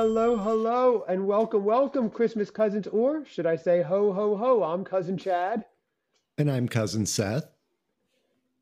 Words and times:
Hello, 0.00 0.36
hello, 0.36 1.04
and 1.08 1.26
welcome, 1.26 1.64
welcome, 1.64 2.08
Christmas 2.08 2.52
cousins, 2.52 2.86
or 2.86 3.24
should 3.24 3.46
I 3.46 3.56
say 3.56 3.82
ho, 3.82 4.12
ho, 4.12 4.36
ho? 4.36 4.62
I'm 4.62 4.84
cousin 4.84 5.18
Chad. 5.18 5.64
And 6.38 6.48
I'm 6.48 6.68
cousin 6.68 7.04
Seth. 7.04 7.50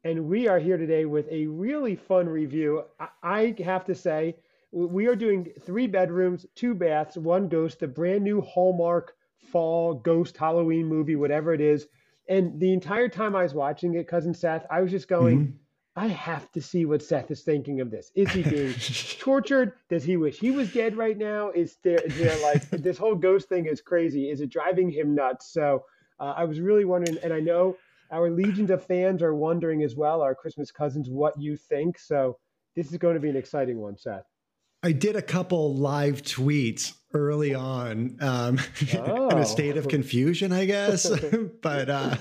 And 0.03 0.31
we 0.31 0.49
are 0.49 0.59
here 0.59 0.79
today 0.79 1.05
with 1.05 1.29
a 1.31 1.47
really 1.47 1.95
fun 1.95 2.27
review. 2.27 2.85
I, 2.99 3.09
I 3.23 3.63
have 3.63 3.85
to 3.85 3.95
say, 3.95 4.37
we 4.73 5.09
are 5.09 5.15
doing 5.15 5.53
three 5.61 5.87
bedrooms, 5.87 6.47
two 6.55 6.75
baths, 6.75 7.19
one 7.19 7.49
ghost, 7.49 7.81
the 7.81 7.87
brand 7.87 8.25
new 8.25 8.41
Hallmark 8.41 9.15
fall 9.53 9.93
ghost 9.93 10.39
Halloween 10.39 10.87
movie, 10.87 11.17
whatever 11.17 11.53
it 11.53 11.61
is. 11.61 11.87
And 12.31 12.59
the 12.59 12.73
entire 12.73 13.11
time 13.11 13.37
I 13.37 13.43
was 13.43 13.53
watching 13.53 13.97
it, 13.97 14.09
cousin 14.09 14.33
Seth, 14.33 14.65
I 14.71 14.81
was 14.81 14.91
just 14.91 15.07
going, 15.07 15.39
mm-hmm 15.39 15.57
I 15.99 16.09
have 16.09 16.53
to 16.53 16.61
see 16.61 16.85
what 16.85 17.03
Seth 17.03 17.31
is 17.31 17.43
thinking 17.43 17.81
of 17.81 17.91
this. 17.91 18.13
Is 18.15 18.31
he 18.31 18.43
being 18.43 18.75
tortured? 19.19 19.73
Does 19.89 20.05
he 20.05 20.19
wish 20.19 20.39
he 20.39 20.51
was 20.51 20.71
dead 20.71 20.95
right 20.95 21.17
now? 21.17 21.51
Is 21.51 21.79
there, 21.83 21.99
is 21.99 22.19
there 22.19 22.39
like 22.43 22.69
this 22.71 22.99
whole 22.99 23.15
ghost 23.15 23.49
thing 23.49 23.65
is 23.65 23.81
crazy? 23.81 24.31
Is 24.31 24.43
it 24.43 24.51
driving 24.51 24.91
him 24.91 25.15
nuts? 25.15 25.53
So 25.53 25.85
uh, 26.21 26.35
I 26.37 26.45
was 26.45 26.61
really 26.61 26.85
wondering, 26.85 27.17
and 27.23 27.33
I 27.33 27.41
know 27.41 27.79
our 28.13 28.31
legions 28.31 28.71
of 28.71 28.85
fans 28.85 29.23
are 29.23 29.35
wondering 29.35 29.83
as 29.83 29.97
well, 29.97 30.21
our 30.21 30.35
Christmas 30.35 30.71
cousins, 30.71 31.09
what 31.09 31.41
you 31.41 31.57
think. 31.57 31.99
So 31.99 32.37
this 32.75 32.93
is 32.93 32.99
going 32.99 33.15
to 33.15 33.21
be 33.21 33.31
an 33.31 33.37
exciting 33.37 33.79
one, 33.79 33.97
Seth. 33.97 34.27
I 34.87 34.93
did 34.93 35.17
a 35.17 35.23
couple 35.23 35.75
live 35.75 36.23
tweets 36.23 36.93
early 37.13 37.57
on 37.57 38.19
um, 38.21 38.61
oh. 38.95 39.29
in 39.31 39.39
a 39.39 39.45
state 39.45 39.77
of 39.77 39.87
oh. 39.87 39.89
confusion, 39.89 40.53
I 40.53 40.65
guess. 40.65 41.11
but 41.61 41.91
uh, 41.91 42.15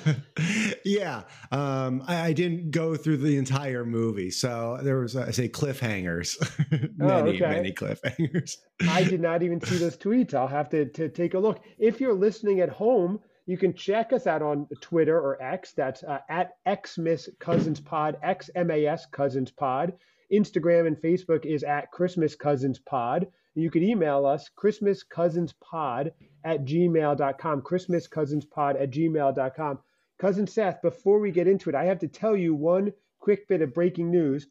yeah, 0.84 1.22
um, 1.52 2.04
I, 2.08 2.30
I, 2.30 2.34
didn't 2.34 2.72
go 2.72 2.96
through 2.96 3.18
the 3.18 3.38
entire 3.38 3.86
movie. 3.86 4.32
So 4.32 4.80
there 4.82 4.98
was, 4.98 5.16
uh, 5.16 5.26
I 5.28 5.32
say, 5.32 5.48
cliffhangers, 5.48 6.38
many, 6.98 7.12
oh, 7.12 7.26
okay. 7.36 7.40
many 7.42 7.72
cliffhangers. 7.72 8.56
I 8.90 9.04
did 9.04 9.22
not 9.22 9.44
even 9.44 9.62
see 9.62 9.78
those 9.78 9.96
tweets. 9.96 10.34
I'll 10.34 10.48
have 10.48 10.68
to, 10.70 10.86
to 10.86 11.08
take 11.08 11.36
a 11.36 11.40
look. 11.40 11.62
If 11.78 12.02
you're 12.02 12.16
listening 12.16 12.62
at 12.62 12.70
home, 12.70 13.20
you 13.46 13.60
can 13.60 13.76
check 13.76 14.12
us 14.12 14.26
out 14.26 14.42
on 14.42 14.68
Twitter 14.82 15.20
or 15.20 15.40
X. 15.40 15.74
That's 15.74 16.04
uh, 16.04 16.18
at 16.30 16.58
Xmas 16.68 17.30
Cousins 17.38 17.80
Pod, 17.80 18.18
X 18.24 18.50
M 18.56 18.72
A 18.72 18.88
S 18.88 19.06
Cousins 19.06 19.52
Pod. 19.52 19.94
Instagram 20.36 20.88
and 20.88 20.98
Facebook 20.98 21.46
is 21.46 21.64
at 21.64 21.92
Christmas 21.92 22.36
Cousins 22.36 22.80
Pod. 22.80 23.28
You 23.56 23.72
can 23.72 23.84
email 23.84 24.26
us, 24.26 24.50
christmascousinspod 24.58 26.12
at 26.44 26.66
gmail.com, 26.66 27.62
christmascousinspod 27.62 28.82
at 28.82 28.92
gmail.com. 28.92 29.80
Cousin 30.18 30.48
Seth, 30.48 30.82
before 30.82 31.20
we 31.20 31.32
get 31.32 31.48
into 31.48 31.70
it, 31.70 31.76
I 31.76 31.86
have 31.86 32.00
to 32.00 32.08
tell 32.08 32.36
you 32.36 32.54
one 32.54 32.92
quick 33.20 33.48
bit 33.48 33.62
of 33.62 33.74
breaking 33.74 34.12
news. 34.12 34.48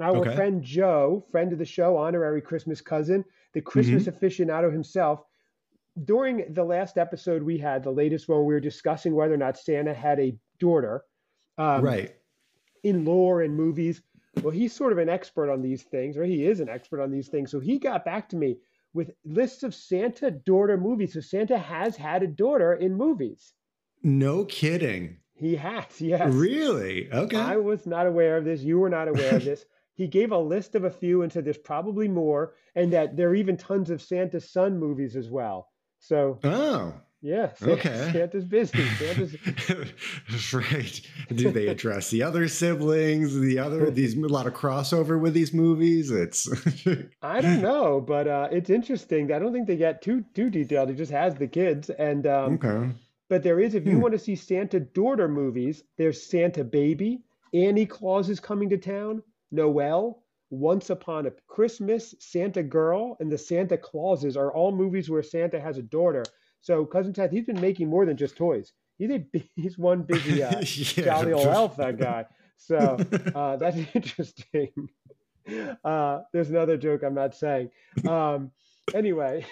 Our 0.00 0.16
okay. 0.16 0.34
friend 0.34 0.62
Joe, 0.62 1.26
friend 1.30 1.52
of 1.52 1.58
the 1.58 1.64
show, 1.64 1.96
honorary 1.96 2.40
Christmas 2.40 2.80
cousin, 2.80 3.24
the 3.52 3.60
Christmas 3.60 4.04
mm-hmm. 4.04 4.24
aficionado 4.24 4.72
himself, 4.72 5.22
during 6.04 6.52
the 6.54 6.64
last 6.64 6.98
episode 6.98 7.42
we 7.42 7.58
had, 7.58 7.82
the 7.82 7.90
latest 7.90 8.28
one, 8.28 8.44
we 8.44 8.54
were 8.54 8.60
discussing 8.60 9.14
whether 9.14 9.34
or 9.34 9.38
not 9.38 9.58
Santa 9.58 9.92
had 9.92 10.18
a 10.20 10.36
daughter. 10.58 11.04
Um, 11.58 11.82
right. 11.82 12.14
In 12.82 13.04
lore 13.04 13.42
and 13.42 13.54
movies. 13.54 14.00
Well, 14.42 14.52
he's 14.52 14.72
sort 14.72 14.92
of 14.92 14.98
an 14.98 15.08
expert 15.08 15.50
on 15.50 15.62
these 15.62 15.82
things, 15.82 16.16
or 16.16 16.24
he 16.24 16.46
is 16.46 16.60
an 16.60 16.68
expert 16.68 17.02
on 17.02 17.10
these 17.10 17.28
things. 17.28 17.50
So 17.50 17.60
he 17.60 17.78
got 17.78 18.04
back 18.04 18.28
to 18.30 18.36
me 18.36 18.58
with 18.94 19.12
lists 19.24 19.62
of 19.62 19.74
Santa 19.74 20.30
daughter 20.30 20.76
movies. 20.76 21.14
So 21.14 21.20
Santa 21.20 21.58
has 21.58 21.96
had 21.96 22.22
a 22.22 22.26
daughter 22.26 22.72
in 22.74 22.94
movies. 22.94 23.52
No 24.02 24.44
kidding. 24.44 25.18
He 25.34 25.56
has, 25.56 26.00
yes. 26.00 26.32
Really? 26.32 27.10
Okay. 27.12 27.36
I 27.36 27.56
was 27.56 27.86
not 27.86 28.06
aware 28.06 28.36
of 28.36 28.44
this. 28.44 28.62
You 28.62 28.78
were 28.78 28.90
not 28.90 29.08
aware 29.08 29.36
of 29.36 29.44
this. 29.50 29.64
He 29.94 30.06
gave 30.06 30.32
a 30.32 30.38
list 30.38 30.74
of 30.74 30.84
a 30.84 30.90
few 30.90 31.22
and 31.22 31.32
said 31.32 31.44
there's 31.44 31.58
probably 31.58 32.08
more, 32.08 32.54
and 32.74 32.92
that 32.92 33.16
there 33.16 33.28
are 33.28 33.34
even 33.34 33.56
tons 33.56 33.90
of 33.90 34.00
Santa's 34.00 34.50
son 34.50 34.78
movies 34.78 35.16
as 35.16 35.28
well. 35.28 35.68
So, 35.98 36.38
oh, 36.44 36.94
yeah. 37.22 37.50
Okay. 37.62 38.10
Santa's 38.12 38.44
busy. 38.44 38.84
Santa's 38.96 39.36
right. 40.54 41.00
Do 41.34 41.50
they 41.50 41.68
address 41.68 42.10
the 42.10 42.22
other 42.22 42.48
siblings? 42.48 43.38
The 43.38 43.58
other 43.58 43.90
these 43.90 44.16
a 44.16 44.20
lot 44.20 44.46
of 44.46 44.54
crossover 44.54 45.20
with 45.20 45.34
these 45.34 45.52
movies. 45.52 46.10
It's 46.10 46.48
I 47.22 47.40
don't 47.40 47.62
know, 47.62 48.00
but 48.00 48.26
uh, 48.26 48.48
it's 48.50 48.70
interesting. 48.70 49.32
I 49.32 49.38
don't 49.38 49.52
think 49.52 49.66
they 49.66 49.76
get 49.76 50.02
too 50.02 50.24
too 50.34 50.50
detailed. 50.50 50.90
It 50.90 50.96
just 50.96 51.12
has 51.12 51.34
the 51.34 51.46
kids 51.46 51.90
and 51.90 52.26
um, 52.26 52.54
okay. 52.54 52.92
But 53.28 53.44
there 53.44 53.60
is, 53.60 53.76
if 53.76 53.86
you 53.86 53.92
hmm. 53.92 54.00
want 54.00 54.12
to 54.12 54.18
see 54.18 54.34
Santa 54.34 54.80
daughter 54.80 55.28
movies, 55.28 55.84
there's 55.96 56.20
Santa 56.20 56.64
Baby, 56.64 57.22
Annie 57.54 57.86
Claus 57.86 58.28
is 58.28 58.40
coming 58.40 58.68
to 58.70 58.76
town, 58.76 59.22
Noel, 59.52 60.24
Once 60.50 60.90
Upon 60.90 61.26
a 61.26 61.30
Christmas, 61.46 62.12
Santa 62.18 62.64
Girl, 62.64 63.16
and 63.20 63.30
the 63.30 63.38
Santa 63.38 63.78
Clauses 63.78 64.36
are 64.36 64.52
all 64.52 64.72
movies 64.72 65.08
where 65.08 65.22
Santa 65.22 65.60
has 65.60 65.78
a 65.78 65.82
daughter. 65.82 66.24
So 66.60 66.84
cousin 66.84 67.12
Ted, 67.12 67.32
he's 67.32 67.46
been 67.46 67.60
making 67.60 67.88
more 67.88 68.06
than 68.06 68.16
just 68.16 68.36
toys. 68.36 68.72
He's 68.98 69.10
a 69.10 69.24
he's 69.56 69.78
one 69.78 70.02
busy 70.02 70.42
uh, 70.42 70.60
yeah, 70.60 71.04
jolly 71.04 71.32
old 71.32 71.46
elf 71.46 71.76
that 71.76 71.98
guy. 71.98 72.26
So 72.56 72.98
uh, 73.34 73.56
that's 73.56 73.78
interesting. 73.94 74.70
Uh, 75.82 76.20
there's 76.32 76.50
another 76.50 76.76
joke 76.76 77.02
I'm 77.02 77.14
not 77.14 77.34
saying. 77.34 77.70
Um, 78.06 78.50
anyway, 78.94 79.46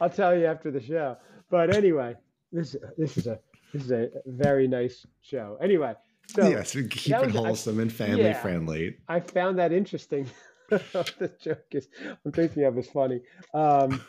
I'll 0.00 0.10
tell 0.10 0.36
you 0.36 0.46
after 0.46 0.72
the 0.72 0.82
show. 0.82 1.16
But 1.48 1.74
anyway, 1.74 2.16
this 2.50 2.74
this 2.98 3.16
is 3.16 3.28
a 3.28 3.38
this 3.72 3.84
is 3.84 3.92
a 3.92 4.08
very 4.26 4.66
nice 4.66 5.06
show. 5.22 5.56
Anyway, 5.62 5.94
so 6.26 6.48
yes, 6.48 6.74
we 6.74 6.88
keep 6.88 7.14
it 7.14 7.30
wholesome 7.30 7.78
I, 7.78 7.82
and 7.82 7.92
family 7.92 8.24
yeah, 8.24 8.42
friendly. 8.42 8.96
I 9.08 9.20
found 9.20 9.60
that 9.60 9.72
interesting. 9.72 10.26
the 10.68 11.30
joke 11.40 11.66
is 11.70 11.88
I'm 12.24 12.32
thinking 12.32 12.64
of 12.64 12.76
is 12.76 12.88
funny. 12.88 13.20
Um, 13.52 14.00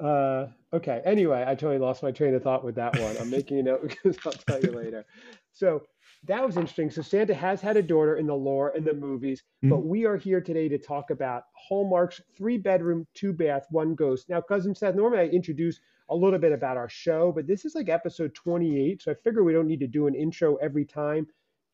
uh, 0.00 0.48
okay. 0.72 1.02
Anyway, 1.04 1.44
I 1.46 1.54
totally 1.54 1.78
lost 1.78 2.02
my 2.02 2.10
train 2.10 2.34
of 2.34 2.42
thought 2.42 2.64
with 2.64 2.74
that 2.76 2.98
one. 2.98 3.16
I'm 3.18 3.30
making 3.30 3.58
a 3.58 3.62
note 3.62 3.82
because 3.88 4.18
I'll 4.24 4.32
tell 4.32 4.60
you 4.60 4.72
later. 4.72 5.04
So 5.52 5.82
that 6.24 6.44
was 6.44 6.56
interesting. 6.56 6.90
So 6.90 7.02
Santa 7.02 7.34
has 7.34 7.60
had 7.60 7.76
a 7.76 7.82
daughter 7.82 8.16
in 8.16 8.26
the 8.26 8.34
lore 8.34 8.76
in 8.76 8.84
the 8.84 8.92
movies, 8.92 9.42
mm-hmm. 9.42 9.70
but 9.70 9.84
we 9.84 10.04
are 10.04 10.16
here 10.16 10.40
today 10.40 10.68
to 10.68 10.78
talk 10.78 11.10
about 11.10 11.44
Hallmark's 11.54 12.20
three 12.36 12.58
bedroom, 12.58 13.06
two 13.14 13.32
bath, 13.32 13.66
one 13.70 13.94
ghost. 13.94 14.28
Now, 14.28 14.40
cousin 14.40 14.74
Seth, 14.74 14.94
normally 14.94 15.20
I 15.20 15.26
introduce 15.26 15.80
a 16.10 16.14
little 16.14 16.38
bit 16.38 16.52
about 16.52 16.76
our 16.76 16.88
show, 16.88 17.32
but 17.32 17.46
this 17.46 17.64
is 17.64 17.74
like 17.74 17.88
episode 17.88 18.34
28, 18.34 19.02
so 19.02 19.12
I 19.12 19.14
figure 19.14 19.44
we 19.44 19.52
don't 19.52 19.68
need 19.68 19.80
to 19.80 19.86
do 19.86 20.08
an 20.08 20.14
intro 20.14 20.56
every 20.56 20.84
time. 20.84 21.26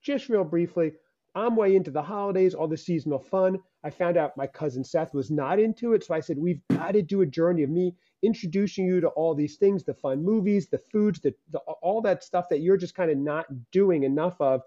Just 0.03 0.29
real 0.29 0.45
briefly, 0.45 0.93
I'm 1.35 1.57
way 1.57 1.75
into 1.75 1.91
the 1.91 2.03
holidays, 2.03 2.55
all 2.55 2.69
the 2.69 2.77
seasonal 2.77 3.19
fun. 3.19 3.59
I 3.85 3.91
found 3.91 4.17
out 4.17 4.37
my 4.37 4.47
cousin 4.47 4.85
Seth 4.85 5.13
was 5.13 5.31
not 5.31 5.59
into 5.59 5.93
it, 5.93 6.05
so 6.05 6.15
I 6.15 6.21
said 6.21 6.39
we've 6.39 6.63
got 6.71 6.93
to 6.93 7.03
do 7.03 7.23
a 7.23 7.27
journey 7.27 7.63
of 7.63 7.71
me 7.71 7.95
introducing 8.23 8.87
you 8.87 9.01
to 9.01 9.09
all 9.09 9.35
these 9.35 9.57
things, 9.57 9.85
the 9.85 9.95
fun 9.95 10.25
movies, 10.25 10.69
the 10.69 10.79
foods, 10.79 11.21
the, 11.21 11.35
the 11.51 11.59
all 11.59 12.01
that 12.03 12.25
stuff 12.25 12.49
that 12.51 12.61
you're 12.61 12.77
just 12.77 12.95
kind 12.95 13.11
of 13.11 13.19
not 13.19 13.47
doing 13.71 14.03
enough 14.03 14.41
of 14.41 14.63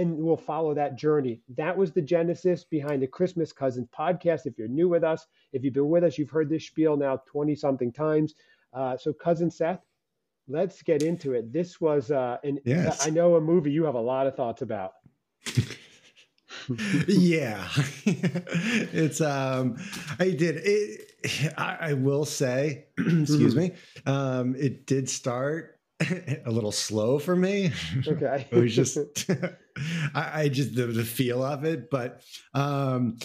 and 0.00 0.16
we'll 0.16 0.36
follow 0.36 0.72
that 0.74 0.96
journey. 0.96 1.42
That 1.56 1.76
was 1.76 1.92
the 1.92 2.00
genesis 2.00 2.64
behind 2.64 3.02
the 3.02 3.06
Christmas 3.06 3.52
Cousins 3.52 3.88
podcast. 3.96 4.46
If 4.46 4.56
you're 4.56 4.66
new 4.66 4.88
with 4.88 5.04
us, 5.04 5.26
if 5.52 5.62
you've 5.62 5.74
been 5.74 5.90
with 5.90 6.04
us, 6.04 6.16
you've 6.16 6.30
heard 6.30 6.48
this 6.48 6.66
spiel 6.66 6.96
now 6.96 7.20
20 7.26 7.54
something 7.54 7.92
times. 7.92 8.34
Uh, 8.72 8.96
so, 8.96 9.12
Cousin 9.12 9.50
Seth, 9.50 9.80
let's 10.48 10.80
get 10.82 11.02
into 11.02 11.34
it. 11.34 11.52
This 11.52 11.82
was, 11.82 12.10
uh, 12.10 12.38
an, 12.42 12.60
yes. 12.64 13.06
I 13.06 13.10
know 13.10 13.34
a 13.34 13.40
movie 13.42 13.72
you 13.72 13.84
have 13.84 13.94
a 13.94 14.00
lot 14.00 14.26
of 14.26 14.34
thoughts 14.36 14.62
about. 14.62 14.92
yeah, 17.06 17.68
it's, 18.06 19.20
um, 19.20 19.76
I 20.18 20.30
did 20.30 20.56
it. 20.64 21.09
I, 21.56 21.76
I 21.80 21.92
will 21.94 22.24
say, 22.24 22.86
excuse 22.98 23.54
mm-hmm. 23.54 23.58
me, 23.58 23.72
um, 24.06 24.54
it 24.56 24.86
did 24.86 25.08
start 25.08 25.78
a 26.00 26.50
little 26.50 26.72
slow 26.72 27.18
for 27.18 27.36
me. 27.36 27.72
Okay. 28.06 28.46
it 28.50 28.56
was 28.56 28.74
just, 28.74 28.98
I, 30.14 30.42
I, 30.42 30.48
just, 30.48 30.74
the, 30.74 30.86
the 30.86 31.04
feel 31.04 31.42
of 31.42 31.64
it, 31.64 31.90
but, 31.90 32.22
um, 32.54 33.18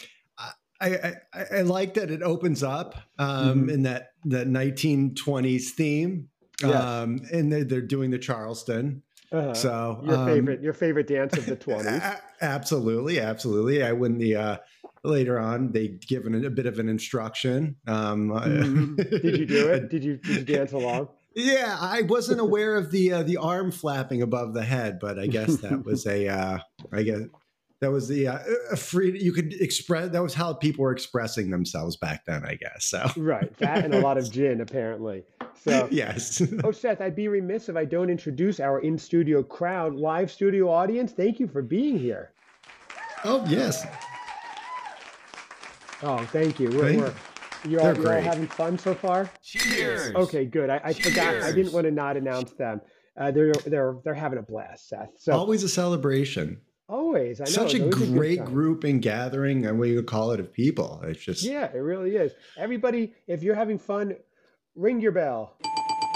I, 0.81 1.13
I, 1.33 1.45
I 1.59 1.61
like 1.61 1.93
that 1.93 2.11
it 2.11 2.21
opens 2.21 2.61
up 2.61 2.95
um, 3.17 3.61
mm-hmm. 3.61 3.69
in 3.69 3.83
that 3.83 4.09
that 4.25 4.47
1920s 4.49 5.69
theme, 5.69 6.27
yes. 6.61 6.75
um, 6.75 7.21
and 7.31 7.49
they're, 7.49 7.63
they're 7.63 7.81
doing 7.81 8.11
the 8.11 8.19
Charleston. 8.19 9.01
Uh-huh. 9.31 9.53
So 9.53 10.01
your 10.03 10.17
um, 10.17 10.27
favorite, 10.27 10.61
your 10.61 10.73
favorite 10.73 11.07
dance 11.07 11.37
of 11.37 11.45
the 11.45 11.55
20s? 11.55 12.19
absolutely, 12.41 13.21
absolutely. 13.21 13.83
I 13.83 13.93
when 13.93 14.17
the 14.17 14.35
uh, 14.35 14.57
later 15.05 15.39
on 15.39 15.71
they 15.71 15.87
given 15.87 16.45
a 16.45 16.49
bit 16.49 16.65
of 16.65 16.79
an 16.79 16.89
instruction. 16.89 17.75
Um, 17.87 18.29
mm-hmm. 18.31 18.95
Did 18.95 19.37
you 19.37 19.45
do 19.45 19.67
it? 19.69 19.89
Did 19.89 20.03
you 20.03 20.17
did 20.17 20.37
you 20.37 20.43
dance 20.55 20.71
along? 20.71 21.09
Yeah, 21.35 21.77
I 21.79 22.03
wasn't 22.03 22.39
aware 22.47 22.75
of 22.75 22.91
the 22.91 23.11
uh, 23.11 23.23
the 23.23 23.37
arm 23.37 23.71
flapping 23.71 24.21
above 24.21 24.53
the 24.53 24.63
head, 24.63 24.99
but 24.99 25.19
I 25.19 25.27
guess 25.27 25.57
that 25.57 25.85
was 25.85 26.05
a 26.07 26.27
uh, 26.27 26.59
I 26.91 27.03
guess 27.03 27.21
that 27.81 27.91
was 27.91 28.07
the 28.07 28.27
uh, 28.27 28.39
a 28.71 28.77
free 28.77 29.19
you 29.21 29.33
could 29.33 29.53
express 29.53 30.09
that 30.09 30.23
was 30.23 30.33
how 30.33 30.53
people 30.53 30.83
were 30.83 30.91
expressing 30.91 31.51
themselves 31.51 31.97
back 31.97 32.25
then 32.25 32.43
i 32.45 32.55
guess 32.55 32.85
so 32.85 33.05
right 33.17 33.55
that 33.57 33.83
and 33.83 33.93
a 33.93 33.99
lot 33.99 34.17
of 34.17 34.31
gin 34.31 34.61
apparently 34.61 35.23
so 35.61 35.87
yes 35.91 36.41
oh 36.63 36.71
seth 36.71 37.01
i'd 37.01 37.15
be 37.15 37.27
remiss 37.27 37.69
if 37.69 37.75
i 37.75 37.85
don't 37.85 38.09
introduce 38.09 38.59
our 38.59 38.79
in 38.79 38.97
studio 38.97 39.43
crowd 39.43 39.93
live 39.93 40.31
studio 40.31 40.69
audience 40.69 41.11
thank 41.11 41.39
you 41.39 41.47
for 41.47 41.61
being 41.61 41.99
here 41.99 42.31
oh 43.23 43.43
yes 43.47 43.85
Oh, 46.05 46.19
thank 46.25 46.59
you. 46.59 46.69
We're, 46.69 46.77
we're, 46.97 47.13
you're, 47.67 47.81
all, 47.81 47.95
you're 47.95 48.15
all 48.15 48.21
having 48.21 48.45
fun 48.45 48.77
so 48.77 48.93
far. 48.93 49.27
Cheers. 49.41 50.13
Okay, 50.13 50.45
good. 50.45 50.69
I, 50.69 50.79
I 50.83 50.93
forgot. 50.93 51.41
I 51.41 51.51
didn't 51.51 51.73
want 51.73 51.85
to 51.85 51.91
not 51.91 52.15
announce 52.15 52.51
them. 52.53 52.79
Uh, 53.17 53.31
they're 53.31 53.53
they're 53.65 53.97
they're 54.03 54.13
having 54.13 54.37
a 54.37 54.43
blast, 54.43 54.89
Seth. 54.89 55.09
So 55.17 55.33
always 55.33 55.63
a 55.63 55.69
celebration. 55.69 56.61
Always, 56.87 57.41
I 57.41 57.45
know. 57.45 57.49
Such 57.49 57.73
a 57.73 57.79
great 57.79 58.39
a 58.39 58.43
group 58.43 58.83
and 58.83 59.01
gathering, 59.01 59.65
and 59.65 59.79
we 59.79 59.95
would 59.95 60.05
call 60.05 60.31
it 60.31 60.39
of 60.39 60.53
people. 60.53 61.01
It's 61.03 61.23
just 61.23 61.43
yeah, 61.43 61.71
it 61.73 61.79
really 61.79 62.15
is. 62.17 62.33
Everybody, 62.55 63.13
if 63.25 63.41
you're 63.41 63.55
having 63.55 63.79
fun, 63.79 64.15
ring 64.75 65.01
your 65.01 65.11
bell. 65.11 65.57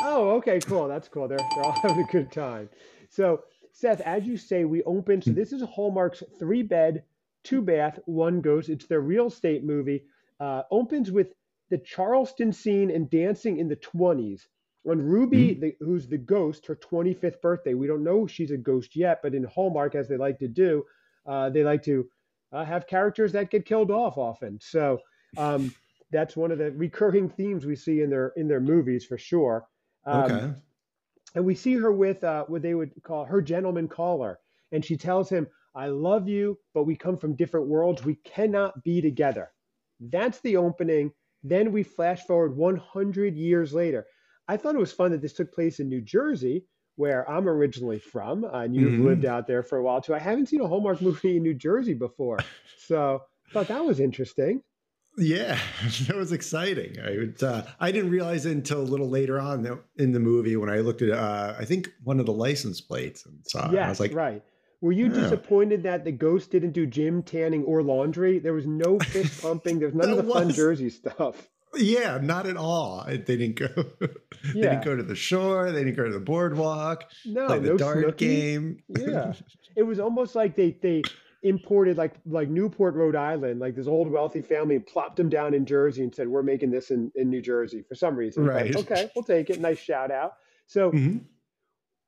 Oh, 0.02 0.32
okay, 0.38 0.60
cool. 0.60 0.88
That's 0.88 1.08
cool. 1.08 1.28
They're 1.28 1.40
they're 1.40 1.66
all 1.66 1.72
having 1.82 2.06
a 2.08 2.12
good 2.12 2.32
time. 2.32 2.70
So, 3.10 3.42
Seth, 3.72 4.02
as 4.02 4.26
you 4.26 4.38
say, 4.38 4.66
we 4.66 4.84
opened. 4.84 5.24
So 5.24 5.32
this 5.32 5.52
is 5.52 5.64
Hallmark's 5.64 6.22
three 6.38 6.62
bed, 6.62 7.04
two 7.44 7.62
bath, 7.62 8.00
one 8.06 8.42
ghost. 8.42 8.70
It's 8.70 8.88
their 8.88 9.02
real 9.02 9.28
estate 9.28 9.64
movie. 9.64 10.04
Uh, 10.40 10.64
opens 10.72 11.12
with 11.12 11.34
the 11.70 11.78
Charleston 11.78 12.52
scene 12.52 12.92
and 12.92 13.10
dancing 13.10 13.60
in 13.60 13.68
the 13.68 13.76
20s. 13.76 14.42
When 14.84 15.02
Ruby, 15.02 15.50
mm-hmm. 15.50 15.62
the, 15.62 15.76
who's 15.82 16.08
the 16.08 16.18
ghost, 16.18 16.66
her 16.68 16.76
25th 16.76 17.42
birthday, 17.42 17.74
we 17.74 17.88
don't 17.88 18.04
know 18.04 18.26
she's 18.26 18.52
a 18.52 18.58
ghost 18.58 18.96
yet, 18.96 19.20
but 19.22 19.36
in 19.36 19.44
Hallmark, 19.44 19.96
as 19.96 20.08
they 20.08 20.18
like 20.18 20.40
to 20.40 20.48
do, 20.48 20.84
uh, 21.26 21.50
they 21.50 21.64
like 21.64 21.84
to 21.84 22.08
uh, 22.52 22.66
have 22.66 22.88
characters 22.88 23.32
that 23.34 23.52
get 23.52 23.66
killed 23.66 23.92
off 23.92 24.18
often. 24.18 24.58
So 24.62 25.00
um, 25.38 25.74
that's 26.12 26.36
one 26.36 26.52
of 26.52 26.58
the 26.58 26.72
recurring 26.72 27.30
themes 27.30 27.66
we 27.66 27.76
see 27.76 28.02
in 28.02 28.10
their 28.10 28.34
in 28.36 28.48
their 28.48 28.62
movies 28.62 29.06
for 29.06 29.18
sure. 29.18 29.68
Um, 30.06 30.24
okay. 30.24 30.54
And 31.36 31.46
we 31.46 31.54
see 31.54 31.76
her 31.76 31.92
with 31.92 32.24
uh, 32.24 32.46
what 32.48 32.64
they 32.64 32.74
would 32.74 32.92
call 33.04 33.26
her 33.26 33.42
gentleman 33.42 33.88
caller, 33.88 34.40
and 34.72 34.84
she 34.84 34.98
tells 34.98 35.30
him, 35.30 35.46
"I 35.76 35.88
love 35.88 36.28
you, 36.28 36.58
but 36.74 36.84
we 36.84 36.96
come 36.96 37.18
from 37.18 37.36
different 37.36 37.68
worlds. 37.68 38.04
We 38.04 38.16
cannot 38.16 38.84
be 38.84 39.02
together." 39.02 39.52
That's 40.00 40.40
the 40.42 40.58
opening. 40.58 41.12
Then 41.44 41.72
we 41.72 41.84
flash 41.84 42.24
forward 42.26 42.56
100 42.56 43.36
years 43.36 43.74
later. 43.74 44.06
I 44.48 44.58
thought 44.58 44.76
it 44.76 44.80
was 44.80 44.92
fun 44.92 45.12
that 45.12 45.22
this 45.22 45.34
took 45.34 45.54
place 45.54 45.80
in 45.80 45.90
New 45.90 46.02
Jersey, 46.02 46.66
where 46.96 47.30
I'm 47.30 47.48
originally 47.48 48.00
from, 48.00 48.44
and 48.44 48.76
you've 48.76 48.94
mm-hmm. 48.94 49.06
lived 49.06 49.26
out 49.26 49.48
there 49.48 49.64
for 49.64 49.78
a 49.78 49.84
while 49.84 50.02
too. 50.02 50.16
I 50.16 50.20
haven't 50.20 50.48
seen 50.48 50.62
a 50.62 50.68
Hallmark 50.68 51.02
movie 51.02 51.38
in 51.38 51.44
New 51.44 51.54
Jersey 51.54 51.94
before, 51.94 52.40
so 52.78 53.22
I 53.48 53.54
thought 53.54 53.68
that 53.68 53.86
was 53.86 54.00
interesting. 54.00 54.62
Yeah, 55.18 55.60
that 56.08 56.16
was 56.16 56.32
exciting. 56.32 56.98
I 57.00 57.12
would, 57.12 57.44
uh, 57.44 57.64
I 57.80 57.92
didn't 57.92 58.12
realize 58.12 58.46
it 58.46 58.52
until 58.52 58.82
a 58.82 58.84
little 58.84 59.10
later 59.10 59.40
on 59.40 59.80
in 59.98 60.12
the 60.12 60.20
movie 60.20 60.56
when 60.56 60.70
I 60.70 60.80
looked 60.80 61.02
at, 61.02 61.12
uh, 61.12 61.56
I 61.58 61.66
think 61.66 61.90
one 62.04 62.20
of 62.20 62.26
the 62.26 62.34
license 62.34 62.82
plates 62.82 63.26
and 63.26 63.40
saw. 63.46 63.72
Yeah, 63.72 63.86
I 63.86 63.90
was 63.90 64.00
like, 64.00 64.14
right. 64.14 64.44
Were 64.82 64.92
you 64.92 65.08
yeah. 65.08 65.22
disappointed 65.22 65.84
that 65.84 66.06
the 66.06 66.12
ghost 66.12 66.52
didn't 66.52 66.72
do 66.72 66.86
gym, 66.86 67.22
tanning, 67.24 67.64
or 67.64 67.84
laundry? 67.84 68.40
There 68.40 68.54
was 68.54 68.66
no 68.66 69.00
fist 69.12 69.42
pumping. 69.42 69.80
There's 69.80 69.94
none 69.94 70.10
of 70.10 70.18
the 70.18 70.24
was. 70.24 70.34
fun 70.34 70.52
Jersey 70.52 70.90
stuff. 70.90 71.50
Yeah, 71.76 72.18
not 72.22 72.48
at 72.48 72.58
all. 72.58 73.06
They 73.08 73.18
didn't 73.18 73.56
go. 73.56 73.68
they 74.00 74.62
didn't 74.62 74.84
go 74.84 74.96
to 74.96 75.04
the 75.04 75.16
shore. 75.16 75.72
They 75.72 75.84
didn't 75.84 75.98
go 75.98 76.06
to 76.06 76.12
the 76.12 76.20
boardwalk. 76.20 77.06
No, 77.26 77.48
play 77.48 77.60
the 77.60 77.70
no 77.70 77.78
dart 77.78 78.00
snooky. 78.00 78.28
game. 78.28 78.84
yeah, 78.90 79.34
it 79.76 79.84
was 79.84 80.00
almost 80.00 80.34
like 80.36 80.56
they 80.56 80.78
they 80.82 81.04
imported 81.44 81.98
like 81.98 82.16
like 82.26 82.50
Newport, 82.50 82.96
Rhode 82.96 83.16
Island, 83.16 83.60
like 83.60 83.76
this 83.76 83.88
old 83.88 84.10
wealthy 84.10 84.42
family, 84.42 84.80
plopped 84.80 85.18
them 85.18 85.30
down 85.30 85.54
in 85.54 85.66
Jersey 85.66 86.02
and 86.04 86.14
said, 86.14 86.28
"We're 86.28 86.42
making 86.42 86.72
this 86.72 86.90
in 86.90 87.12
in 87.16 87.30
New 87.30 87.42
Jersey 87.42 87.84
for 87.88 87.96
some 87.96 88.16
reason." 88.16 88.46
Right. 88.46 88.74
But, 88.74 88.92
okay, 88.92 89.12
we'll 89.16 89.24
take 89.24 89.50
it. 89.50 89.60
Nice 89.60 89.80
shout 89.80 90.12
out. 90.12 90.34
So. 90.68 90.92
Mm-hmm. 90.92 91.18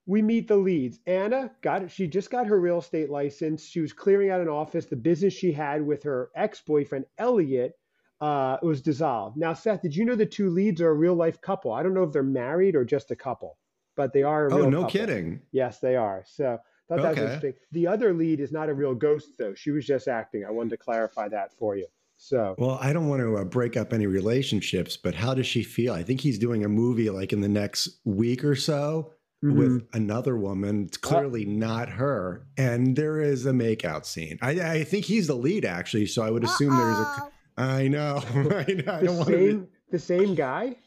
We 0.07 0.21
meet 0.21 0.47
the 0.47 0.57
leads. 0.57 0.99
Anna 1.05 1.51
got 1.61 1.83
it. 1.83 1.91
She 1.91 2.07
just 2.07 2.29
got 2.29 2.47
her 2.47 2.59
real 2.59 2.79
estate 2.79 3.09
license. 3.09 3.65
She 3.65 3.81
was 3.81 3.93
clearing 3.93 4.29
out 4.29 4.41
an 4.41 4.49
office. 4.49 4.85
The 4.85 4.95
business 4.95 5.33
she 5.33 5.51
had 5.51 5.85
with 5.85 6.03
her 6.03 6.31
ex 6.35 6.61
boyfriend, 6.61 7.05
Elliot, 7.17 7.73
uh, 8.19 8.57
was 8.61 8.81
dissolved. 8.81 9.37
Now, 9.37 9.53
Seth, 9.53 9.81
did 9.81 9.95
you 9.95 10.05
know 10.05 10.15
the 10.15 10.25
two 10.25 10.49
leads 10.49 10.81
are 10.81 10.89
a 10.89 10.93
real 10.93 11.15
life 11.15 11.39
couple? 11.41 11.71
I 11.71 11.83
don't 11.83 11.93
know 11.93 12.03
if 12.03 12.11
they're 12.11 12.23
married 12.23 12.75
or 12.75 12.83
just 12.83 13.11
a 13.11 13.15
couple, 13.15 13.57
but 13.95 14.13
they 14.13 14.23
are. 14.23 14.51
oh, 14.51 14.69
no 14.69 14.83
couple. 14.83 14.89
kidding. 14.91 15.41
Yes, 15.51 15.79
they 15.79 15.95
are. 15.95 16.23
So 16.25 16.59
thought 16.87 16.99
okay. 16.99 17.15
that 17.15 17.21
was 17.21 17.33
interesting. 17.33 17.53
The 17.71 17.87
other 17.87 18.13
lead 18.13 18.39
is 18.39 18.51
not 18.51 18.69
a 18.69 18.73
real 18.73 18.93
ghost, 18.93 19.29
though. 19.37 19.53
She 19.53 19.71
was 19.71 19.85
just 19.85 20.07
acting. 20.07 20.45
I 20.45 20.51
wanted 20.51 20.71
to 20.71 20.77
clarify 20.77 21.29
that 21.29 21.53
for 21.57 21.75
you. 21.75 21.87
So, 22.17 22.53
well, 22.59 22.77
I 22.79 22.93
don't 22.93 23.07
want 23.07 23.21
to 23.21 23.37
uh, 23.37 23.43
break 23.43 23.75
up 23.75 23.93
any 23.93 24.05
relationships, 24.05 24.95
but 24.95 25.15
how 25.15 25.33
does 25.33 25.47
she 25.47 25.63
feel? 25.63 25.93
I 25.93 26.03
think 26.03 26.21
he's 26.21 26.37
doing 26.37 26.63
a 26.63 26.69
movie 26.69 27.09
like 27.09 27.33
in 27.33 27.41
the 27.41 27.49
next 27.49 27.99
week 28.05 28.43
or 28.43 28.55
so 28.55 29.11
mm-hmm. 29.43 29.57
with 29.57 29.87
another 29.93 30.37
woman. 30.37 30.85
It's 30.85 30.97
uh, 30.97 31.01
clearly 31.01 31.45
uh, 31.45 31.49
not 31.49 31.89
her, 31.89 32.45
and 32.57 32.95
there 32.95 33.19
is 33.19 33.45
a 33.45 33.51
makeout 33.51 34.05
scene. 34.05 34.37
I, 34.41 34.51
I 34.51 34.83
think 34.83 35.05
he's 35.05 35.27
the 35.27 35.35
lead, 35.35 35.65
actually. 35.65 36.07
So 36.07 36.23
I 36.23 36.31
would 36.31 36.43
assume 36.43 36.71
Uh-oh. 36.71 36.77
there's 36.77 37.27
a 37.27 37.31
I 37.57 37.87
know. 37.87 38.23
I 38.27 38.73
know. 38.73 38.93
I 38.93 39.03
don't 39.03 39.07
same, 39.07 39.17
want 39.17 39.29
to. 39.29 39.67
The 39.91 39.99
same 39.99 40.35
guy. 40.35 40.77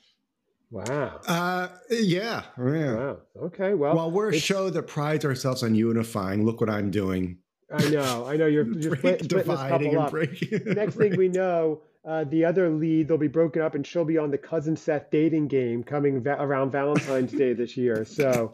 Wow. 0.70 1.20
Uh, 1.26 1.68
yeah. 1.90 2.42
Yeah. 2.58 2.94
Wow. 2.94 3.18
Okay. 3.44 3.74
Well, 3.74 3.94
well, 3.94 4.10
we're 4.10 4.30
a 4.30 4.38
show 4.38 4.70
that 4.70 4.82
prides 4.84 5.24
ourselves 5.24 5.62
on 5.62 5.74
unifying. 5.74 6.44
Look 6.44 6.60
what 6.60 6.70
I'm 6.70 6.90
doing. 6.90 7.38
I 7.72 7.88
know. 7.90 8.26
I 8.26 8.36
know. 8.36 8.46
You're, 8.46 8.66
you're 8.78 8.96
split, 8.96 9.22
splitting 9.24 9.52
this 9.52 9.60
couple 9.60 9.98
up. 10.00 10.12
Next 10.66 10.96
thing 10.96 11.16
we 11.16 11.28
know, 11.28 11.82
uh, 12.06 12.24
the 12.24 12.44
other 12.44 12.68
lead 12.68 13.08
they'll 13.08 13.18
be 13.18 13.28
broken 13.28 13.62
up, 13.62 13.74
and 13.74 13.86
she'll 13.86 14.04
be 14.04 14.18
on 14.18 14.30
the 14.30 14.38
cousin 14.38 14.76
Seth 14.76 15.10
dating 15.10 15.48
game 15.48 15.82
coming 15.82 16.22
va- 16.22 16.36
around 16.38 16.70
Valentine's 16.70 17.32
Day 17.32 17.52
this 17.54 17.76
year. 17.76 18.04
So 18.04 18.52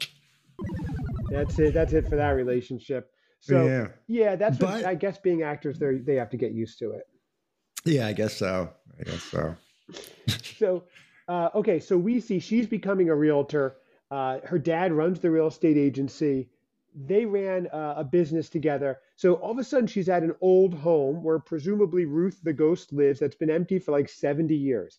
that's 1.30 1.58
it. 1.58 1.74
That's 1.74 1.92
it 1.92 2.08
for 2.08 2.16
that 2.16 2.30
relationship. 2.30 3.10
So 3.40 3.66
yeah, 3.66 3.86
yeah 4.06 4.36
that's 4.36 4.58
but, 4.58 4.68
what 4.68 4.84
I 4.84 4.94
guess 4.94 5.18
being 5.18 5.42
actors, 5.42 5.78
they 5.78 5.96
they 5.96 6.14
have 6.14 6.30
to 6.30 6.36
get 6.36 6.52
used 6.52 6.78
to 6.80 6.92
it. 6.92 7.08
Yeah, 7.84 8.06
I 8.06 8.12
guess 8.12 8.36
so. 8.36 8.70
I 8.98 9.04
guess 9.04 9.22
so. 9.22 9.56
so, 10.58 10.84
uh, 11.28 11.48
okay, 11.54 11.80
so 11.80 11.96
we 11.96 12.20
see 12.20 12.38
she's 12.38 12.66
becoming 12.66 13.08
a 13.08 13.14
realtor. 13.14 13.76
Uh, 14.10 14.38
her 14.44 14.58
dad 14.58 14.92
runs 14.92 15.20
the 15.20 15.30
real 15.30 15.46
estate 15.46 15.76
agency. 15.76 16.50
They 16.94 17.24
ran 17.24 17.68
uh, 17.68 17.94
a 17.98 18.04
business 18.04 18.48
together. 18.48 18.98
So 19.20 19.34
all 19.34 19.50
of 19.50 19.58
a 19.58 19.64
sudden, 19.64 19.86
she's 19.86 20.08
at 20.08 20.22
an 20.22 20.34
old 20.40 20.72
home 20.72 21.22
where 21.22 21.38
presumably 21.38 22.06
Ruth 22.06 22.40
the 22.42 22.54
ghost 22.54 22.90
lives 22.92 23.20
that's 23.20 23.36
been 23.36 23.50
empty 23.50 23.78
for 23.78 23.92
like 23.92 24.08
70 24.08 24.54
years. 24.54 24.98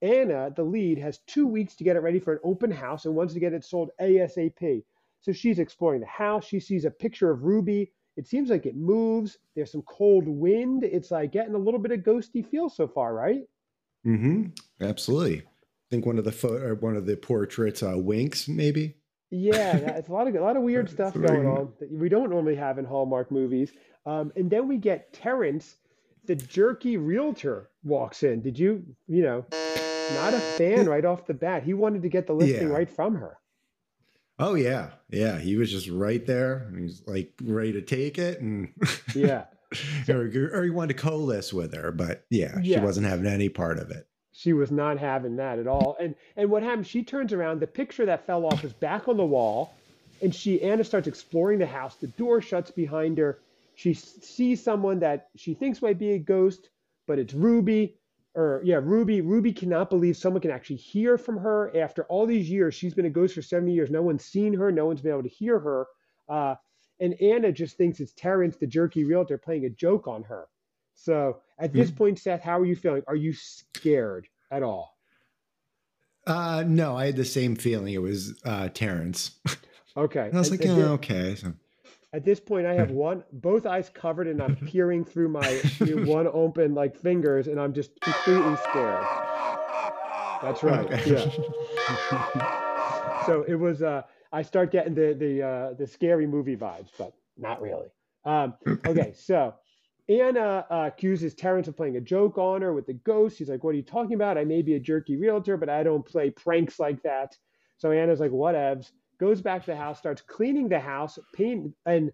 Anna, 0.00 0.50
the 0.54 0.62
lead, 0.62 0.96
has 0.96 1.18
two 1.26 1.46
weeks 1.46 1.74
to 1.76 1.84
get 1.84 1.96
it 1.96 2.00
ready 2.00 2.18
for 2.18 2.32
an 2.32 2.40
open 2.44 2.70
house 2.70 3.04
and 3.04 3.14
wants 3.14 3.34
to 3.34 3.40
get 3.40 3.52
it 3.52 3.64
sold 3.64 3.90
ASAP. 4.00 4.84
So 5.20 5.32
she's 5.32 5.58
exploring 5.58 6.00
the 6.00 6.06
house. 6.06 6.46
She 6.46 6.60
sees 6.60 6.86
a 6.86 6.90
picture 6.90 7.30
of 7.30 7.42
Ruby 7.42 7.92
it 8.18 8.26
seems 8.26 8.50
like 8.50 8.66
it 8.66 8.74
moves. 8.74 9.38
There's 9.54 9.70
some 9.70 9.82
cold 9.82 10.26
wind. 10.26 10.82
It's 10.82 11.12
like 11.12 11.30
getting 11.30 11.54
a 11.54 11.58
little 11.58 11.78
bit 11.78 11.92
of 11.92 12.00
ghosty 12.00 12.44
feel 12.44 12.68
so 12.68 12.88
far, 12.88 13.14
right? 13.14 13.42
Mm-hmm. 14.04 14.46
Absolutely. 14.80 15.38
I 15.38 15.88
think 15.88 16.04
one 16.04 16.18
of 16.18 16.24
the 16.24 16.32
fo- 16.32 16.74
one 16.74 16.96
of 16.96 17.06
the 17.06 17.16
portraits 17.16 17.80
uh, 17.80 17.94
winks, 17.96 18.48
maybe. 18.48 18.96
Yeah, 19.30 19.76
it's 19.76 20.08
a 20.08 20.12
lot 20.12 20.26
of 20.26 20.34
a 20.34 20.40
lot 20.40 20.56
of 20.56 20.62
weird 20.62 20.88
stuff 20.88 21.14
going 21.14 21.46
on 21.46 21.72
that 21.80 21.90
we 21.92 22.08
don't 22.08 22.30
normally 22.30 22.56
have 22.56 22.78
in 22.78 22.84
Hallmark 22.84 23.30
movies. 23.30 23.72
Um, 24.06 24.32
and 24.36 24.50
then 24.50 24.68
we 24.68 24.78
get 24.78 25.12
Terrence, 25.12 25.76
the 26.24 26.34
jerky 26.34 26.96
realtor, 26.96 27.68
walks 27.84 28.22
in. 28.22 28.40
Did 28.40 28.58
you, 28.58 28.82
you 29.06 29.22
know, 29.22 29.44
not 30.14 30.32
a 30.32 30.40
fan 30.56 30.86
right 30.88 31.04
off 31.04 31.26
the 31.26 31.34
bat? 31.34 31.62
He 31.62 31.74
wanted 31.74 32.02
to 32.02 32.08
get 32.08 32.26
the 32.26 32.32
listing 32.32 32.68
yeah. 32.68 32.74
right 32.74 32.88
from 32.88 33.16
her. 33.16 33.36
Oh 34.38 34.54
yeah, 34.54 34.90
yeah. 35.10 35.38
He 35.38 35.56
was 35.56 35.70
just 35.70 35.90
right 35.90 36.24
there. 36.24 36.72
He's 36.78 37.02
like 37.06 37.34
ready 37.42 37.72
to 37.72 37.82
take 37.82 38.18
it, 38.18 38.40
and 38.40 38.72
yeah, 39.14 39.44
or, 40.08 40.20
or 40.54 40.64
he 40.64 40.70
wanted 40.70 40.96
to 40.96 41.02
co-list 41.02 41.52
with 41.52 41.74
her, 41.74 41.92
but 41.92 42.24
yeah, 42.30 42.58
yeah, 42.62 42.78
she 42.78 42.84
wasn't 42.84 43.06
having 43.06 43.26
any 43.26 43.48
part 43.48 43.78
of 43.78 43.90
it. 43.90 44.06
She 44.38 44.52
was 44.52 44.70
not 44.70 44.98
having 44.98 45.34
that 45.36 45.58
at 45.58 45.66
all. 45.66 45.96
And 45.98 46.14
and 46.36 46.48
what 46.48 46.62
happened? 46.62 46.86
She 46.86 47.02
turns 47.02 47.32
around. 47.32 47.58
The 47.58 47.66
picture 47.66 48.06
that 48.06 48.24
fell 48.24 48.46
off 48.46 48.62
is 48.62 48.72
back 48.72 49.08
on 49.08 49.16
the 49.16 49.24
wall, 49.26 49.74
and 50.22 50.32
she 50.32 50.62
Anna 50.62 50.84
starts 50.84 51.08
exploring 51.08 51.58
the 51.58 51.66
house. 51.66 51.96
The 51.96 52.06
door 52.06 52.40
shuts 52.40 52.70
behind 52.70 53.18
her. 53.18 53.40
She 53.74 53.94
sees 53.94 54.62
someone 54.62 55.00
that 55.00 55.28
she 55.34 55.54
thinks 55.54 55.82
might 55.82 55.98
be 55.98 56.12
a 56.12 56.20
ghost, 56.20 56.68
but 57.08 57.18
it's 57.18 57.34
Ruby 57.34 57.96
or 58.32 58.60
yeah, 58.62 58.78
Ruby. 58.80 59.22
Ruby 59.22 59.52
cannot 59.52 59.90
believe 59.90 60.16
someone 60.16 60.40
can 60.40 60.52
actually 60.52 60.76
hear 60.76 61.18
from 61.18 61.38
her 61.38 61.76
after 61.76 62.04
all 62.04 62.24
these 62.24 62.48
years. 62.48 62.76
She's 62.76 62.94
been 62.94 63.06
a 63.06 63.10
ghost 63.10 63.34
for 63.34 63.42
70 63.42 63.72
years. 63.72 63.90
No 63.90 64.02
one's 64.02 64.24
seen 64.24 64.54
her. 64.54 64.70
No 64.70 64.86
one's 64.86 65.00
been 65.00 65.10
able 65.10 65.24
to 65.24 65.28
hear 65.28 65.58
her. 65.58 65.86
Uh, 66.28 66.54
and 67.00 67.20
Anna 67.20 67.50
just 67.50 67.76
thinks 67.76 67.98
it's 67.98 68.12
Terrence, 68.12 68.56
the 68.56 68.68
jerky 68.68 69.02
realtor, 69.02 69.36
playing 69.36 69.64
a 69.64 69.70
joke 69.70 70.06
on 70.06 70.22
her. 70.22 70.46
So 70.94 71.40
at 71.58 71.72
this 71.72 71.88
mm-hmm. 71.88 71.96
point, 71.96 72.18
Seth, 72.18 72.42
how 72.42 72.58
are 72.58 72.64
you 72.64 72.76
feeling? 72.76 73.02
Are 73.08 73.16
you 73.16 73.32
scared 73.32 74.28
at 74.50 74.62
all? 74.62 74.94
Uh, 76.26 76.62
no, 76.66 76.96
I 76.96 77.06
had 77.06 77.16
the 77.16 77.24
same 77.24 77.56
feeling. 77.56 77.94
It 77.94 78.02
was 78.02 78.40
uh, 78.44 78.68
Terrence. 78.68 79.38
Okay. 79.96 80.26
And 80.26 80.34
I 80.34 80.38
was 80.38 80.50
like, 80.50 80.62
yeah, 80.62 80.90
okay. 80.90 81.34
So. 81.34 81.54
At 82.12 82.24
this 82.24 82.38
point, 82.38 82.66
I 82.66 82.74
have 82.74 82.90
one, 83.08 83.24
both 83.32 83.66
eyes 83.66 83.90
covered, 83.92 84.28
and 84.28 84.40
I'm 84.40 84.56
peering 84.56 85.04
through 85.04 85.28
my 85.28 85.60
one 86.04 86.28
open 86.32 86.74
like 86.74 86.96
fingers, 86.96 87.48
and 87.48 87.60
I'm 87.60 87.72
just 87.72 87.98
completely 88.00 88.56
scared. 88.70 89.04
That's 90.42 90.62
right. 90.62 90.92
Okay. 90.92 91.32
Yeah. 92.10 93.22
so 93.26 93.44
it 93.48 93.56
was. 93.56 93.82
Uh, 93.82 94.02
I 94.32 94.42
start 94.42 94.70
getting 94.70 94.94
the 94.94 95.16
the 95.18 95.42
uh, 95.42 95.72
the 95.74 95.86
scary 95.86 96.26
movie 96.26 96.56
vibes, 96.56 96.90
but 96.96 97.12
not 97.36 97.60
really. 97.60 97.88
Um, 98.24 98.54
okay, 98.86 99.14
so 99.16 99.54
Anna 100.08 100.64
uh, 100.70 100.84
accuses 100.86 101.34
Terrence 101.34 101.68
of 101.68 101.76
playing 101.76 101.96
a 101.96 102.00
joke 102.00 102.38
on 102.38 102.62
her 102.62 102.72
with 102.72 102.86
the 102.86 102.94
ghost. 102.94 103.38
He's 103.38 103.50
like, 103.50 103.62
What 103.62 103.70
are 103.70 103.78
you 103.78 103.82
talking 103.82 104.14
about? 104.14 104.38
I 104.38 104.44
may 104.44 104.62
be 104.62 104.74
a 104.74 104.80
jerky 104.80 105.16
realtor, 105.16 105.56
but 105.56 105.68
I 105.68 105.82
don't 105.82 106.04
play 106.04 106.30
pranks 106.30 106.78
like 106.78 107.02
that. 107.02 107.36
So 107.76 107.92
Anna's 107.92 108.20
like, 108.20 108.30
Whatevs. 108.30 108.90
Goes 109.18 109.42
back 109.42 109.64
to 109.64 109.72
the 109.72 109.76
house, 109.76 109.98
starts 109.98 110.22
cleaning 110.22 110.68
the 110.68 110.78
house, 110.78 111.18
paint, 111.34 111.74
and 111.86 112.12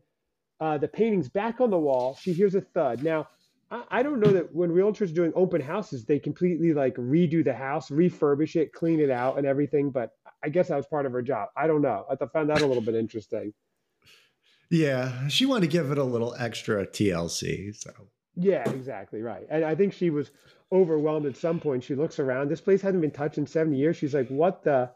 uh, 0.59 0.79
the 0.79 0.89
painting's 0.89 1.29
back 1.29 1.61
on 1.61 1.69
the 1.69 1.79
wall. 1.79 2.17
She 2.19 2.33
hears 2.33 2.55
a 2.55 2.63
thud. 2.63 3.03
Now, 3.03 3.29
I, 3.71 3.83
I 3.91 4.03
don't 4.03 4.21
know 4.21 4.33
that 4.33 4.55
when 4.55 4.71
realtors 4.71 5.11
are 5.11 5.15
doing 5.15 5.33
open 5.37 5.61
houses, 5.61 6.07
they 6.07 6.19
completely 6.19 6.73
like 6.73 6.95
redo 6.97 7.45
the 7.45 7.53
house, 7.53 7.91
refurbish 7.91 8.57
it, 8.57 8.73
clean 8.73 9.01
it 9.01 9.11
out, 9.11 9.37
and 9.37 9.47
everything. 9.47 9.91
But 9.91 10.13
I 10.43 10.49
guess 10.49 10.69
that 10.69 10.77
was 10.77 10.87
part 10.87 11.05
of 11.05 11.13
her 11.13 11.23
job. 11.23 11.51
I 11.57 11.67
don't 11.67 11.83
know. 11.83 12.07
I 12.11 12.17
found 12.27 12.49
that 12.49 12.63
a 12.63 12.67
little 12.67 12.83
bit 12.83 12.95
interesting. 12.95 13.53
Yeah, 14.75 15.29
she 15.29 15.47
wanted 15.47 15.71
to 15.71 15.73
give 15.73 15.93
it 15.93 15.99
a 15.99 16.05
little 16.05 16.35
extra 16.37 16.85
TLC. 16.85 17.77
So 17.77 17.93
yeah, 18.35 18.69
exactly 18.69 19.23
right. 19.23 19.47
And 19.49 19.65
I 19.65 19.77
think 19.77 19.93
she 19.93 20.11
was 20.11 20.33
overwhelmed 20.73 21.27
at 21.27 21.37
some 21.37 21.61
point. 21.61 21.85
She 21.85 21.95
looks 21.95 22.19
around. 22.19 22.49
This 22.49 22.61
place 22.61 22.83
hasn't 22.83 23.01
been 23.01 23.13
touched 23.13 23.39
in 23.39 23.47
70 23.47 23.77
years. 23.77 23.97
She's 23.97 24.15
like, 24.15 24.27
"What 24.27 24.65
the 24.65 24.91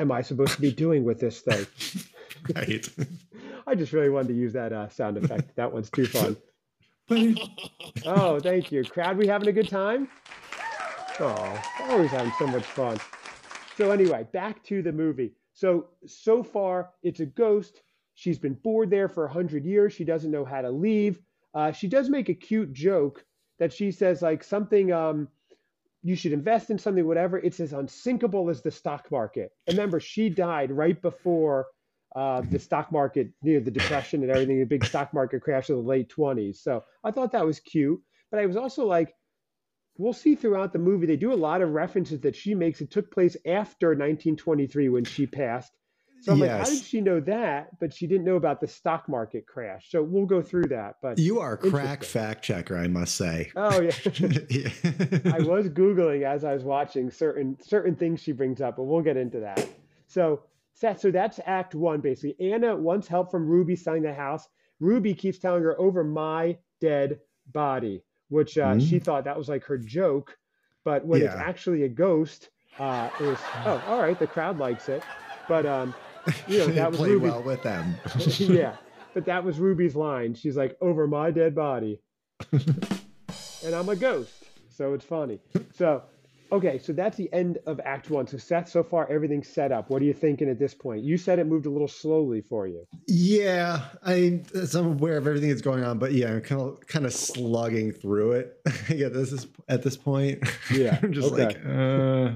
am 0.00 0.10
I 0.10 0.22
supposed 0.22 0.54
to 0.54 0.60
be 0.60 0.72
doing 0.72 1.04
with 1.04 1.20
this 1.20 1.38
thing?" 1.42 1.64
right. 2.56 2.88
I 3.68 3.76
just 3.76 3.92
really 3.92 4.10
wanted 4.10 4.28
to 4.28 4.34
use 4.34 4.52
that 4.54 4.72
uh, 4.72 4.88
sound 4.88 5.16
effect. 5.16 5.54
That 5.54 5.72
one's 5.72 5.88
too 5.88 6.06
fun. 6.06 6.36
oh, 8.04 8.40
thank 8.40 8.72
you. 8.72 8.82
Crowd, 8.82 9.16
we 9.16 9.28
having 9.28 9.46
a 9.46 9.52
good 9.52 9.68
time? 9.68 10.08
Oh, 11.20 11.62
always 11.82 12.10
having 12.10 12.32
so 12.36 12.48
much 12.48 12.64
fun. 12.64 12.98
So 13.76 13.92
anyway, 13.92 14.26
back 14.32 14.64
to 14.64 14.82
the 14.82 14.90
movie. 14.90 15.30
So 15.52 15.86
so 16.04 16.42
far, 16.42 16.90
it's 17.04 17.20
a 17.20 17.26
ghost 17.26 17.82
She's 18.20 18.38
been 18.38 18.52
bored 18.52 18.90
there 18.90 19.08
for 19.08 19.24
100 19.24 19.64
years. 19.64 19.94
She 19.94 20.04
doesn't 20.04 20.30
know 20.30 20.44
how 20.44 20.60
to 20.60 20.70
leave. 20.70 21.18
Uh, 21.54 21.72
she 21.72 21.88
does 21.88 22.10
make 22.10 22.28
a 22.28 22.34
cute 22.34 22.70
joke 22.70 23.24
that 23.58 23.72
she 23.72 23.92
says, 23.92 24.20
like, 24.20 24.44
something, 24.44 24.92
um, 24.92 25.28
you 26.02 26.14
should 26.16 26.34
invest 26.34 26.68
in 26.68 26.78
something, 26.78 27.06
whatever. 27.06 27.38
It's 27.38 27.60
as 27.60 27.72
unsinkable 27.72 28.50
as 28.50 28.60
the 28.60 28.70
stock 28.70 29.10
market. 29.10 29.52
Remember, 29.68 30.00
she 30.00 30.28
died 30.28 30.70
right 30.70 31.00
before 31.00 31.68
uh, 32.14 32.42
the 32.42 32.58
stock 32.58 32.92
market, 32.92 33.30
you 33.42 33.54
know, 33.54 33.64
the 33.64 33.70
depression 33.70 34.20
and 34.20 34.30
everything, 34.30 34.58
the 34.58 34.66
big 34.66 34.84
stock 34.84 35.14
market 35.14 35.40
crash 35.40 35.70
of 35.70 35.76
the 35.76 35.82
late 35.82 36.12
20s. 36.14 36.56
So 36.56 36.84
I 37.02 37.12
thought 37.12 37.32
that 37.32 37.46
was 37.46 37.58
cute. 37.58 38.02
But 38.30 38.40
I 38.40 38.44
was 38.44 38.58
also 38.58 38.84
like, 38.84 39.14
we'll 39.96 40.12
see 40.12 40.34
throughout 40.34 40.74
the 40.74 40.78
movie, 40.78 41.06
they 41.06 41.16
do 41.16 41.32
a 41.32 41.34
lot 41.48 41.62
of 41.62 41.70
references 41.70 42.20
that 42.20 42.36
she 42.36 42.54
makes. 42.54 42.82
It 42.82 42.90
took 42.90 43.10
place 43.10 43.38
after 43.46 43.88
1923 43.88 44.90
when 44.90 45.04
she 45.04 45.26
passed. 45.26 45.72
So 46.22 46.32
I'm 46.32 46.38
yes. 46.38 46.48
like, 46.48 46.58
how 46.58 46.74
did 46.74 46.84
she 46.84 47.00
know 47.00 47.20
that? 47.20 47.78
But 47.78 47.94
she 47.94 48.06
didn't 48.06 48.24
know 48.24 48.36
about 48.36 48.60
the 48.60 48.66
stock 48.66 49.08
market 49.08 49.46
crash. 49.46 49.90
So 49.90 50.02
we'll 50.02 50.26
go 50.26 50.42
through 50.42 50.64
that. 50.64 50.96
But 51.00 51.18
you 51.18 51.40
are 51.40 51.54
a 51.54 51.56
crack 51.56 52.04
fact 52.04 52.44
checker, 52.44 52.76
I 52.76 52.88
must 52.88 53.16
say. 53.16 53.50
Oh 53.56 53.80
yeah. 53.80 53.92
I 55.32 55.40
was 55.40 55.68
googling 55.70 56.24
as 56.24 56.44
I 56.44 56.52
was 56.52 56.62
watching 56.62 57.10
certain 57.10 57.56
certain 57.62 57.94
things 57.96 58.20
she 58.20 58.32
brings 58.32 58.60
up, 58.60 58.76
but 58.76 58.84
we'll 58.84 59.02
get 59.02 59.16
into 59.16 59.40
that. 59.40 59.66
So 60.08 60.42
Seth, 60.74 61.00
so 61.00 61.10
that's 61.10 61.40
Act 61.46 61.74
One 61.74 62.00
basically. 62.00 62.52
Anna 62.52 62.76
wants 62.76 63.08
help 63.08 63.30
from 63.30 63.46
Ruby 63.46 63.76
selling 63.76 64.02
the 64.02 64.12
house. 64.12 64.46
Ruby 64.78 65.14
keeps 65.14 65.38
telling 65.38 65.62
her 65.62 65.78
over 65.80 66.04
my 66.04 66.58
dead 66.80 67.20
body, 67.52 68.02
which 68.28 68.58
uh, 68.58 68.72
mm-hmm. 68.72 68.80
she 68.80 68.98
thought 68.98 69.24
that 69.24 69.36
was 69.36 69.48
like 69.48 69.64
her 69.64 69.78
joke, 69.78 70.36
but 70.84 71.04
when 71.04 71.20
yeah. 71.20 71.28
it's 71.28 71.36
actually 71.36 71.84
a 71.84 71.88
ghost, 71.88 72.50
uh, 72.78 73.08
it 73.20 73.24
was 73.24 73.38
oh 73.64 73.82
all 73.88 74.02
right, 74.02 74.18
the 74.18 74.26
crowd 74.26 74.58
likes 74.58 74.90
it, 74.90 75.02
but 75.48 75.64
um 75.64 75.94
you 76.48 76.58
know, 76.58 76.66
that 76.68 76.90
was 76.90 76.98
play 76.98 77.10
Ruby. 77.10 77.28
well 77.30 77.42
with 77.42 77.62
them. 77.62 77.96
yeah, 78.38 78.76
but 79.14 79.24
that 79.24 79.44
was 79.44 79.58
Ruby's 79.58 79.96
line. 79.96 80.34
She's 80.34 80.56
like, 80.56 80.76
"Over 80.80 81.06
my 81.06 81.30
dead 81.30 81.54
body," 81.54 82.00
and 82.52 83.74
I'm 83.74 83.88
a 83.88 83.96
ghost, 83.96 84.32
so 84.68 84.94
it's 84.94 85.04
funny. 85.04 85.40
So, 85.74 86.02
okay, 86.52 86.78
so 86.78 86.92
that's 86.92 87.16
the 87.16 87.32
end 87.32 87.58
of 87.66 87.80
Act 87.84 88.10
One. 88.10 88.26
So, 88.26 88.38
Seth, 88.38 88.68
so 88.68 88.82
far 88.82 89.10
everything's 89.10 89.48
set 89.48 89.72
up. 89.72 89.90
What 89.90 90.02
are 90.02 90.04
you 90.04 90.14
thinking 90.14 90.48
at 90.48 90.58
this 90.58 90.74
point? 90.74 91.02
You 91.02 91.16
said 91.16 91.38
it 91.38 91.46
moved 91.46 91.66
a 91.66 91.70
little 91.70 91.88
slowly 91.88 92.42
for 92.42 92.66
you. 92.66 92.84
Yeah, 93.06 93.82
I 94.04 94.42
I'm 94.74 94.86
aware 94.86 95.16
of 95.16 95.26
everything 95.26 95.48
that's 95.48 95.62
going 95.62 95.84
on, 95.84 95.98
but 95.98 96.12
yeah, 96.12 96.32
I'm 96.32 96.40
kind 96.40 96.60
of 96.60 96.86
kind 96.86 97.06
of 97.06 97.12
slugging 97.12 97.92
through 97.92 98.32
it. 98.32 98.60
yeah, 98.88 99.08
this 99.08 99.32
is 99.32 99.46
at 99.68 99.82
this 99.82 99.96
point. 99.96 100.42
Yeah, 100.70 100.98
I'm 101.02 101.12
just 101.12 101.32
okay. 101.32 101.46
like. 101.46 101.56
Uh... 101.66 102.32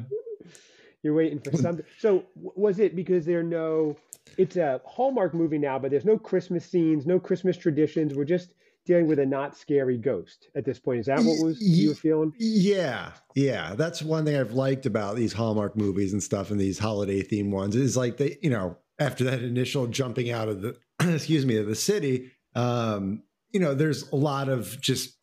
You're 1.05 1.15
waiting 1.15 1.39
for 1.39 1.57
something. 1.57 1.85
So 1.99 2.25
was 2.35 2.81
it 2.81 2.97
because 2.97 3.25
there 3.25 3.41
are 3.41 3.45
no? 3.45 3.97
It's 4.39 4.57
a 4.57 4.81
Hallmark 4.85 5.35
movie 5.35 5.59
now, 5.59 5.79
but 5.79 5.91
there's 5.91 6.07
no 6.07 6.19
Christmas 6.19 6.65
scenes, 6.65 7.07
no 7.07 7.21
Christmas 7.21 7.57
traditions. 7.57 8.15
We're 8.15 8.25
just 8.25 8.55
dealing 8.87 9.07
with 9.07 9.19
a 9.19 9.27
not 9.27 9.57
scary 9.57 9.97
ghost 9.97 10.49
at 10.57 10.65
this 10.65 10.79
point. 10.79 11.01
Is 11.01 11.07
that 11.07 11.19
what 11.19 11.45
was 11.45 11.61
you 11.61 11.91
were 11.91 11.95
feeling? 11.95 12.33
Yeah, 12.39 13.11
yeah. 13.35 13.75
That's 13.75 14.03
one 14.03 14.25
thing 14.25 14.37
I've 14.37 14.53
liked 14.53 14.87
about 14.87 15.17
these 15.17 15.33
Hallmark 15.33 15.77
movies 15.77 16.13
and 16.13 16.23
stuff, 16.23 16.51
and 16.51 16.59
these 16.59 16.79
holiday 16.79 17.23
theme 17.23 17.51
ones 17.51 17.77
is 17.77 17.97
like 17.97 18.17
they, 18.17 18.39
you 18.43 18.51
know, 18.51 18.79
after 18.99 19.25
that 19.25 19.43
initial 19.43 19.87
jumping 19.87 20.31
out 20.31 20.49
of 20.49 20.63
the, 20.63 20.77
excuse 21.01 21.45
me, 21.45 21.57
of 21.59 21.67
the 21.67 21.75
city, 21.75 22.33
um, 22.55 23.23
you 23.53 23.61
know, 23.61 23.75
there's 23.75 24.11
a 24.11 24.17
lot 24.17 24.49
of 24.49 24.81
just 24.81 25.17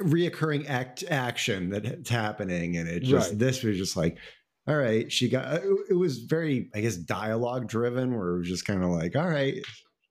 reoccurring 0.00 0.68
act 0.68 1.04
action 1.10 1.70
that's 1.70 2.08
happening, 2.08 2.76
and 2.76 2.88
it 2.88 3.02
just 3.02 3.30
right. 3.30 3.38
this 3.38 3.62
was 3.62 3.76
just 3.76 3.96
like 3.96 4.18
all 4.66 4.76
right, 4.76 5.10
she 5.10 5.28
got 5.28 5.46
uh, 5.46 5.60
it 5.88 5.94
was 5.94 6.18
very, 6.18 6.70
I 6.74 6.80
guess, 6.80 6.96
dialogue 6.96 7.68
driven, 7.68 8.16
where 8.16 8.36
it 8.36 8.38
was 8.38 8.48
just 8.48 8.66
kind 8.66 8.82
of 8.82 8.90
like, 8.90 9.16
all 9.16 9.28
right, 9.28 9.62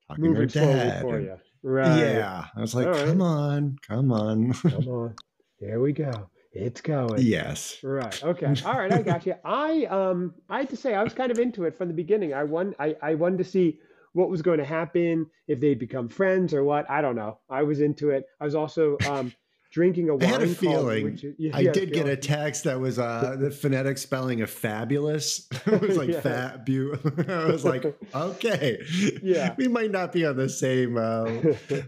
talking 0.07 0.25
Moving 0.25 0.47
to 0.49 0.59
her 0.59 0.73
dad. 0.73 1.01
For 1.01 1.19
you. 1.19 1.37
Right. 1.61 1.99
Yeah. 1.99 2.45
I 2.55 2.61
was 2.61 2.73
like, 2.73 2.87
right. 2.87 3.05
come 3.05 3.21
on, 3.21 3.77
come 3.87 4.11
on. 4.11 4.53
come 4.53 4.73
on. 4.87 5.15
There 5.59 5.79
we 5.79 5.91
go. 5.91 6.29
It's 6.51 6.81
going. 6.81 7.21
Yes. 7.21 7.77
Right. 7.83 8.23
Okay. 8.23 8.53
All 8.65 8.77
right. 8.77 8.91
I 8.91 9.01
got 9.01 9.25
you. 9.25 9.35
I 9.43 9.85
um 9.85 10.33
I 10.49 10.59
had 10.59 10.69
to 10.69 10.77
say 10.77 10.95
I 10.95 11.03
was 11.03 11.13
kind 11.13 11.31
of 11.31 11.37
into 11.37 11.65
it 11.65 11.77
from 11.77 11.89
the 11.89 11.93
beginning. 11.93 12.33
I 12.33 12.43
won 12.43 12.73
I, 12.79 12.95
I 13.01 13.15
wanted 13.15 13.37
to 13.39 13.43
see 13.43 13.79
what 14.13 14.29
was 14.29 14.41
going 14.41 14.57
to 14.57 14.65
happen, 14.65 15.27
if 15.47 15.59
they'd 15.59 15.77
become 15.77 16.09
friends 16.09 16.53
or 16.53 16.63
what. 16.63 16.89
I 16.89 17.01
don't 17.01 17.15
know. 17.15 17.37
I 17.49 17.63
was 17.63 17.81
into 17.81 18.09
it. 18.09 18.25
I 18.41 18.45
was 18.45 18.55
also 18.55 18.97
um 19.07 19.33
drinking 19.71 20.09
a 20.09 20.15
wine. 20.15 20.23
I 20.23 20.27
had 20.27 20.41
a 20.41 20.47
feeling. 20.47 21.17
Called, 21.17 21.35
I 21.53 21.63
did 21.71 21.93
get 21.93 22.07
a 22.07 22.17
text 22.17 22.63
that 22.63 22.79
was 22.79 22.99
uh, 22.99 23.35
the 23.39 23.51
phonetic 23.51 23.97
spelling 23.97 24.41
of 24.41 24.49
fabulous. 24.49 25.47
it 25.65 25.81
was 25.81 25.97
like 25.97 26.09
yeah. 26.09 26.21
fab. 26.21 26.69
I 27.29 27.45
was 27.45 27.65
like, 27.65 27.85
okay, 28.13 28.79
yeah, 29.21 29.55
we 29.57 29.67
might 29.67 29.91
not 29.91 30.11
be 30.11 30.25
on 30.25 30.37
the 30.37 30.49
same 30.49 30.97
uh, 30.97 31.29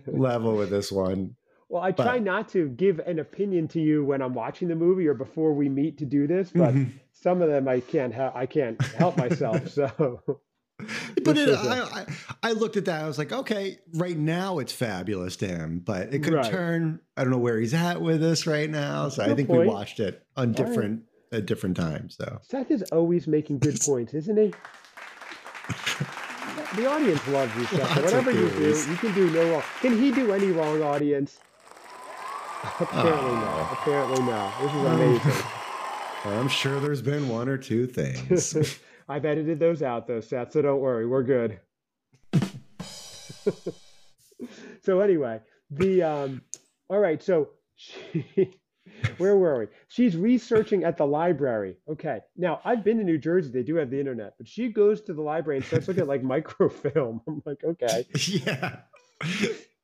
level 0.08 0.56
with 0.56 0.70
this 0.70 0.92
one. 0.92 1.36
Well, 1.70 1.82
I 1.82 1.92
but, 1.92 2.04
try 2.04 2.20
not 2.20 2.50
to 2.50 2.68
give 2.68 3.00
an 3.00 3.20
opinion 3.20 3.68
to 3.70 3.80
you 3.80 4.04
when 4.04 4.22
I'm 4.22 4.34
watching 4.34 4.68
the 4.68 4.76
movie 4.76 5.08
or 5.08 5.14
before 5.14 5.54
we 5.54 5.70
meet 5.70 5.98
to 6.00 6.06
do 6.06 6.28
this, 6.28 6.52
but 6.54 6.74
mm-hmm. 6.74 6.92
some 7.14 7.42
of 7.42 7.50
them 7.50 7.68
I 7.68 7.80
can't. 7.80 8.14
Ha- 8.14 8.34
I 8.36 8.46
can't 8.46 8.82
help 8.82 9.18
myself. 9.18 9.70
So 9.70 10.42
but 11.24 11.38
it, 11.38 11.50
I, 11.58 12.06
I, 12.44 12.52
looked 12.52 12.78
at 12.78 12.86
that. 12.86 13.04
I 13.04 13.08
was 13.08 13.18
like, 13.18 13.32
okay, 13.32 13.80
right 13.94 14.18
now 14.18 14.60
it's 14.60 14.74
fabulous 14.74 15.36
to 15.38 15.48
him, 15.48 15.80
but 15.80 16.14
it 16.14 16.24
could 16.24 16.34
right. 16.34 16.50
turn. 16.50 17.00
I 17.18 17.24
don't 17.24 17.32
know 17.32 17.38
where 17.38 17.60
he's 17.60 17.74
at 17.74 18.02
with 18.02 18.22
this 18.22 18.48
right 18.48 18.70
now. 18.70 19.10
So 19.10 19.24
good 19.24 19.32
I 19.32 19.36
think 19.36 19.50
point. 19.50 19.62
we 19.62 19.68
watched 19.68 20.00
it 20.00 20.26
on 20.36 20.54
different 20.54 21.04
right. 21.32 21.40
at 21.40 21.46
different 21.46 21.78
times. 21.78 22.16
So 22.18 22.40
Seth 22.42 22.72
is 22.72 22.84
always 22.92 23.28
making 23.28 23.60
good 23.60 23.80
points, 23.86 24.14
isn't 24.14 24.38
he? 24.38 24.54
the 26.76 26.90
audience 26.90 27.28
loves 27.28 27.56
you, 27.56 27.66
Seth. 27.66 27.96
So 27.96 28.02
whatever 28.02 28.32
you 28.32 28.50
do, 28.50 28.86
you 28.90 28.98
can 28.98 29.14
do 29.14 29.30
no 29.32 29.52
wrong. 29.52 29.64
Can 29.82 29.98
he 29.98 30.12
do 30.12 30.32
any 30.32 30.52
wrong, 30.52 30.82
audience? 30.82 31.40
Apparently 32.64 33.10
oh. 33.10 33.36
no. 33.36 33.48
Ah. 33.48 33.80
Apparently 33.82 34.24
no. 34.24 34.52
This 34.62 34.72
is 34.72 34.86
ah. 34.86 34.94
amazing. 34.94 35.62
I'm 36.24 36.48
sure 36.48 36.80
there's 36.80 37.02
been 37.02 37.30
one 37.30 37.50
or 37.50 37.58
two 37.58 37.88
things. 37.88 38.56
I've 39.12 39.25
edited 39.25 39.60
those 39.60 39.84
out 39.84 40.08
though, 40.08 40.22
Seth, 40.22 40.53
so 40.53 40.62
don't 40.62 40.80
worry, 40.80 41.06
we're 41.06 41.24
good. 41.24 41.60
so 44.84 45.01
anyway, 45.01 45.41
the 45.70 46.01
um 46.01 46.41
all 46.89 47.00
right, 47.00 47.22
so 47.22 47.50
she 47.75 48.56
where 49.18 49.36
were 49.36 49.60
we? 49.60 49.68
She's 49.89 50.15
researching 50.15 50.86
at 50.86 50.96
the 50.96 51.06
library. 51.06 51.75
Okay. 51.89 52.20
Now 52.38 52.62
I've 52.63 52.86
been 52.86 53.00
to 53.00 53.03
New 53.03 53.18
Jersey, 53.18 53.51
they 53.51 53.63
do 53.63 53.75
have 53.75 53.89
the 53.89 54.00
internet, 54.00 54.36
but 54.38 54.48
she 54.48 54.70
goes 54.70 55.01
to 55.01 55.13
the 55.13 55.22
library 55.22 55.58
and 55.58 55.65
starts 55.65 55.89
looking 55.89 56.03
at 56.03 56.08
like 56.08 56.24
microfilm. 56.36 57.22
I'm 57.27 57.44
like, 57.46 57.65
okay. 57.65 58.06
Yeah. 58.15 58.77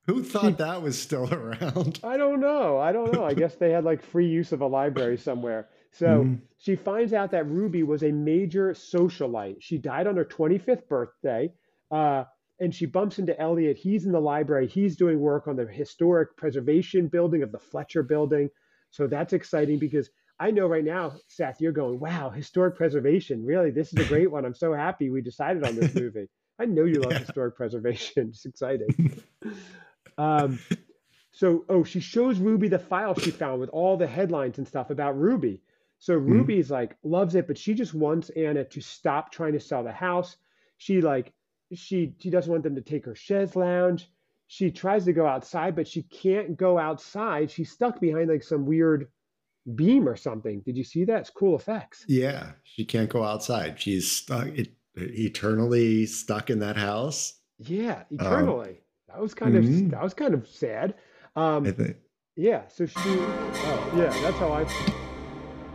Who 0.05 0.23
thought 0.23 0.57
that 0.59 0.81
was 0.81 0.97
still 0.97 1.33
around? 1.33 1.99
I 2.01 2.15
don't 2.15 2.39
know. 2.39 2.77
I 2.77 2.93
don't 2.93 3.11
know. 3.11 3.25
I 3.25 3.33
guess 3.33 3.55
they 3.55 3.71
had 3.71 3.83
like 3.83 4.01
free 4.01 4.29
use 4.29 4.53
of 4.53 4.61
a 4.61 4.67
library 4.67 5.17
somewhere. 5.17 5.67
So 5.91 6.23
mm-hmm. 6.23 6.35
she 6.57 6.75
finds 6.75 7.13
out 7.13 7.31
that 7.31 7.47
Ruby 7.47 7.83
was 7.83 8.03
a 8.03 8.11
major 8.11 8.73
socialite. 8.73 9.57
She 9.59 9.77
died 9.77 10.07
on 10.07 10.15
her 10.17 10.25
25th 10.25 10.87
birthday. 10.87 11.51
Uh, 11.91 12.25
and 12.59 12.73
she 12.73 12.85
bumps 12.85 13.19
into 13.19 13.39
Elliot. 13.39 13.77
He's 13.77 14.05
in 14.05 14.11
the 14.11 14.19
library. 14.19 14.67
He's 14.67 14.95
doing 14.95 15.19
work 15.19 15.47
on 15.47 15.55
the 15.55 15.65
historic 15.65 16.35
preservation 16.37 17.07
building 17.07 17.43
of 17.43 17.51
the 17.51 17.59
Fletcher 17.59 18.03
building. 18.03 18.49
So 18.89 19.07
that's 19.07 19.33
exciting 19.33 19.77
because 19.79 20.09
I 20.39 20.51
know 20.51 20.67
right 20.67 20.83
now, 20.83 21.13
Seth, 21.27 21.61
you're 21.61 21.71
going, 21.71 21.99
wow, 21.99 22.29
historic 22.29 22.75
preservation. 22.75 23.45
Really, 23.45 23.71
this 23.71 23.93
is 23.93 24.05
a 24.05 24.07
great 24.07 24.31
one. 24.31 24.45
I'm 24.45 24.55
so 24.55 24.73
happy 24.73 25.09
we 25.09 25.21
decided 25.21 25.63
on 25.63 25.75
this 25.75 25.93
movie. 25.95 26.27
I 26.59 26.65
know 26.65 26.85
you 26.85 27.01
love 27.01 27.11
yeah. 27.13 27.19
historic 27.19 27.55
preservation. 27.55 28.29
It's 28.29 28.45
exciting. 28.45 29.21
um, 30.17 30.59
so 31.31 31.65
oh, 31.69 31.83
she 31.83 31.99
shows 31.99 32.39
Ruby 32.39 32.67
the 32.67 32.79
file 32.79 33.17
she 33.19 33.31
found 33.31 33.59
with 33.59 33.69
all 33.69 33.97
the 33.97 34.07
headlines 34.07 34.57
and 34.57 34.67
stuff 34.67 34.89
about 34.89 35.19
Ruby. 35.19 35.61
So 35.99 36.13
Ruby's 36.13 36.69
like 36.69 36.95
loves 37.03 37.35
it, 37.35 37.47
but 37.47 37.57
she 37.57 37.73
just 37.73 37.93
wants 37.93 38.29
Anna 38.29 38.63
to 38.65 38.81
stop 38.81 39.31
trying 39.31 39.53
to 39.53 39.59
sell 39.59 39.83
the 39.83 39.91
house. 39.91 40.37
She 40.77 41.01
like 41.01 41.33
she 41.73 42.13
she 42.19 42.29
doesn't 42.29 42.51
want 42.51 42.63
them 42.63 42.75
to 42.75 42.81
take 42.81 43.05
her 43.05 43.15
chaise 43.15 43.55
lounge. 43.55 44.09
She 44.47 44.71
tries 44.71 45.05
to 45.05 45.13
go 45.13 45.27
outside, 45.27 45.75
but 45.75 45.87
she 45.87 46.03
can't 46.03 46.55
go 46.55 46.77
outside. 46.77 47.51
She's 47.51 47.71
stuck 47.71 47.99
behind 47.99 48.29
like 48.29 48.43
some 48.43 48.65
weird 48.65 49.07
beam 49.75 50.07
or 50.07 50.15
something. 50.15 50.61
Did 50.61 50.77
you 50.77 50.83
see 50.83 51.03
that? 51.05 51.21
It's 51.21 51.29
cool 51.29 51.55
effects. 51.55 52.05
Yeah, 52.07 52.51
she 52.63 52.85
can't 52.85 53.09
go 53.09 53.23
outside. 53.23 53.81
She's 53.81 54.09
stuck 54.09 54.47
it, 54.47 54.69
eternally 54.95 56.05
stuck 56.05 56.49
in 56.49 56.59
that 56.59 56.77
house. 56.77 57.33
Yeah, 57.59 58.03
eternally. 58.11 58.69
Um, 58.69 58.75
that 59.09 59.19
was 59.19 59.33
kind 59.33 59.55
mm-hmm. 59.55 59.85
of 59.85 59.91
that 59.91 60.03
was 60.03 60.13
kind 60.13 60.33
of 60.33 60.47
sad. 60.47 60.93
Um, 61.35 61.65
I 61.65 61.71
think. 61.71 61.97
Yeah. 62.35 62.67
So 62.67 62.85
she. 62.85 62.99
Oh, 62.99 63.93
yeah. 63.95 64.09
That's 64.21 64.37
how 64.37 64.53
I. 64.53 65.03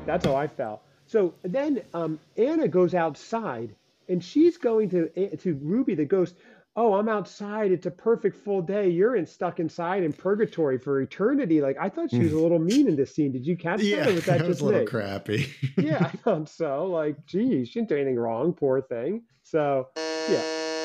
That's 0.07 0.27
how 0.27 0.35
I 0.35 0.47
felt. 0.49 0.83
So 1.07 1.35
then 1.43 1.83
um, 1.95 2.19
Anna 2.37 2.69
goes 2.69 2.95
outside, 2.95 3.75
and 4.09 4.23
she's 4.23 4.57
going 4.57 4.91
to 4.91 5.11
eh, 5.17 5.37
to 5.37 5.55
Ruby 5.63 5.95
the 5.95 6.05
ghost. 6.05 6.37
Oh, 6.75 6.95
I'm 6.95 7.09
outside. 7.09 7.71
It's 7.71 7.85
a 7.85 7.91
perfect 7.91 8.37
full 8.39 8.63
day. 8.63 8.89
You're 8.89 9.15
in 9.15 9.27
stuck 9.27 9.61
inside 9.61 10.05
in 10.05 10.13
purgatory 10.15 10.79
for 10.79 11.01
eternity. 11.03 11.61
Like 11.61 11.77
I 11.79 11.91
thought 11.91 12.11
she 12.11 12.21
was 12.21 12.33
a 12.33 12.39
little 12.39 12.59
mean 12.59 12.89
in 12.89 12.97
this 12.97 13.15
scene. 13.15 13.31
Did 13.31 13.47
you 13.47 13.57
catch 13.57 13.83
yeah, 13.83 14.05
that? 14.05 14.15
Was 14.15 14.25
that, 14.25 14.39
that 14.39 14.49
was 14.49 14.61
a 14.61 14.65
little 14.65 14.81
me? 14.81 14.87
crappy. 14.87 15.47
yeah, 15.77 15.99
I 16.01 16.17
thought 16.17 16.49
so. 16.49 16.87
Like, 16.87 17.27
geez, 17.27 17.69
she 17.69 17.81
didn't 17.81 17.91
do 17.91 17.97
anything 17.97 18.17
wrong. 18.17 18.55
Poor 18.55 18.81
thing. 18.81 19.23
So, 19.43 19.89
yeah, 19.97 20.43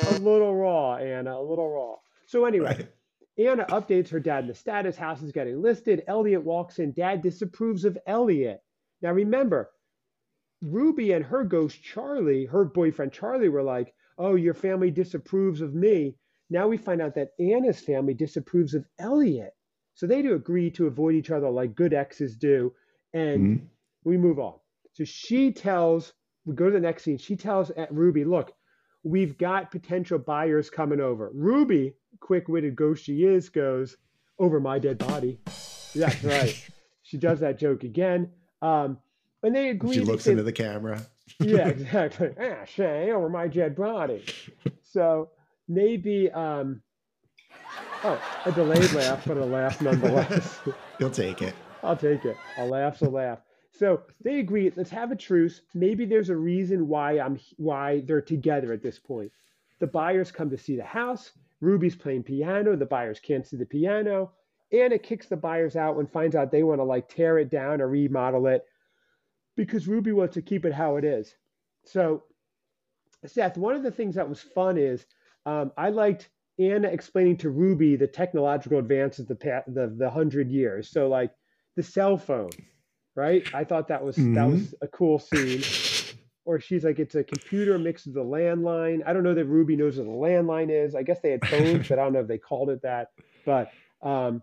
a 0.09 0.19
little 0.19 0.53
raw, 0.55 0.97
Anna. 0.97 1.39
A 1.39 1.41
little 1.41 1.69
raw. 1.69 1.95
So 2.25 2.43
anyway, 2.43 2.75
right. 2.75 3.47
Anna 3.47 3.65
updates 3.65 4.09
her 4.09 4.19
dad 4.19 4.43
in 4.43 4.47
the 4.47 4.55
status. 4.55 4.97
House 4.97 5.21
is 5.21 5.31
getting 5.31 5.61
listed. 5.61 6.03
Elliot 6.07 6.43
walks 6.43 6.79
in. 6.79 6.91
Dad 6.91 7.21
disapproves 7.21 7.85
of 7.85 7.97
Elliot. 8.05 8.61
Now 9.01 9.11
remember, 9.11 9.71
Ruby 10.61 11.11
and 11.11 11.23
her 11.25 11.43
ghost 11.43 11.81
Charlie, 11.83 12.45
her 12.45 12.65
boyfriend 12.65 13.11
Charlie, 13.11 13.49
were 13.49 13.63
like, 13.63 13.93
"Oh, 14.17 14.35
your 14.35 14.53
family 14.53 14.91
disapproves 14.91 15.61
of 15.61 15.75
me." 15.75 16.17
Now 16.49 16.67
we 16.67 16.77
find 16.77 17.01
out 17.01 17.15
that 17.15 17.33
Anna's 17.39 17.79
family 17.79 18.13
disapproves 18.13 18.73
of 18.73 18.85
Elliot. 18.97 19.53
So 19.93 20.07
they 20.07 20.21
do 20.21 20.35
agree 20.35 20.71
to 20.71 20.87
avoid 20.87 21.15
each 21.15 21.31
other 21.31 21.49
like 21.49 21.75
good 21.75 21.93
exes 21.93 22.35
do, 22.35 22.73
and 23.13 23.59
mm-hmm. 23.59 23.65
we 24.03 24.17
move 24.17 24.39
on. 24.39 24.55
So 24.93 25.03
she 25.03 25.51
tells, 25.51 26.13
we 26.45 26.55
go 26.55 26.65
to 26.65 26.71
the 26.71 26.79
next 26.79 27.03
scene. 27.03 27.17
She 27.17 27.35
tells 27.35 27.71
Ruby, 27.91 28.23
"Look, 28.23 28.53
we've 29.03 29.37
got 29.37 29.71
potential 29.71 30.17
buyers 30.19 30.69
coming 30.69 31.01
over." 31.01 31.29
Ruby 31.33 31.95
quick-witted 32.19 32.75
ghost 32.75 33.03
she 33.03 33.23
is 33.25 33.49
goes 33.49 33.97
over 34.39 34.59
my 34.59 34.79
dead 34.79 34.97
body. 34.97 35.39
That's 35.95 36.23
right. 36.23 36.69
she 37.03 37.17
does 37.17 37.39
that 37.41 37.59
joke 37.59 37.83
again. 37.83 38.31
Um, 38.61 38.97
and 39.43 39.55
they 39.55 39.69
agree. 39.69 39.93
She 39.93 40.01
looks 40.01 40.27
into 40.27 40.43
the 40.43 40.51
camera. 40.51 41.01
yeah, 41.39 41.67
exactly. 41.69 42.31
ah, 42.39 42.65
Shay, 42.65 43.11
over 43.11 43.29
my 43.29 43.47
dead 43.47 43.75
body. 43.75 44.25
So 44.83 45.29
maybe, 45.67 46.31
um, 46.31 46.81
oh, 48.03 48.21
a 48.45 48.51
delayed 48.51 48.91
laugh, 48.93 49.23
but 49.25 49.37
a 49.37 49.45
laugh 49.45 49.81
nonetheless. 49.81 50.59
You'll 50.99 51.11
take 51.11 51.41
it. 51.41 51.53
I'll 51.83 51.97
take 51.97 52.25
it. 52.25 52.37
A 52.57 52.65
laugh's 52.65 53.01
a 53.01 53.09
laugh. 53.09 53.39
So 53.71 54.01
they 54.23 54.39
agree. 54.39 54.71
Let's 54.75 54.89
have 54.89 55.11
a 55.11 55.15
truce. 55.15 55.61
Maybe 55.75 56.05
there's 56.05 56.29
a 56.29 56.35
reason 56.35 56.87
why 56.87 57.19
I'm 57.19 57.39
why 57.57 58.01
they're 58.05 58.21
together 58.21 58.73
at 58.73 58.81
this 58.81 58.97
point. 58.97 59.31
The 59.79 59.87
buyers 59.87 60.31
come 60.31 60.49
to 60.49 60.57
see 60.57 60.75
the 60.75 60.83
house. 60.83 61.31
Ruby's 61.61 61.95
playing 61.95 62.23
piano. 62.23 62.75
The 62.75 62.85
buyers 62.85 63.19
can't 63.19 63.45
see 63.45 63.57
the 63.57 63.65
piano. 63.65 64.31
Anna 64.71 64.97
kicks 64.97 65.27
the 65.27 65.37
buyers 65.37 65.75
out 65.75 65.97
and 65.97 66.11
finds 66.11 66.35
out 66.35 66.51
they 66.51 66.63
want 66.63 66.79
to 66.79 66.83
like 66.83 67.07
tear 67.07 67.37
it 67.37 67.49
down 67.49 67.81
or 67.81 67.87
remodel 67.87 68.47
it 68.47 68.65
because 69.55 69.87
Ruby 69.87 70.11
wants 70.11 70.33
to 70.35 70.41
keep 70.41 70.65
it 70.65 70.73
how 70.73 70.97
it 70.97 71.05
is. 71.05 71.33
So, 71.85 72.23
Seth, 73.25 73.57
one 73.57 73.75
of 73.75 73.83
the 73.83 73.91
things 73.91 74.15
that 74.15 74.29
was 74.29 74.41
fun 74.41 74.77
is 74.77 75.05
um, 75.45 75.71
I 75.77 75.89
liked 75.89 76.29
Anna 76.59 76.87
explaining 76.89 77.37
to 77.37 77.49
Ruby 77.49 77.95
the 77.95 78.07
technological 78.07 78.79
advances 78.79 79.25
the 79.25 79.35
the 79.67 79.93
the 79.97 80.09
hundred 80.09 80.49
years. 80.49 80.89
So 80.89 81.07
like 81.07 81.31
the 81.75 81.83
cell 81.83 82.17
phone, 82.17 82.49
right? 83.15 83.47
I 83.53 83.63
thought 83.63 83.87
that 83.87 84.03
was 84.03 84.17
mm-hmm. 84.17 84.33
that 84.33 84.47
was 84.47 84.75
a 84.81 84.87
cool 84.87 85.19
scene 85.19 85.61
or 86.47 86.61
she's 86.61 86.85
like, 86.85 86.97
it's 86.97 87.15
a 87.15 87.25
computer 87.25 87.77
mixed 87.77 88.07
with 88.07 88.15
a 88.15 88.21
landline. 88.21 89.01
I 89.05 89.11
don't 89.11 89.23
know 89.23 89.33
that 89.33 89.45
Ruby 89.45 89.75
knows 89.75 89.97
what 89.97 90.07
a 90.07 90.09
landline 90.09 90.69
is. 90.71 90.95
I 90.95 91.03
guess 91.03 91.19
they 91.19 91.31
had 91.31 91.45
phones, 91.45 91.89
but 91.89 91.99
I 91.99 92.03
don't 92.03 92.13
know 92.13 92.21
if 92.21 92.27
they 92.27 92.37
called 92.37 92.69
it 92.69 92.81
that. 92.83 93.09
But 93.45 93.69
um, 94.01 94.41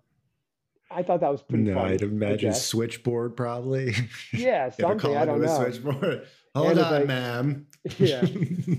I 0.91 1.03
thought 1.03 1.21
that 1.21 1.31
was 1.31 1.43
pretty. 1.43 1.65
No, 1.65 1.75
funny, 1.75 1.95
I'd 1.95 2.03
imagine 2.03 2.55
switchboard 2.55 3.37
probably. 3.37 3.95
Yeah, 4.33 4.71
something 4.71 5.17
I 5.17 5.25
don't 5.25 5.41
know. 5.41 5.63
Switchboard. 5.63 6.27
Hold 6.55 6.79
on, 6.79 6.93
like, 6.93 7.07
ma'am. 7.07 7.67
yeah, 7.99 8.21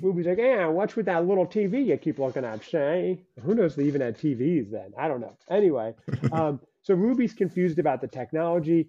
Ruby's 0.02 0.26
like, 0.26 0.38
yeah, 0.38 0.66
watch 0.68 0.96
with 0.96 1.08
that 1.08 1.28
little 1.28 1.46
TV 1.46 1.86
you 1.86 1.98
keep 1.98 2.20
looking 2.20 2.46
at, 2.46 2.64
Shay. 2.64 3.22
Who 3.42 3.54
knows? 3.54 3.76
They 3.76 3.84
even 3.84 4.02
had 4.02 4.18
TVs 4.18 4.72
then. 4.72 4.94
I 4.98 5.08
don't 5.08 5.20
know. 5.20 5.36
Anyway, 5.50 5.94
um, 6.32 6.62
so 6.84 6.94
Ruby's 6.94 7.34
confused 7.34 7.78
about 7.78 8.00
the 8.00 8.08
technology, 8.08 8.88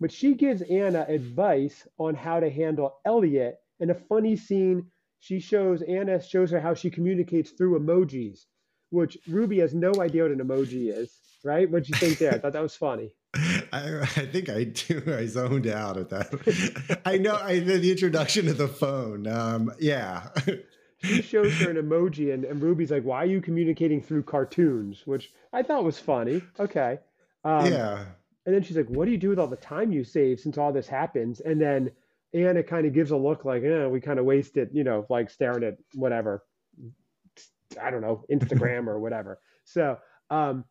but 0.00 0.10
she 0.10 0.34
gives 0.34 0.62
Anna 0.62 1.04
advice 1.08 1.86
on 1.98 2.14
how 2.14 2.40
to 2.40 2.48
handle 2.48 3.00
Elliot 3.04 3.58
in 3.82 3.90
a 3.90 3.94
funny 3.94 4.36
scene, 4.36 4.86
she 5.18 5.40
shows 5.40 5.82
Anna 5.82 6.22
shows 6.22 6.52
her 6.52 6.60
how 6.60 6.72
she 6.72 6.88
communicates 6.88 7.50
through 7.50 7.78
emojis, 7.78 8.46
which 8.92 9.18
Ruby 9.26 9.58
has 9.60 9.74
no 9.74 9.92
idea 9.98 10.22
what 10.22 10.32
an 10.32 10.38
emoji 10.38 10.96
is. 10.96 11.18
Right? 11.44 11.68
What 11.68 11.84
do 11.84 11.88
you 11.88 11.98
think 11.98 12.18
there? 12.18 12.32
I 12.32 12.38
thought 12.38 12.52
that 12.52 12.62
was 12.62 12.76
funny. 12.76 13.14
I, 13.34 14.00
I 14.02 14.06
think 14.06 14.48
I 14.48 14.64
do. 14.64 15.02
I 15.18 15.26
zoned 15.26 15.66
out 15.66 15.96
at 15.96 16.10
that. 16.10 17.00
I 17.04 17.18
know 17.18 17.34
I 17.34 17.58
the 17.58 17.90
introduction 17.90 18.46
of 18.48 18.58
the 18.58 18.68
phone. 18.68 19.26
Um, 19.26 19.72
yeah. 19.80 20.28
she 21.02 21.22
shows 21.22 21.52
her 21.58 21.70
an 21.70 21.76
emoji, 21.76 22.32
and, 22.32 22.44
and 22.44 22.62
Ruby's 22.62 22.92
like, 22.92 23.02
"Why 23.02 23.22
are 23.24 23.26
you 23.26 23.40
communicating 23.40 24.00
through 24.00 24.22
cartoons?" 24.22 25.02
Which 25.04 25.32
I 25.52 25.62
thought 25.64 25.82
was 25.82 25.98
funny. 25.98 26.42
Okay. 26.60 27.00
Um, 27.44 27.66
yeah. 27.66 28.04
And 28.46 28.54
then 28.54 28.62
she's 28.62 28.76
like, 28.76 28.88
"What 28.88 29.06
do 29.06 29.10
you 29.10 29.18
do 29.18 29.30
with 29.30 29.40
all 29.40 29.48
the 29.48 29.56
time 29.56 29.90
you 29.92 30.04
save 30.04 30.38
since 30.38 30.58
all 30.58 30.72
this 30.72 30.86
happens?" 30.86 31.40
And 31.40 31.60
then 31.60 31.90
it 32.32 32.66
kind 32.66 32.86
of 32.86 32.92
gives 32.92 33.10
a 33.10 33.16
look 33.16 33.44
like, 33.44 33.62
eh, 33.62 33.86
we 33.86 34.00
kind 34.00 34.18
of 34.18 34.24
wasted, 34.24 34.70
you 34.72 34.84
know, 34.84 35.06
like 35.08 35.30
staring 35.30 35.64
at 35.64 35.76
whatever, 35.94 36.42
I 37.78 37.90
don't 37.90 38.00
know, 38.00 38.24
Instagram 38.30 38.86
or 38.86 38.98
whatever. 39.00 39.38
So, 39.64 39.98
um, 40.30 40.64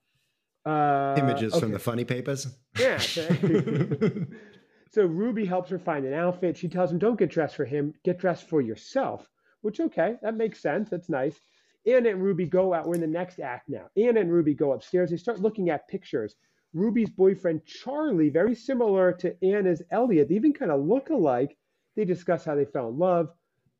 uh, 0.65 1.15
images 1.17 1.53
okay. 1.53 1.59
from 1.59 1.71
the 1.71 1.79
funny 1.79 2.05
papers. 2.05 2.47
Yeah. 2.77 2.97
so 4.91 5.05
Ruby 5.05 5.45
helps 5.45 5.69
her 5.71 5.79
find 5.79 6.05
an 6.05 6.13
outfit. 6.13 6.57
She 6.57 6.67
tells 6.67 6.91
him, 6.91 6.99
"Don't 6.99 7.17
get 7.17 7.29
dressed 7.29 7.55
for 7.55 7.65
him. 7.65 7.93
Get 8.03 8.19
dressed 8.19 8.47
for 8.47 8.61
yourself." 8.61 9.27
Which 9.61 9.79
okay, 9.79 10.15
that 10.21 10.35
makes 10.35 10.61
sense. 10.61 10.89
That's 10.89 11.09
nice. 11.09 11.39
Anna 11.85 12.09
and 12.09 12.21
Ruby 12.21 12.45
go 12.45 12.73
out. 12.73 12.87
We're 12.87 12.95
in 12.95 13.01
the 13.01 13.07
next 13.07 13.39
act 13.39 13.69
now. 13.69 13.87
Anna 13.97 14.19
and 14.19 14.31
Ruby 14.31 14.53
go 14.53 14.73
upstairs. 14.73 15.09
They 15.09 15.17
start 15.17 15.39
looking 15.39 15.69
at 15.69 15.87
pictures. 15.87 16.35
Ruby's 16.73 17.09
boyfriend 17.09 17.65
Charlie, 17.65 18.29
very 18.29 18.55
similar 18.55 19.11
to 19.13 19.35
Anna's 19.43 19.81
Elliot. 19.91 20.29
They 20.29 20.35
even 20.35 20.53
kind 20.53 20.71
of 20.71 20.85
look 20.85 21.09
alike. 21.09 21.57
They 21.95 22.05
discuss 22.05 22.45
how 22.45 22.55
they 22.55 22.65
fell 22.65 22.89
in 22.89 22.97
love. 22.97 23.29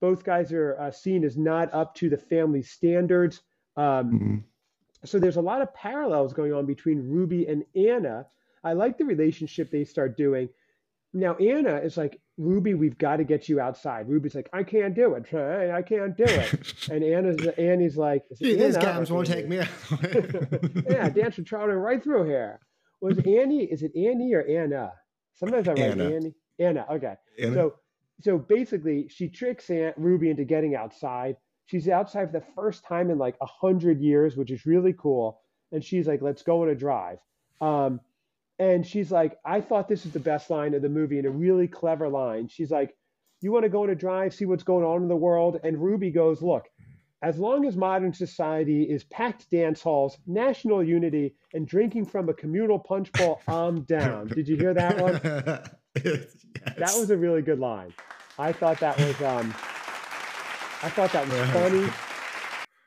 Both 0.01 0.23
guys 0.23 0.51
are 0.51 0.75
uh, 0.79 0.91
seen 0.91 1.23
as 1.23 1.37
not 1.37 1.73
up 1.73 1.95
to 1.95 2.09
the 2.09 2.17
family 2.17 2.63
standards. 2.63 3.41
Um, 3.77 3.85
mm-hmm. 3.85 4.37
So 5.05 5.19
there's 5.19 5.37
a 5.37 5.41
lot 5.41 5.61
of 5.61 5.73
parallels 5.73 6.33
going 6.33 6.53
on 6.53 6.65
between 6.65 7.09
Ruby 7.09 7.47
and 7.47 7.63
Anna. 7.75 8.25
I 8.63 8.73
like 8.73 8.97
the 8.97 9.05
relationship 9.05 9.71
they 9.71 9.85
start 9.85 10.17
doing. 10.17 10.49
Now 11.13 11.35
Anna 11.35 11.77
is 11.77 11.97
like, 11.97 12.19
Ruby, 12.37 12.73
we've 12.73 12.97
got 12.97 13.17
to 13.17 13.23
get 13.23 13.47
you 13.47 13.59
outside. 13.59 14.09
Ruby's 14.09 14.35
like, 14.35 14.49
I 14.53 14.63
can't 14.63 14.95
do 14.95 15.15
it. 15.15 15.33
I 15.73 15.81
can't 15.81 16.17
do 16.17 16.23
it. 16.25 16.73
and 16.91 17.03
Anna's 17.03 17.47
Annie's 17.57 17.97
like, 17.97 18.23
these 18.39 18.77
guys 18.77 19.11
won't 19.11 19.27
take 19.27 19.47
me 19.47 19.59
out. 19.59 19.67
yeah, 20.89 21.09
dance 21.09 21.37
with 21.37 21.45
Charlie 21.45 21.75
right 21.75 22.03
through 22.03 22.25
here 22.25 22.59
was 23.01 23.17
Annie? 23.17 23.63
Is 23.63 23.81
it 23.81 23.91
Annie 23.95 24.33
or 24.33 24.45
Anna? 24.47 24.93
Sometimes 25.33 25.67
I 25.67 25.71
write 25.71 25.79
Anna. 25.81 26.09
Annie. 26.09 26.35
Anna. 26.59 26.85
Okay. 26.89 27.15
Anna. 27.41 27.53
So 27.53 27.73
so 28.23 28.37
basically, 28.37 29.07
she 29.09 29.29
tricks 29.29 29.69
Aunt 29.69 29.95
Ruby 29.97 30.29
into 30.29 30.43
getting 30.43 30.75
outside. 30.75 31.37
She's 31.65 31.87
outside 31.87 32.31
for 32.31 32.39
the 32.39 32.45
first 32.55 32.83
time 32.85 33.09
in 33.09 33.17
like 33.17 33.35
a 33.41 33.45
hundred 33.45 34.01
years, 34.01 34.35
which 34.35 34.51
is 34.51 34.65
really 34.65 34.93
cool. 34.93 35.41
And 35.71 35.83
she's 35.83 36.07
like, 36.07 36.21
"Let's 36.21 36.43
go 36.43 36.63
on 36.63 36.69
a 36.69 36.75
drive." 36.75 37.19
Um, 37.61 38.01
and 38.59 38.85
she's 38.85 39.11
like, 39.11 39.37
"I 39.45 39.61
thought 39.61 39.87
this 39.87 40.05
is 40.05 40.11
the 40.11 40.19
best 40.19 40.49
line 40.49 40.73
of 40.73 40.81
the 40.81 40.89
movie, 40.89 41.17
and 41.17 41.27
a 41.27 41.31
really 41.31 41.67
clever 41.67 42.09
line." 42.09 42.47
She's 42.49 42.71
like, 42.71 42.95
"You 43.41 43.51
want 43.51 43.63
to 43.63 43.69
go 43.69 43.83
on 43.83 43.89
a 43.89 43.95
drive, 43.95 44.33
see 44.33 44.45
what's 44.45 44.63
going 44.63 44.85
on 44.85 45.01
in 45.01 45.07
the 45.07 45.15
world?" 45.15 45.59
And 45.63 45.81
Ruby 45.81 46.11
goes, 46.11 46.41
"Look, 46.41 46.67
as 47.21 47.37
long 47.37 47.65
as 47.65 47.77
modern 47.77 48.13
society 48.13 48.83
is 48.83 49.03
packed 49.05 49.49
dance 49.51 49.81
halls, 49.81 50.17
national 50.25 50.83
unity, 50.83 51.35
and 51.53 51.67
drinking 51.67 52.05
from 52.05 52.29
a 52.29 52.33
communal 52.33 52.79
punch 52.79 53.11
bowl, 53.13 53.41
I'm 53.47 53.81
down. 53.83 54.27
Did 54.27 54.47
you 54.47 54.57
hear 54.57 54.73
that 54.73 54.99
one? 54.99 55.61
yes. 56.03 56.25
That 56.77 56.95
was 56.97 57.09
a 57.09 57.17
really 57.17 57.41
good 57.41 57.59
line. 57.59 57.93
I 58.37 58.51
thought 58.51 58.79
that 58.79 58.97
was 58.97 59.21
um, 59.21 59.53
I 60.83 60.89
thought 60.89 61.11
that 61.11 61.27
was 61.27 61.49
funny. 61.51 61.91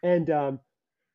And 0.02 0.30
um, 0.30 0.60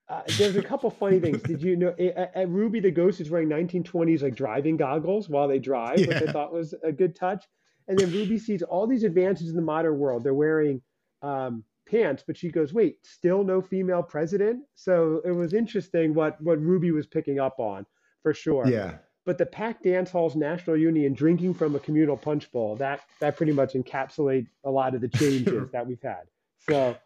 uh, 0.10 0.22
there's 0.38 0.56
a 0.56 0.62
couple 0.62 0.90
funny 0.90 1.20
things. 1.20 1.42
Did 1.42 1.62
you 1.62 1.76
know 1.76 1.94
at, 2.00 2.36
at, 2.36 2.50
Ruby 2.50 2.80
the 2.80 2.92
Ghost 2.92 3.22
is 3.22 3.30
wearing 3.30 3.50
1920s 3.50 4.22
like 4.22 4.36
driving 4.36 4.78
goggles 4.78 5.30
while 5.30 5.48
they 5.48 5.60
drive, 5.60 6.00
yeah. 6.00 6.08
which 6.08 6.30
I 6.30 6.32
thought 6.32 6.52
was 6.54 6.74
a 6.84 6.92
good 6.92 7.16
touch. 7.16 7.46
And 7.88 7.98
then 7.98 8.12
Ruby 8.12 8.38
sees 8.38 8.62
all 8.62 8.88
these 8.88 9.04
advances 9.04 9.50
in 9.50 9.56
the 9.56 9.62
modern 9.62 9.98
world. 9.98 10.24
They're 10.24 10.34
wearing 10.34 10.82
um, 11.22 11.64
pants, 11.88 12.24
but 12.26 12.38
she 12.38 12.50
goes, 12.50 12.74
"Wait, 12.74 12.98
still 13.04 13.44
no 13.44 13.62
female 13.62 14.04
president?" 14.04 14.64
So 14.76 15.22
it 15.26 15.32
was 15.32 15.54
interesting 15.54 16.14
what 16.14 16.42
what 16.42 16.60
Ruby 16.60 16.92
was 16.92 17.08
picking 17.08 17.40
up 17.40 17.60
on 17.60 17.86
for 18.24 18.34
sure. 18.34 18.68
Yeah. 18.68 18.98
But 19.30 19.38
the 19.38 19.46
packed 19.46 19.84
dance 19.84 20.10
halls, 20.10 20.36
national 20.36 20.76
union, 20.76 21.14
drinking 21.14 21.54
from 21.54 21.76
a 21.76 21.80
communal 21.80 22.18
punch 22.18 22.52
bowl, 22.52 22.76
that 22.78 23.02
that 23.20 23.38
pretty 23.38 23.52
much 23.52 23.74
encapsulate 23.74 24.48
a 24.64 24.72
lot 24.72 24.96
of 24.96 25.02
the 25.02 25.08
changes 25.08 25.70
that 25.72 25.86
we've 25.86 26.02
had. 26.02 26.24
So 26.68 26.98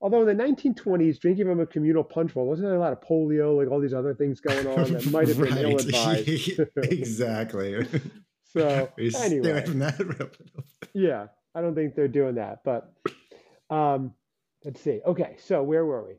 although 0.00 0.24
in 0.24 0.36
the 0.36 0.44
1920s, 0.44 1.18
drinking 1.18 1.46
from 1.46 1.58
a 1.58 1.66
communal 1.66 2.04
punch 2.04 2.34
bowl 2.34 2.46
wasn't 2.46 2.68
there 2.68 2.76
a 2.76 2.78
lot 2.78 2.92
of 2.92 3.00
polio, 3.00 3.58
like 3.58 3.68
all 3.68 3.80
these 3.80 3.92
other 3.92 4.14
things 4.14 4.38
going 4.38 4.64
on 4.64 4.92
that 4.92 5.10
might 5.10 5.26
have 5.26 5.38
been 5.38 5.46
right. 5.52 5.64
ill-advised. 5.64 6.60
exactly. 6.76 7.84
so 8.44 8.88
anyway, 8.96 9.64
yeah, 10.94 11.26
I 11.52 11.60
don't 11.62 11.74
think 11.74 11.96
they're 11.96 12.06
doing 12.06 12.36
that, 12.36 12.60
but 12.64 12.94
um, 13.70 14.14
let's 14.64 14.80
see. 14.80 15.00
Okay, 15.04 15.34
so 15.44 15.64
where 15.64 15.84
were 15.84 16.06
we? 16.06 16.14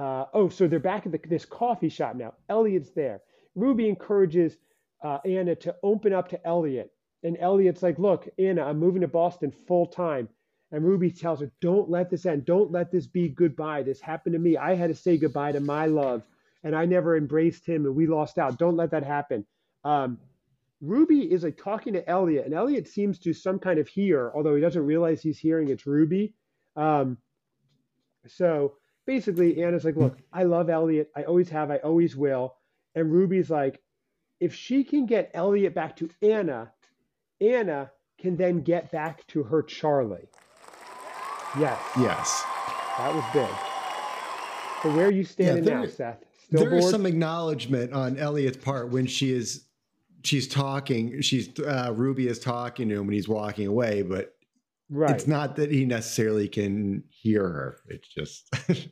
Uh, 0.00 0.26
oh, 0.32 0.48
so 0.48 0.68
they're 0.68 0.78
back 0.78 1.06
at 1.06 1.10
the, 1.10 1.20
this 1.28 1.44
coffee 1.44 1.88
shop 1.88 2.14
now. 2.14 2.34
Elliot's 2.48 2.90
there. 2.90 3.20
Ruby 3.56 3.88
encourages 3.88 4.58
uh, 5.02 5.18
Anna 5.24 5.54
to 5.56 5.74
open 5.82 6.12
up 6.12 6.28
to 6.30 6.46
Elliot. 6.46 6.90
And 7.22 7.36
Elliot's 7.38 7.82
like, 7.82 7.98
Look, 7.98 8.28
Anna, 8.38 8.64
I'm 8.64 8.78
moving 8.78 9.00
to 9.02 9.08
Boston 9.08 9.52
full 9.66 9.86
time. 9.86 10.28
And 10.72 10.84
Ruby 10.84 11.10
tells 11.10 11.40
her, 11.40 11.50
Don't 11.60 11.90
let 11.90 12.10
this 12.10 12.26
end. 12.26 12.44
Don't 12.44 12.70
let 12.70 12.90
this 12.90 13.06
be 13.06 13.28
goodbye. 13.28 13.82
This 13.82 14.00
happened 14.00 14.34
to 14.34 14.38
me. 14.38 14.56
I 14.56 14.74
had 14.74 14.88
to 14.88 14.94
say 14.94 15.16
goodbye 15.16 15.52
to 15.52 15.60
my 15.60 15.86
love, 15.86 16.22
and 16.64 16.74
I 16.74 16.84
never 16.84 17.16
embraced 17.16 17.66
him, 17.66 17.86
and 17.86 17.94
we 17.94 18.06
lost 18.06 18.38
out. 18.38 18.58
Don't 18.58 18.76
let 18.76 18.90
that 18.90 19.04
happen. 19.04 19.46
Um, 19.84 20.18
Ruby 20.80 21.32
is 21.32 21.42
like 21.42 21.56
talking 21.56 21.94
to 21.94 22.08
Elliot, 22.08 22.44
and 22.44 22.54
Elliot 22.54 22.88
seems 22.88 23.18
to 23.20 23.32
some 23.32 23.58
kind 23.58 23.78
of 23.78 23.88
hear, 23.88 24.32
although 24.34 24.54
he 24.54 24.60
doesn't 24.60 24.84
realize 24.84 25.22
he's 25.22 25.38
hearing 25.38 25.68
it's 25.68 25.86
Ruby. 25.86 26.34
Um, 26.74 27.18
so 28.26 28.74
basically, 29.06 29.62
Anna's 29.62 29.84
like, 29.84 29.96
Look, 29.96 30.18
I 30.32 30.42
love 30.42 30.68
Elliot. 30.68 31.10
I 31.16 31.22
always 31.22 31.48
have. 31.50 31.70
I 31.70 31.78
always 31.78 32.16
will. 32.16 32.56
And 32.94 33.12
Ruby's 33.12 33.50
like, 33.50 33.80
if 34.40 34.54
she 34.54 34.84
can 34.84 35.06
get 35.06 35.30
Elliot 35.34 35.74
back 35.74 35.96
to 35.96 36.10
Anna, 36.22 36.72
Anna 37.40 37.90
can 38.18 38.36
then 38.36 38.62
get 38.62 38.90
back 38.90 39.26
to 39.28 39.42
her 39.42 39.62
Charlie. 39.62 40.28
Yes. 41.58 41.80
Yes. 41.98 42.44
That 42.98 43.14
was 43.14 43.24
big. 43.32 43.48
So 44.82 44.96
where 44.96 45.08
are 45.08 45.12
you 45.12 45.24
standing 45.24 45.64
yeah, 45.64 45.70
there, 45.70 45.80
now, 45.80 45.86
Seth? 45.86 46.24
Still 46.46 46.60
there 46.60 46.70
bored? 46.70 46.84
is 46.84 46.90
some 46.90 47.06
acknowledgement 47.06 47.92
on 47.92 48.18
Elliot's 48.18 48.56
part 48.56 48.90
when 48.90 49.06
she 49.06 49.32
is 49.32 49.66
she's 50.22 50.46
talking. 50.46 51.20
She's 51.20 51.58
uh, 51.60 51.92
Ruby 51.94 52.28
is 52.28 52.38
talking 52.38 52.88
to 52.88 52.96
him 52.96 53.06
when 53.06 53.14
he's 53.14 53.28
walking 53.28 53.66
away, 53.66 54.02
but 54.02 54.34
right. 54.90 55.10
it's 55.10 55.26
not 55.26 55.56
that 55.56 55.70
he 55.70 55.84
necessarily 55.84 56.48
can 56.48 57.04
hear 57.08 57.42
her. 57.42 57.78
It's 57.88 58.08
just 58.08 58.48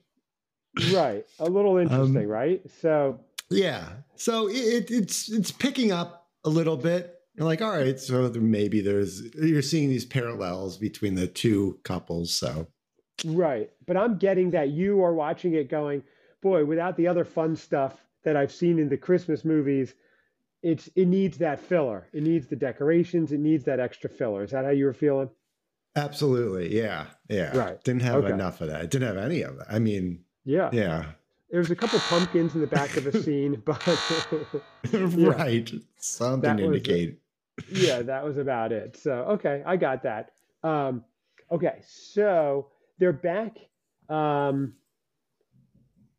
right. 0.94 1.24
A 1.38 1.44
little 1.44 1.76
interesting, 1.76 2.16
um, 2.24 2.28
right? 2.28 2.62
So 2.80 3.20
yeah. 3.50 3.88
So 4.16 4.48
it, 4.48 4.90
it's 4.90 5.30
it's 5.30 5.50
picking 5.50 5.92
up 5.92 6.28
a 6.44 6.48
little 6.48 6.76
bit. 6.76 7.11
You're 7.37 7.46
like, 7.46 7.62
all 7.62 7.70
right, 7.72 7.98
so 7.98 8.30
maybe 8.37 8.80
there's 8.80 9.22
you're 9.35 9.62
seeing 9.62 9.88
these 9.88 10.04
parallels 10.04 10.78
between 10.78 11.14
the 11.14 11.26
two 11.26 11.80
couples. 11.83 12.35
So 12.35 12.68
right, 13.24 13.70
but 13.87 13.96
I'm 13.96 14.18
getting 14.18 14.50
that 14.52 14.70
you 14.70 15.02
are 15.02 15.14
watching 15.14 15.54
it, 15.54 15.68
going, 15.68 16.02
boy, 16.42 16.64
without 16.64 16.96
the 16.96 17.09
other 17.09 17.24
fun 17.24 17.57
stuff 17.57 17.98
that 18.22 18.37
I've 18.37 18.52
seen 18.52 18.78
in 18.78 18.88
the 18.88 18.96
Christmas 18.96 19.44
movies, 19.44 19.94
it's 20.62 20.88
it 20.94 21.07
needs 21.07 21.38
that 21.38 21.61
filler. 21.61 22.07
It 22.12 22.22
needs 22.22 22.46
the 22.46 22.57
decorations. 22.57 23.33
It 23.33 23.40
needs 23.40 23.64
that 23.64 23.80
extra 23.80 24.09
filler. 24.09 24.44
Is 24.44 24.52
that 24.52 24.64
how 24.64 24.70
you 24.70 24.85
were 24.85 24.92
feeling? 24.92 25.28
Absolutely. 25.96 26.74
Yeah. 26.74 27.07
Yeah. 27.28 27.57
Right. 27.57 27.85
Didn't 27.85 28.02
have 28.02 28.24
okay. 28.24 28.33
enough 28.33 28.61
of 28.61 28.68
that. 28.68 28.83
It 28.83 28.90
didn't 28.90 29.09
have 29.09 29.24
any 29.24 29.42
of 29.42 29.59
that. 29.59 29.66
I 29.70 29.78
mean, 29.78 30.24
yeah. 30.44 30.70
Yeah. 30.72 31.04
There 31.50 31.61
was 31.61 31.70
a 31.70 31.76
couple 31.76 31.98
pumpkins 32.00 32.54
in 32.54 32.61
the 32.61 32.66
back 32.66 32.96
of 32.96 33.07
a 33.07 33.22
scene, 33.22 33.62
but 33.64 33.80
yeah, 34.92 35.28
right, 35.28 35.70
something 35.96 36.59
indicate. 36.59 37.18
yeah, 37.70 38.02
that 38.02 38.24
was 38.24 38.38
about 38.38 38.72
it. 38.72 38.96
So 38.96 39.12
okay, 39.12 39.62
I 39.64 39.76
got 39.76 40.02
that. 40.02 40.33
Um, 40.62 41.04
okay, 41.52 41.80
so 41.87 42.68
they're 42.98 43.12
back. 43.12 43.59
Um, 44.09 44.74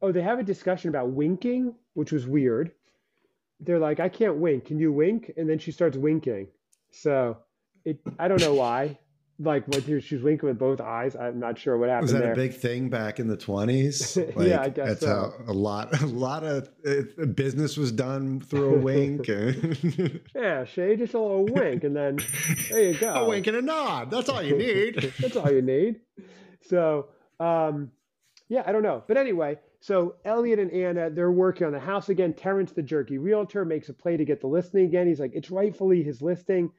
oh, 0.01 0.11
they 0.11 0.21
have 0.21 0.39
a 0.39 0.43
discussion 0.43 0.89
about 0.89 1.09
winking, 1.09 1.75
which 1.93 2.11
was 2.11 2.25
weird. 2.27 2.71
They're 3.59 3.79
like, 3.79 3.99
"I 3.99 4.09
can't 4.09 4.37
wink. 4.37 4.65
Can 4.65 4.79
you 4.79 4.91
wink?" 4.93 5.31
And 5.37 5.49
then 5.49 5.59
she 5.59 5.71
starts 5.71 5.97
winking. 5.97 6.47
So 6.91 7.37
it, 7.83 7.99
I 8.19 8.27
don't 8.27 8.41
know 8.41 8.53
why 8.53 8.99
like 9.39 9.67
when 9.67 10.01
she 10.01 10.15
was 10.15 10.23
winking 10.23 10.47
with 10.47 10.57
both 10.57 10.79
eyes. 10.79 11.15
I'm 11.15 11.39
not 11.39 11.57
sure 11.57 11.77
what 11.77 11.89
happened. 11.89 12.03
Was 12.03 12.13
that 12.13 12.23
there. 12.23 12.33
a 12.33 12.35
big 12.35 12.53
thing 12.53 12.89
back 12.89 13.19
in 13.19 13.27
the 13.27 13.37
20s? 13.37 14.15
Like, 14.35 14.47
yeah, 14.47 14.61
I 14.61 14.69
guess 14.69 14.87
that's 14.87 15.01
so. 15.01 15.07
how 15.07 15.51
a 15.51 15.53
lot, 15.53 16.01
a 16.01 16.05
lot 16.05 16.43
of 16.43 16.69
uh, 16.85 17.25
business 17.25 17.77
was 17.77 17.91
done 17.91 18.41
through 18.41 18.75
a 18.75 18.79
wink. 18.79 19.27
yeah, 20.35 20.65
Shay, 20.65 20.95
just 20.95 21.13
a 21.13 21.19
little 21.19 21.45
wink, 21.45 21.83
and 21.83 21.95
then 21.95 22.19
there 22.69 22.91
you 22.91 22.97
go. 22.97 23.13
A 23.25 23.29
wink 23.29 23.47
and 23.47 23.57
a 23.57 23.61
nod. 23.61 24.11
That's 24.11 24.27
all 24.29 24.41
you 24.41 24.57
need. 24.57 25.13
that's 25.19 25.35
all 25.35 25.49
you 25.51 25.61
need. 25.61 26.01
So, 26.61 27.07
um, 27.39 27.91
yeah, 28.49 28.63
I 28.65 28.71
don't 28.71 28.83
know, 28.83 29.03
but 29.07 29.17
anyway. 29.17 29.57
So 29.79 30.15
Elliot 30.25 30.59
and 30.59 30.71
Anna, 30.71 31.09
they're 31.09 31.31
working 31.31 31.67
on 31.67 31.73
the 31.73 31.79
house 31.79 32.09
again. 32.09 32.33
Terrence, 32.33 32.71
the 32.71 32.81
jerky 32.81 33.17
realtor, 33.17 33.63
makes 33.63 33.89
a 33.89 33.93
play 33.93 34.17
to 34.17 34.25
get 34.25 34.41
the 34.41 34.47
listing 34.47 34.85
again. 34.85 35.07
He's 35.07 35.19
like, 35.19 35.31
it's 35.33 35.51
rightfully 35.51 36.03
his 36.03 36.21
listing. 36.21 36.71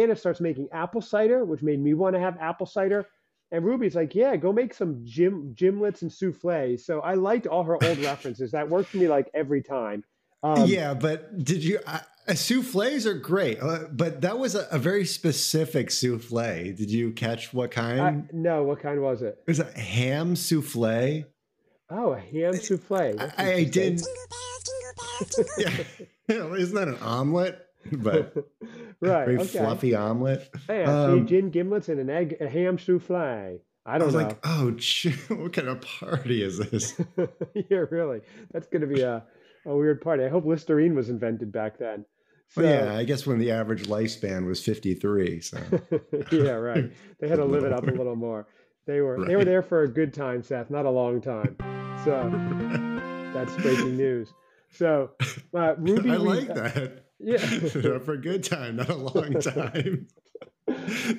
Anna 0.00 0.16
starts 0.16 0.40
making 0.40 0.68
apple 0.72 1.00
cider, 1.00 1.44
which 1.44 1.62
made 1.62 1.80
me 1.80 1.94
want 1.94 2.14
to 2.14 2.20
have 2.20 2.36
apple 2.38 2.66
cider. 2.66 3.06
And 3.52 3.64
Ruby's 3.64 3.94
like, 3.94 4.14
yeah, 4.14 4.34
go 4.36 4.52
make 4.52 4.74
some 4.74 5.02
gin 5.04 5.54
gimlets 5.54 6.02
and 6.02 6.12
souffles. 6.12 6.84
So 6.84 7.00
I 7.00 7.14
liked 7.14 7.46
all 7.46 7.62
her 7.62 7.74
old 7.84 7.98
references. 7.98 8.50
That 8.50 8.68
worked 8.68 8.90
for 8.90 8.96
me 8.96 9.08
like 9.08 9.30
every 9.34 9.62
time. 9.62 10.04
Um, 10.42 10.66
yeah, 10.66 10.94
but 10.94 11.44
did 11.44 11.62
you? 11.62 11.78
Uh, 11.86 12.00
souffles 12.34 13.06
are 13.06 13.14
great, 13.14 13.60
uh, 13.62 13.84
but 13.92 14.20
that 14.20 14.38
was 14.38 14.54
a, 14.54 14.66
a, 14.70 14.78
very 14.78 15.04
specific 15.04 15.90
souffle. 15.90 16.76
Did 16.76 16.90
you 16.90 17.12
catch 17.12 17.54
what 17.54 17.70
kind? 17.70 18.00
Uh, 18.00 18.28
no, 18.32 18.62
what 18.62 18.80
kind 18.80 19.00
was 19.00 19.22
it? 19.22 19.38
It 19.46 19.50
was 19.50 19.60
a 19.60 19.72
ham 19.78 20.34
souffle. 20.34 21.24
Oh, 21.88 22.12
a 22.12 22.20
ham 22.20 22.54
souffle. 22.54 23.32
I, 23.38 23.52
I 23.52 23.64
didn't. 23.64 24.02
yeah. 25.58 25.70
Isn't 26.28 26.74
that 26.74 26.88
an 26.88 26.98
omelet? 26.98 27.66
but 27.92 28.34
right, 29.00 29.26
very 29.26 29.38
okay. 29.38 29.58
fluffy 29.58 29.94
omelet. 29.94 30.48
Hey, 30.66 30.84
I 30.84 31.04
um, 31.04 31.26
see 31.26 31.34
gin 31.34 31.50
gimlets 31.50 31.88
and 31.88 32.00
an 32.00 32.10
egg, 32.10 32.36
a 32.40 32.48
ham 32.48 32.78
souffle. 32.78 33.60
I 33.88 33.98
don't 33.98 34.08
I 34.08 34.12
know. 34.12 34.18
like, 34.18 34.38
oh, 34.44 34.76
what 35.36 35.52
kind 35.52 35.68
of 35.68 35.80
party 35.80 36.42
is 36.42 36.58
this? 36.58 37.00
yeah, 37.54 37.84
really. 37.90 38.20
That's 38.52 38.66
going 38.66 38.80
to 38.80 38.88
be 38.88 39.02
a, 39.02 39.22
a 39.64 39.76
weird 39.76 40.00
party. 40.00 40.24
I 40.24 40.28
hope 40.28 40.44
Listerine 40.44 40.94
was 40.94 41.08
invented 41.08 41.52
back 41.52 41.78
then. 41.78 42.04
So, 42.48 42.62
well, 42.62 42.84
yeah, 42.84 42.96
I 42.96 43.04
guess 43.04 43.26
when 43.26 43.38
the 43.38 43.52
average 43.52 43.84
lifespan 43.84 44.46
was 44.46 44.64
53. 44.64 45.40
So 45.40 45.58
yeah, 46.32 46.50
right. 46.52 46.92
They 47.20 47.28
had 47.28 47.36
to 47.36 47.44
live 47.44 47.64
it 47.64 47.72
up 47.72 47.86
a 47.86 47.90
little 47.90 48.16
more. 48.16 48.46
They 48.86 49.00
were 49.00 49.18
right. 49.18 49.26
they 49.26 49.34
were 49.34 49.44
there 49.44 49.62
for 49.62 49.82
a 49.82 49.88
good 49.88 50.14
time, 50.14 50.44
Seth, 50.44 50.70
not 50.70 50.86
a 50.86 50.90
long 50.90 51.20
time. 51.20 51.56
So 52.04 52.30
that's 53.34 53.54
breaking 53.62 53.96
news. 53.96 54.32
So 54.70 55.10
uh, 55.54 55.74
Ruby, 55.76 56.12
I 56.12 56.16
like 56.16 56.46
that. 56.46 57.05
Yeah. 57.18 57.38
for 57.98 58.12
a 58.12 58.20
good 58.20 58.44
time, 58.44 58.76
not 58.76 58.90
a 58.90 58.94
long 58.94 59.32
time. 59.40 60.08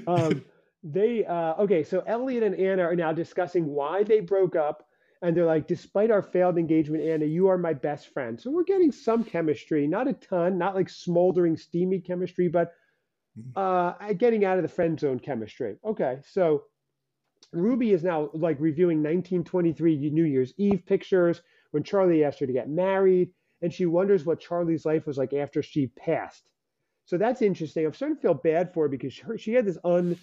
um, 0.07 0.43
they 0.83 1.25
uh, 1.25 1.55
okay, 1.55 1.83
so 1.83 2.01
Elliot 2.01 2.43
and 2.43 2.55
Anna 2.55 2.83
are 2.83 2.95
now 2.95 3.11
discussing 3.11 3.65
why 3.65 4.03
they 4.03 4.19
broke 4.19 4.55
up. 4.55 4.83
And 5.23 5.35
they're 5.35 5.45
like, 5.45 5.67
despite 5.67 6.11
our 6.11 6.21
failed 6.21 6.59
engagement, 6.59 7.03
Anna, 7.03 7.25
you 7.25 7.47
are 7.47 7.57
my 7.57 7.73
best 7.73 8.13
friend. 8.13 8.39
So 8.39 8.51
we're 8.51 8.63
getting 8.63 8.91
some 8.91 9.23
chemistry, 9.23 9.87
not 9.87 10.07
a 10.07 10.13
ton, 10.13 10.59
not 10.59 10.75
like 10.75 10.89
smoldering, 10.89 11.57
steamy 11.57 12.01
chemistry, 12.01 12.47
but 12.47 12.71
mm-hmm. 13.35 13.57
uh, 13.59 14.13
getting 14.13 14.45
out 14.45 14.57
of 14.57 14.61
the 14.61 14.69
friend 14.69 14.99
zone 14.99 15.19
chemistry. 15.19 15.77
Okay, 15.83 16.19
so 16.29 16.65
Ruby 17.51 17.93
is 17.93 18.03
now 18.03 18.29
like 18.35 18.57
reviewing 18.59 18.99
1923 18.99 20.11
New 20.11 20.23
Year's 20.23 20.53
Eve 20.57 20.83
pictures 20.85 21.41
when 21.71 21.81
Charlie 21.81 22.23
asked 22.23 22.39
her 22.39 22.45
to 22.47 22.53
get 22.53 22.69
married 22.69 23.31
and 23.61 23.73
she 23.73 23.85
wonders 23.85 24.25
what 24.25 24.39
Charlie's 24.39 24.85
life 24.85 25.05
was 25.05 25.17
like 25.17 25.33
after 25.33 25.61
she 25.61 25.87
passed. 25.87 26.43
So 27.05 27.17
that's 27.17 27.41
interesting. 27.41 27.85
I'm 27.85 27.93
starting 27.93 28.17
to 28.17 28.21
feel 28.21 28.33
bad 28.33 28.73
for 28.73 28.83
her 28.83 28.89
because 28.89 29.13
she, 29.13 29.23
she 29.37 29.53
had 29.53 29.65
this 29.65 29.77
un, 29.83 30.17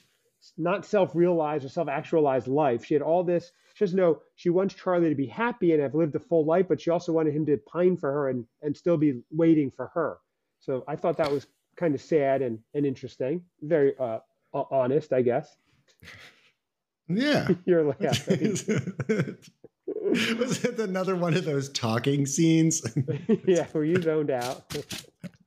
not 0.59 0.85
self-realized 0.85 1.65
or 1.65 1.69
self-actualized 1.69 2.47
life. 2.47 2.85
She 2.85 2.95
had 2.95 3.03
all 3.03 3.25
this. 3.25 3.51
She 3.75 3.85
doesn't 3.85 3.99
know. 3.99 4.21
She 4.37 4.51
wants 4.51 4.75
Charlie 4.75 5.09
to 5.09 5.15
be 5.15 5.27
happy 5.27 5.73
and 5.73 5.83
have 5.83 5.95
lived 5.95 6.15
a 6.15 6.21
full 6.21 6.45
life, 6.45 6.67
but 6.69 6.81
she 6.81 6.91
also 6.91 7.13
wanted 7.13 7.35
him 7.35 7.47
to 7.47 7.57
pine 7.57 7.97
for 7.97 8.13
her 8.13 8.29
and 8.29 8.47
and 8.63 8.77
still 8.77 8.97
be 8.97 9.23
waiting 9.31 9.71
for 9.71 9.91
her. 9.95 10.19
So 10.61 10.85
I 10.87 10.97
thought 10.97 11.17
that 11.17 11.33
was 11.33 11.47
kind 11.77 11.95
of 11.95 12.01
sad 12.01 12.43
and 12.43 12.61
and 12.75 12.87
interesting. 12.87 13.43
Very 13.63 13.95
uh, 13.99 14.19
honest, 14.53 15.13
I 15.13 15.23
guess. 15.23 15.57
Yeah, 17.09 17.49
you're 17.65 17.85
laughing. 17.85 18.57
Was 20.39 20.65
it 20.65 20.79
another 20.79 21.17
one 21.17 21.35
of 21.35 21.45
those 21.45 21.69
talking 21.71 22.25
scenes? 22.25 22.83
yeah, 23.47 23.67
were 23.73 23.85
you 23.85 24.01
zoned 24.01 24.31
out? 24.31 24.63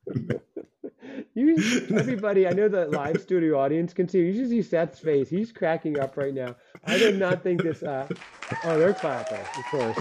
you, 1.34 1.56
everybody, 1.95 2.45
I 2.47 2.51
know 2.51 2.67
the 2.67 2.88
live 2.88 3.21
studio 3.21 3.60
audience 3.60 3.93
can 3.93 4.10
see. 4.10 4.19
You 4.19 4.34
should 4.34 4.49
see 4.49 4.62
Seth's 4.62 4.99
face. 4.99 5.30
He's 5.30 5.53
cracking 5.53 5.99
up 5.99 6.17
right 6.17 6.34
now. 6.34 6.56
I 6.84 6.97
did 6.97 7.17
not 7.17 7.43
think 7.43 7.63
this. 7.63 7.82
Uh, 7.82 8.08
oh, 8.65 8.77
they're 8.77 8.93
clapping, 8.93 9.39
of 9.39 9.65
course. 9.71 9.97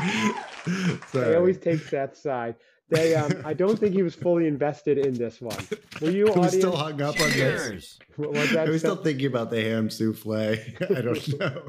Sorry. 1.13 1.25
They 1.25 1.37
always 1.37 1.59
take 1.59 1.81
Seth's 1.81 2.21
side. 2.21 2.57
They, 2.89 3.15
um, 3.15 3.33
I 3.45 3.55
don't 3.55 3.79
think 3.79 3.95
he 3.95 4.03
was 4.03 4.17
fully 4.17 4.49
invested 4.49 4.99
in 4.99 5.15
this 5.15 5.41
one. 5.41 5.59
Were 6.01 6.11
you? 6.11 6.27
Audience? 6.29 6.55
still 6.55 6.77
hung 6.77 7.01
up 7.03 7.21
on 7.21 7.31
this. 7.31 7.99
What 8.17 8.33
was 8.33 8.51
that? 8.51 8.67
I 8.67 8.71
was 8.71 8.81
still 8.81 8.97
thinking 8.97 9.27
about 9.27 9.51
the 9.51 9.63
ham 9.63 9.91
souffle. 9.91 10.33
I 10.33 11.01
don't 11.03 11.39
know. 11.39 11.63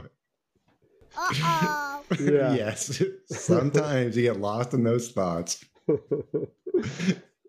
Uh-oh. 1.16 1.87
Yeah. 2.20 2.54
yes. 2.56 3.02
Sometimes 3.28 4.16
you 4.16 4.24
get 4.24 4.40
lost 4.40 4.74
in 4.74 4.84
those 4.84 5.12
thoughts. 5.12 5.64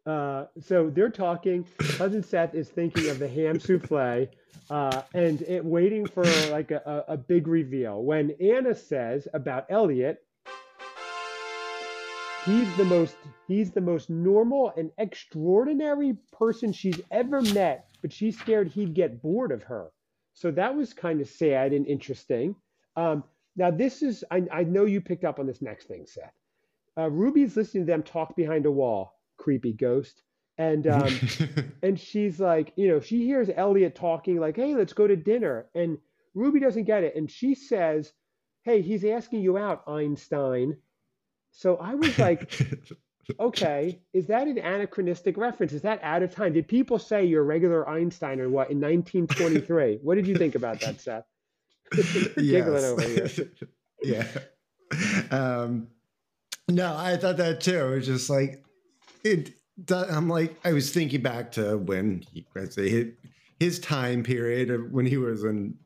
Uh, 0.06 0.46
so 0.58 0.88
they're 0.88 1.10
talking. 1.10 1.66
Cousin 1.78 2.22
Seth 2.22 2.54
is 2.54 2.70
thinking 2.70 3.10
of 3.10 3.18
the 3.18 3.28
ham 3.28 3.60
souffle 3.60 4.26
uh, 4.70 5.02
and 5.12 5.42
it, 5.42 5.62
waiting 5.62 6.06
for 6.06 6.24
like 6.50 6.70
a, 6.70 7.04
a, 7.08 7.16
big 7.16 7.46
reveal. 7.46 8.02
When 8.02 8.34
Anna 8.40 8.74
says 8.74 9.28
about 9.34 9.66
Elliot, 9.68 10.24
he's 12.46 12.76
the 12.76 12.84
most 12.84 13.16
he's 13.46 13.70
the 13.70 13.82
most 13.82 14.08
normal 14.08 14.72
and 14.78 14.90
extraordinary 14.96 16.16
person 16.32 16.72
she's 16.72 17.00
ever 17.10 17.42
met, 17.42 17.90
but 18.00 18.12
she's 18.12 18.38
scared 18.38 18.68
he'd 18.68 18.94
get 18.94 19.20
bored 19.20 19.52
of 19.52 19.62
her. 19.64 19.90
So 20.32 20.50
that 20.52 20.74
was 20.74 20.94
kind 20.94 21.20
of 21.20 21.28
sad 21.28 21.72
and 21.72 21.86
interesting. 21.86 22.54
Um, 22.96 23.24
now 23.58 23.70
this 23.70 24.02
is 24.02 24.24
I, 24.30 24.44
I 24.52 24.64
know 24.64 24.86
you 24.86 25.00
picked 25.02 25.24
up 25.24 25.38
on 25.38 25.46
this 25.46 25.60
next 25.60 25.86
thing, 25.86 26.06
Seth. 26.06 26.32
Uh, 26.96 27.10
Ruby's 27.10 27.56
listening 27.56 27.84
to 27.84 27.92
them 27.92 28.02
talk 28.02 28.34
behind 28.36 28.64
a 28.64 28.70
wall 28.70 29.18
creepy 29.36 29.72
ghost. 29.72 30.22
And 30.58 30.86
um, 30.86 31.14
and 31.82 31.98
she's 31.98 32.40
like, 32.40 32.72
you 32.76 32.88
know, 32.88 33.00
she 33.00 33.24
hears 33.24 33.48
Elliot 33.54 33.94
talking 33.94 34.40
like, 34.40 34.56
"Hey, 34.56 34.74
let's 34.74 34.92
go 34.92 35.06
to 35.06 35.16
dinner." 35.16 35.66
And 35.74 35.98
Ruby 36.34 36.60
doesn't 36.60 36.84
get 36.84 37.04
it, 37.04 37.14
and 37.14 37.30
she 37.30 37.54
says, 37.54 38.12
"Hey, 38.62 38.82
he's 38.82 39.04
asking 39.04 39.42
you 39.42 39.58
out, 39.58 39.84
Einstein." 39.86 40.76
So 41.52 41.76
I 41.76 41.94
was 41.94 42.18
like, 42.18 42.52
okay, 43.40 44.00
is 44.12 44.26
that 44.26 44.48
an 44.48 44.58
anachronistic 44.58 45.36
reference? 45.36 45.72
Is 45.72 45.82
that 45.82 46.00
out 46.02 46.22
of 46.22 46.34
time? 46.34 46.52
Did 46.52 46.68
people 46.68 46.98
say 46.98 47.24
you're 47.24 47.42
a 47.42 47.46
regular 47.46 47.88
Einstein 47.88 48.40
or 48.40 48.48
what 48.48 48.70
in 48.70 48.80
1923? 48.80 50.00
what 50.02 50.16
did 50.16 50.26
you 50.26 50.36
think 50.36 50.54
about 50.54 50.80
that, 50.80 51.00
Seth? 51.00 51.24
Giggling 52.36 52.84
over 52.84 53.02
here. 53.02 53.28
yeah. 54.02 54.26
Um, 55.30 55.88
no, 56.68 56.94
I 56.96 57.16
thought 57.16 57.36
that 57.38 57.60
too. 57.60 57.92
It 57.92 57.96
was 57.96 58.06
just 58.06 58.30
like, 58.30 58.64
it 59.24 59.52
I'm 59.90 60.28
like 60.28 60.56
I 60.64 60.72
was 60.72 60.90
thinking 60.92 61.22
back 61.22 61.52
to 61.52 61.78
when 61.78 62.24
he 62.32 62.44
his, 62.76 63.06
his 63.58 63.78
time 63.78 64.22
period 64.22 64.70
of 64.70 64.90
when 64.90 65.06
he 65.06 65.16
was 65.16 65.44
in 65.44 65.78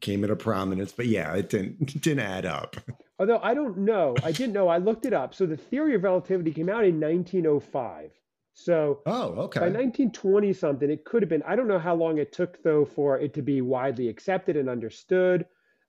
came 0.00 0.24
into 0.24 0.36
prominence, 0.36 0.92
but 0.92 1.06
yeah, 1.06 1.34
it 1.34 1.48
didn't 1.48 2.00
didn't 2.00 2.20
add 2.20 2.46
up. 2.46 2.76
Although 3.18 3.40
I 3.42 3.54
don't 3.54 3.78
know, 3.78 4.14
I 4.22 4.32
didn't 4.32 4.52
know. 4.52 4.68
I 4.68 4.78
looked 4.78 5.06
it 5.06 5.12
up. 5.12 5.34
So 5.34 5.46
the 5.46 5.56
theory 5.56 5.94
of 5.94 6.04
relativity 6.04 6.52
came 6.52 6.68
out 6.68 6.84
in 6.84 7.00
1905. 7.00 8.10
So 8.58 9.02
oh, 9.04 9.34
okay. 9.44 9.60
By 9.60 9.66
1920 9.66 10.54
something, 10.54 10.90
it 10.90 11.04
could 11.04 11.20
have 11.20 11.28
been. 11.28 11.42
I 11.42 11.56
don't 11.56 11.68
know 11.68 11.78
how 11.78 11.94
long 11.94 12.16
it 12.16 12.32
took 12.32 12.62
though 12.62 12.86
for 12.86 13.18
it 13.18 13.34
to 13.34 13.42
be 13.42 13.60
widely 13.60 14.08
accepted 14.08 14.56
and 14.56 14.70
understood. 14.70 15.44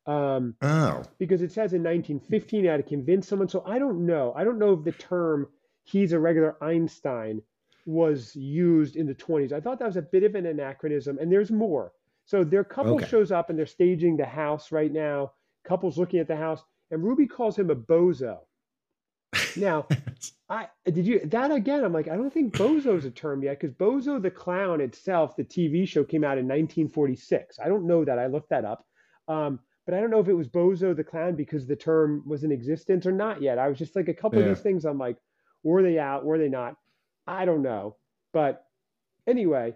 Um, 0.05 0.53
oh, 0.61 1.03
because 1.17 1.41
it 1.41 1.53
says 1.53 1.71
in 1.71 1.81
1915 1.81 2.67
I 2.67 2.71
had 2.71 2.77
to 2.77 2.83
convince 2.83 3.25
someone. 3.29 3.47
So 3.47 3.63
I 3.65 3.79
don't 3.79 4.05
know. 4.05 4.33
I 4.35 4.43
don't 4.43 4.59
know 4.59 4.73
if 4.73 4.83
the 4.83 4.91
term 4.91 5.47
he's 5.85 6.11
a 6.11 6.19
regular 6.19 6.61
Einstein 6.61 7.41
was 7.85 8.35
used 8.35 8.97
in 8.97 9.07
the 9.07 9.15
20s. 9.15 9.53
I 9.53 9.61
thought 9.61 9.79
that 9.79 9.87
was 9.87 9.95
a 9.95 10.01
bit 10.01 10.23
of 10.23 10.35
an 10.35 10.45
anachronism, 10.45 11.19
and 11.19 11.31
there's 11.31 11.51
more. 11.51 11.93
So 12.25 12.43
their 12.43 12.65
couple 12.65 12.95
okay. 12.95 13.07
shows 13.07 13.31
up 13.31 13.49
and 13.49 13.57
they're 13.57 13.65
staging 13.65 14.17
the 14.17 14.25
house 14.25 14.73
right 14.73 14.91
now. 14.91 15.31
Couple's 15.63 15.97
looking 15.97 16.19
at 16.19 16.27
the 16.27 16.35
house, 16.35 16.61
and 16.91 17.01
Ruby 17.01 17.27
calls 17.27 17.57
him 17.57 17.69
a 17.69 17.75
bozo. 17.75 18.39
Now, 19.55 19.87
I 20.49 20.67
did 20.85 21.05
you 21.05 21.19
that 21.25 21.51
again? 21.51 21.83
I'm 21.83 21.91
like, 21.91 22.07
I 22.07 22.15
don't 22.15 22.33
think 22.33 22.55
bozo's 22.55 23.03
a 23.03 23.11
term 23.11 23.43
yet 23.43 23.59
because 23.59 23.75
Bozo 23.75 24.21
the 24.21 24.31
Clown 24.31 24.79
itself, 24.79 25.35
the 25.35 25.43
TV 25.43 25.87
show, 25.87 26.05
came 26.05 26.23
out 26.23 26.37
in 26.37 26.45
1946. 26.45 27.59
I 27.63 27.67
don't 27.67 27.85
know 27.85 28.05
that. 28.05 28.17
I 28.17 28.27
looked 28.27 28.49
that 28.51 28.63
up. 28.63 28.85
Um, 29.27 29.59
but 29.85 29.93
I 29.93 29.99
don't 29.99 30.09
know 30.09 30.19
if 30.19 30.27
it 30.27 30.33
was 30.33 30.47
Bozo 30.47 30.95
the 30.95 31.03
Clown 31.03 31.35
because 31.35 31.65
the 31.65 31.75
term 31.75 32.23
was 32.25 32.43
in 32.43 32.51
existence 32.51 33.05
or 33.05 33.11
not 33.11 33.41
yet. 33.41 33.57
I 33.57 33.67
was 33.67 33.77
just 33.77 33.95
like 33.95 34.07
a 34.07 34.13
couple 34.13 34.39
yeah. 34.39 34.45
of 34.45 34.55
these 34.55 34.63
things. 34.63 34.85
I'm 34.85 34.97
like, 34.97 35.17
were 35.63 35.81
they 35.81 35.99
out? 35.99 36.25
Were 36.25 36.37
they 36.37 36.49
not? 36.49 36.75
I 37.25 37.45
don't 37.45 37.61
know. 37.61 37.95
But 38.33 38.65
anyway, 39.25 39.75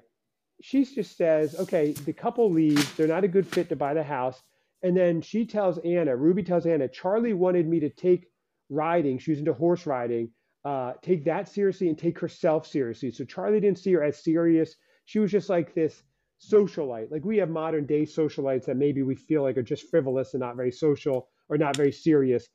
she 0.61 0.85
just 0.85 1.17
says, 1.17 1.55
okay, 1.59 1.91
the 1.91 2.13
couple 2.13 2.51
leaves. 2.51 2.93
They're 2.95 3.07
not 3.07 3.23
a 3.23 3.29
good 3.29 3.47
fit 3.47 3.69
to 3.69 3.75
buy 3.75 3.93
the 3.93 4.03
house. 4.03 4.41
And 4.83 4.95
then 4.95 5.21
she 5.21 5.45
tells 5.45 5.77
Anna, 5.79 6.15
Ruby 6.15 6.43
tells 6.43 6.65
Anna, 6.65 6.87
Charlie 6.87 7.33
wanted 7.33 7.67
me 7.67 7.79
to 7.81 7.89
take 7.89 8.27
riding. 8.69 9.19
She 9.19 9.31
was 9.31 9.39
into 9.39 9.53
horse 9.53 9.85
riding. 9.85 10.29
Uh, 10.63 10.93
take 11.01 11.25
that 11.25 11.49
seriously 11.49 11.89
and 11.89 11.97
take 11.97 12.19
herself 12.19 12.67
seriously. 12.67 13.11
So 13.11 13.25
Charlie 13.25 13.59
didn't 13.59 13.79
see 13.79 13.93
her 13.93 14.03
as 14.03 14.23
serious. 14.23 14.75
She 15.05 15.19
was 15.19 15.31
just 15.31 15.49
like 15.49 15.73
this 15.73 16.03
socialite. 16.39 17.11
Like 17.11 17.25
we 17.25 17.37
have 17.37 17.49
modern 17.49 17.85
day 17.85 18.03
socialites 18.03 18.65
that 18.65 18.77
maybe 18.77 19.01
we 19.01 19.15
feel 19.15 19.41
like 19.41 19.57
are 19.57 19.63
just 19.63 19.89
frivolous 19.89 20.33
and 20.33 20.41
not 20.41 20.55
very 20.55 20.71
social 20.71 21.29
or 21.49 21.57
not 21.57 21.75
very 21.75 21.91
serious. 21.91 22.47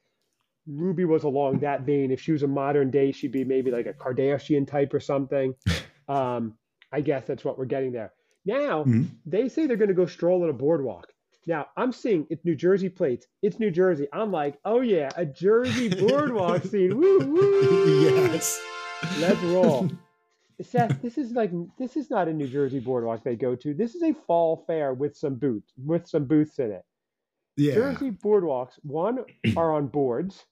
Ruby 0.67 1.05
was 1.05 1.25
along 1.25 1.61
that 1.61 1.83
vein. 1.83 2.11
If 2.11 2.21
she 2.21 2.33
was 2.33 2.43
a 2.43 2.49
modern 2.49 2.91
day, 2.91 3.13
she'd 3.13 3.33
be 3.33 3.45
maybe 3.45 3.71
like 3.71 3.87
a 3.87 3.93
Kardashian 3.93 4.67
type 4.67 4.93
or 4.95 5.01
something. 5.01 5.55
Um, 6.09 6.55
I 6.93 7.01
guess 7.01 7.27
that's 7.27 7.45
what 7.45 7.59
we're 7.59 7.65
getting 7.65 7.91
there. 7.91 8.13
Now 8.45 8.85
mm-hmm. 8.85 9.07
they 9.25 9.49
say 9.49 9.67
they're 9.67 9.77
going 9.77 9.89
to 9.89 9.95
go 9.95 10.07
stroll 10.07 10.45
on 10.45 10.51
a 10.51 10.53
boardwalk. 10.53 11.09
Now 11.47 11.67
I'm 11.77 11.93
seeing 11.93 12.27
it's 12.31 12.45
New 12.45 12.55
Jersey 12.55 12.89
plates. 12.89 13.27
It's 13.43 13.59
New 13.59 13.71
Jersey. 13.71 14.09
I'm 14.13 14.33
like, 14.33 14.59
oh 14.65 14.81
yeah, 14.81 15.11
a 15.17 15.25
Jersey 15.25 15.89
boardwalk 16.07 16.65
scene. 16.65 16.97
Woo 16.97 17.19
woo. 17.21 18.03
Yes. 18.03 18.61
Let's 19.19 19.41
roll. 19.43 19.89
Seth, 20.63 21.03
this 21.03 21.19
is 21.19 21.33
like 21.33 21.51
this 21.79 21.97
is 21.97 22.11
not 22.11 22.29
a 22.29 22.33
New 22.33 22.49
Jersey 22.49 22.81
boardwalk 22.81 23.23
they 23.23 23.37
go 23.37 23.55
to. 23.57 23.75
This 23.75 23.95
is 23.95 24.03
a 24.03 24.15
fall 24.27 24.65
fair 24.67 24.95
with 24.95 25.17
some 25.17 25.35
booths 25.35 25.73
with 25.85 26.09
some 26.09 26.25
booths 26.25 26.59
in 26.59 26.73
it. 26.73 26.85
Yeah. 27.57 27.75
Jersey 27.75 28.11
boardwalks, 28.11 28.73
one 28.83 29.25
are 29.57 29.73
on 29.73 29.89
boards 29.89 30.45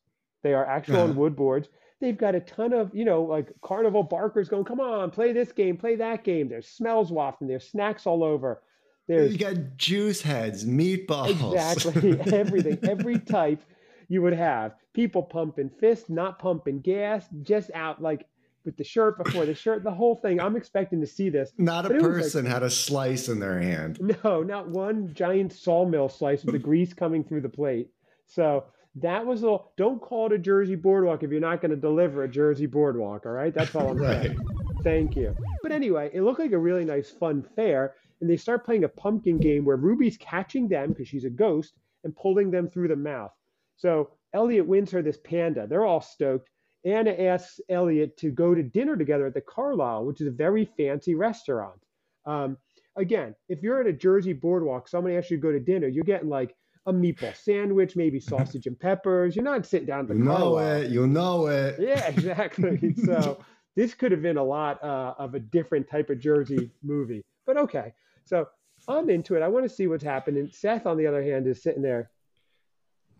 they 0.44 0.52
are 0.52 0.64
actual 0.64 0.96
uh-huh. 0.96 1.04
on 1.04 1.16
wood 1.16 1.34
boards. 1.34 1.68
They've 2.00 2.16
got 2.16 2.34
a 2.34 2.40
ton 2.40 2.74
of, 2.74 2.94
you 2.94 3.06
know, 3.06 3.22
like 3.22 3.50
carnival 3.62 4.02
barkers 4.02 4.48
going, 4.48 4.64
come 4.64 4.78
on, 4.78 5.10
play 5.10 5.32
this 5.32 5.50
game, 5.50 5.78
play 5.78 5.96
that 5.96 6.22
game. 6.22 6.48
There's 6.48 6.68
smells 6.68 7.10
wafting, 7.10 7.48
there's 7.48 7.68
snacks 7.68 8.06
all 8.06 8.22
over. 8.22 8.62
There's 9.06 9.32
you 9.32 9.38
got 9.38 9.76
juice 9.76 10.22
heads, 10.22 10.64
meatballs. 10.64 11.30
Exactly. 11.30 12.20
Everything, 12.32 12.78
every 12.82 13.18
type 13.18 13.62
you 14.08 14.22
would 14.22 14.32
have. 14.32 14.74
People 14.94 15.22
pumping 15.22 15.68
fists, 15.68 16.08
not 16.08 16.38
pumping 16.38 16.80
gas, 16.80 17.26
just 17.42 17.70
out 17.74 18.00
like 18.00 18.26
with 18.64 18.76
the 18.76 18.84
shirt 18.84 19.22
before 19.22 19.44
the 19.44 19.54
shirt, 19.54 19.84
the 19.84 19.90
whole 19.90 20.16
thing. 20.16 20.40
I'm 20.40 20.56
expecting 20.56 21.00
to 21.00 21.06
see 21.06 21.28
this. 21.28 21.52
Not 21.58 21.84
a 21.86 21.90
person 21.90 22.44
like, 22.44 22.52
had 22.54 22.62
a 22.62 22.70
slice 22.70 23.28
in 23.28 23.38
their 23.38 23.60
hand. 23.60 24.00
No, 24.24 24.42
not 24.42 24.68
one 24.68 25.12
giant 25.12 25.52
sawmill 25.52 26.08
slice 26.08 26.44
with 26.44 26.52
the 26.52 26.58
grease 26.70 26.94
coming 26.94 27.24
through 27.24 27.42
the 27.42 27.48
plate. 27.48 27.90
So 28.26 28.64
that 28.96 29.26
was 29.26 29.42
a 29.42 29.58
don't 29.76 30.00
call 30.00 30.26
it 30.26 30.32
a 30.32 30.38
Jersey 30.38 30.76
boardwalk 30.76 31.22
if 31.22 31.30
you're 31.30 31.40
not 31.40 31.60
going 31.60 31.72
to 31.72 31.76
deliver 31.76 32.22
a 32.22 32.28
Jersey 32.28 32.66
boardwalk. 32.66 33.26
All 33.26 33.32
right, 33.32 33.52
that's 33.52 33.74
all 33.74 33.88
I'm 33.88 33.98
right. 33.98 34.22
saying. 34.22 34.38
Thank 34.82 35.16
you. 35.16 35.34
But 35.62 35.72
anyway, 35.72 36.10
it 36.12 36.22
looked 36.22 36.40
like 36.40 36.52
a 36.52 36.58
really 36.58 36.84
nice, 36.84 37.10
fun 37.10 37.44
fair, 37.56 37.94
and 38.20 38.30
they 38.30 38.36
start 38.36 38.64
playing 38.64 38.84
a 38.84 38.88
pumpkin 38.88 39.38
game 39.38 39.64
where 39.64 39.76
Ruby's 39.76 40.16
catching 40.16 40.68
them 40.68 40.90
because 40.90 41.08
she's 41.08 41.24
a 41.24 41.30
ghost 41.30 41.74
and 42.04 42.16
pulling 42.16 42.50
them 42.50 42.68
through 42.68 42.88
the 42.88 42.96
mouth. 42.96 43.32
So 43.76 44.10
Elliot 44.32 44.66
wins 44.66 44.90
her 44.92 45.02
this 45.02 45.18
panda. 45.18 45.66
They're 45.66 45.86
all 45.86 46.00
stoked. 46.00 46.50
Anna 46.84 47.12
asks 47.12 47.60
Elliot 47.68 48.16
to 48.18 48.30
go 48.30 48.54
to 48.54 48.62
dinner 48.62 48.96
together 48.96 49.26
at 49.26 49.34
the 49.34 49.40
Carlyle, 49.40 50.04
which 50.04 50.20
is 50.20 50.26
a 50.26 50.32
very 50.32 50.68
fancy 50.76 51.14
restaurant. 51.14 51.80
Um, 52.26 52.58
again, 52.96 53.34
if 53.48 53.62
you're 53.62 53.80
at 53.80 53.86
a 53.86 53.92
Jersey 53.92 54.32
boardwalk, 54.32 54.88
somebody 54.88 55.16
asks 55.16 55.30
you 55.30 55.38
to 55.38 55.42
go 55.42 55.52
to 55.52 55.60
dinner, 55.60 55.88
you're 55.88 56.04
getting 56.04 56.28
like 56.28 56.54
a 56.86 56.92
meatball 56.92 57.34
sandwich, 57.34 57.96
maybe 57.96 58.20
sausage 58.20 58.66
and 58.66 58.78
peppers. 58.78 59.34
You're 59.34 59.44
not 59.44 59.64
sitting 59.64 59.86
down 59.86 60.00
at 60.00 60.08
the 60.08 60.14
you 60.14 60.24
know 60.24 60.58
it. 60.58 60.90
You 60.90 61.06
know 61.06 61.46
it. 61.46 61.76
Yeah, 61.80 62.06
exactly. 62.06 62.94
so 63.04 63.38
this 63.76 63.94
could 63.94 64.12
have 64.12 64.22
been 64.22 64.36
a 64.36 64.44
lot 64.44 64.82
uh, 64.84 65.14
of 65.18 65.34
a 65.34 65.40
different 65.40 65.88
type 65.88 66.10
of 66.10 66.18
Jersey 66.18 66.70
movie. 66.82 67.24
But 67.46 67.56
okay, 67.58 67.92
so 68.24 68.48
I'm 68.88 69.10
into 69.10 69.34
it. 69.36 69.42
I 69.42 69.48
want 69.48 69.64
to 69.64 69.68
see 69.68 69.86
what's 69.86 70.04
happening. 70.04 70.48
Seth, 70.52 70.86
on 70.86 70.96
the 70.96 71.06
other 71.06 71.22
hand, 71.22 71.46
is 71.46 71.62
sitting 71.62 71.82
there. 71.82 72.10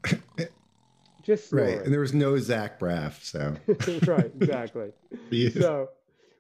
Just 1.22 1.48
snoring. 1.48 1.76
right, 1.76 1.84
and 1.84 1.92
there 1.92 2.00
was 2.00 2.12
no 2.12 2.37
Zach 2.37 2.78
Braff, 2.78 3.22
so 3.24 3.56
right, 4.12 4.30
exactly. 4.38 4.90
so 5.54 5.88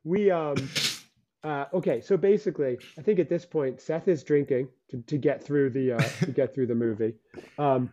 we 0.04 0.30
um 0.30 0.56
uh, 1.44 1.64
okay, 1.72 2.02
so 2.02 2.18
basically, 2.18 2.76
I 2.98 3.02
think 3.02 3.18
at 3.18 3.30
this 3.30 3.46
point, 3.46 3.80
Seth 3.80 4.08
is 4.08 4.22
drinking 4.22 4.68
to, 4.90 5.02
to 5.06 5.16
get 5.16 5.42
through 5.42 5.70
the 5.70 5.92
uh, 5.92 6.02
to 6.20 6.32
get 6.32 6.54
through 6.54 6.66
the 6.66 6.74
movie. 6.74 7.14
Um, 7.58 7.90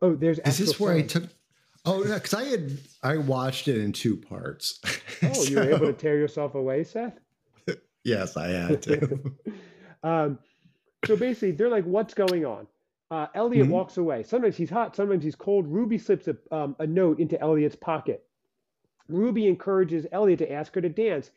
oh, 0.00 0.14
there's 0.14 0.38
is 0.38 0.56
this 0.56 0.80
where 0.80 0.94
I 0.94 1.02
took? 1.02 1.24
Oh, 1.84 2.02
because 2.02 2.34
I 2.34 2.44
had 2.44 2.78
I 3.02 3.18
watched 3.18 3.68
it 3.68 3.76
in 3.76 3.92
two 3.92 4.16
parts. 4.16 4.80
Oh, 5.22 5.44
you 5.44 5.56
were 5.56 5.62
able 5.74 5.86
to 5.86 5.92
tear 5.92 6.16
yourself 6.16 6.54
away, 6.54 6.84
Seth? 6.84 7.18
Yes, 8.04 8.36
I 8.36 8.48
had 8.48 8.82
to. 8.82 9.32
um, 10.02 10.38
so 11.04 11.16
basically, 11.16 11.52
they're 11.52 11.68
like, 11.68 11.84
"What's 11.84 12.14
going 12.14 12.44
on?" 12.44 12.66
Uh, 13.10 13.26
Elliot 13.34 13.64
mm-hmm. 13.64 13.72
walks 13.72 13.96
away. 13.96 14.22
Sometimes 14.22 14.56
he's 14.56 14.70
hot, 14.70 14.94
sometimes 14.94 15.24
he's 15.24 15.34
cold. 15.34 15.66
Ruby 15.66 15.96
slips 15.96 16.28
a, 16.28 16.36
um, 16.54 16.76
a 16.78 16.86
note 16.86 17.20
into 17.20 17.40
Elliot's 17.40 17.76
pocket. 17.76 18.22
Ruby 19.08 19.46
encourages 19.46 20.06
Elliot 20.12 20.40
to 20.40 20.52
ask 20.52 20.74
her 20.74 20.82
to 20.82 20.90
dance. 20.90 21.30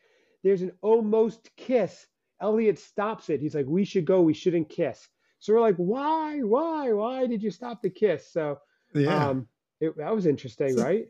There's 0.44 0.62
an 0.62 0.74
almost 0.82 1.50
kiss. 1.56 2.08
Elliot 2.42 2.78
stops 2.78 3.30
it. 3.30 3.40
He's 3.40 3.56
like, 3.56 3.68
"We 3.68 3.86
should 3.86 4.06
go. 4.06 4.22
We 4.22 4.34
shouldn't 4.34 4.70
kiss." 4.70 5.08
So 5.40 5.54
we're 5.54 5.62
like, 5.62 5.78
"Why? 5.78 6.40
Why? 6.40 6.92
Why 6.92 7.28
did 7.28 7.42
you 7.42 7.52
stop 7.52 7.82
the 7.82 7.90
kiss?" 7.90 8.32
So 8.32 8.60
yeah. 8.94 9.30
Um, 9.30 9.48
it, 9.80 9.98
that 9.98 10.14
was 10.14 10.26
interesting, 10.26 10.78
so, 10.78 10.84
right? 10.84 11.08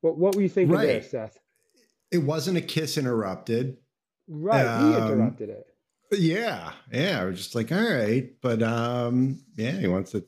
What 0.00 0.18
What 0.18 0.34
were 0.34 0.42
you 0.42 0.48
thinking 0.48 0.76
right. 0.76 0.86
there, 0.86 1.02
Seth? 1.02 1.38
It 2.10 2.18
wasn't 2.18 2.58
a 2.58 2.60
kiss 2.60 2.98
interrupted. 2.98 3.76
Right, 4.32 4.64
um, 4.64 4.92
he 4.92 4.96
interrupted 4.96 5.50
it. 5.50 5.66
Yeah, 6.12 6.72
yeah. 6.92 7.20
I 7.20 7.24
was 7.24 7.38
just 7.38 7.54
like, 7.56 7.72
all 7.72 7.82
right, 7.82 8.30
but 8.40 8.62
um, 8.62 9.40
yeah, 9.56 9.72
he 9.72 9.88
wants 9.88 10.12
to 10.12 10.24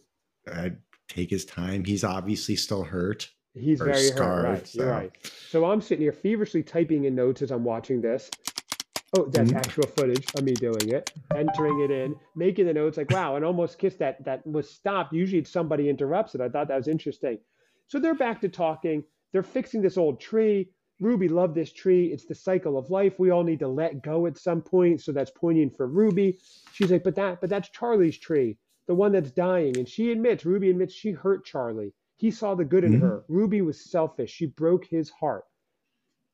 uh, 0.51 0.71
take 1.09 1.31
his 1.31 1.45
time. 1.45 1.85
He's 1.85 2.03
obviously 2.03 2.57
still 2.57 2.83
hurt. 2.83 3.31
He's 3.55 3.81
very 3.81 3.95
scarred, 3.99 4.45
hurt. 4.45 4.51
Right, 4.51 4.67
so. 4.67 4.83
you're 4.83 4.91
right. 4.91 5.33
So 5.49 5.65
I'm 5.67 5.81
sitting 5.81 6.03
here 6.03 6.13
feverishly 6.13 6.65
typing 6.65 7.05
in 7.05 7.15
notes 7.15 7.43
as 7.43 7.53
I'm 7.53 7.65
watching 7.65 8.01
this. 8.01 8.29
Oh, 9.17 9.27
that's 9.27 9.51
mm-hmm. 9.51 9.59
actual 9.59 9.87
footage 9.87 10.25
of 10.35 10.43
me 10.43 10.55
doing 10.55 10.89
it, 10.89 11.13
entering 11.37 11.81
it 11.81 11.91
in, 11.91 12.17
making 12.35 12.67
the 12.67 12.73
notes 12.73 12.97
like, 12.97 13.11
wow, 13.11 13.37
and 13.37 13.45
almost 13.45 13.79
kissed 13.79 13.99
that 13.99 14.25
that 14.25 14.45
was 14.47 14.69
stopped. 14.69 15.13
Usually 15.13 15.45
somebody 15.45 15.89
interrupts 15.89 16.35
it. 16.35 16.41
I 16.41 16.49
thought 16.49 16.69
that 16.69 16.77
was 16.79 16.89
interesting. 16.89 17.39
So 17.89 18.01
they're 18.01 18.15
back 18.15 18.41
to 18.41 18.49
talking. 18.49 19.05
They're 19.33 19.43
fixing 19.43 19.83
this 19.83 19.99
old 19.99 20.19
tree. 20.19 20.71
Ruby 21.03 21.29
loved 21.29 21.55
this 21.55 21.73
tree. 21.73 22.07
It's 22.07 22.27
the 22.27 22.35
cycle 22.35 22.79
of 22.79 22.91
life. 22.91 23.19
We 23.19 23.31
all 23.31 23.43
need 23.43 23.59
to 23.59 23.69
let 23.69 24.03
go 24.03 24.27
at 24.27 24.39
some 24.39 24.63
point. 24.63 25.01
So 25.01 25.11
that's 25.11 25.33
poignant 25.33 25.77
for 25.77 25.89
Ruby. 25.89 26.39
She's 26.73 26.93
like, 26.93 27.03
but 27.03 27.17
that, 27.17 27.41
but 27.41 27.51
that's 27.51 27.69
Charlie's 27.71 28.19
tree, 28.19 28.57
the 28.87 28.95
one 28.95 29.13
that's 29.13 29.33
dying. 29.33 29.77
And 29.77 29.89
she 29.89 30.13
admits, 30.13 30.45
Ruby 30.45 30.71
admits 30.71 30.95
she 30.95 31.11
hurt 31.11 31.45
Charlie. 31.45 31.93
He 32.17 32.31
saw 32.31 32.55
the 32.55 32.65
good 32.65 32.85
in 32.85 32.93
mm-hmm. 32.93 33.03
her. 33.03 33.25
Ruby 33.29 33.63
was 33.63 33.91
selfish. 33.91 34.31
She 34.31 34.47
broke 34.47 34.85
his 34.85 35.11
heart. 35.11 35.45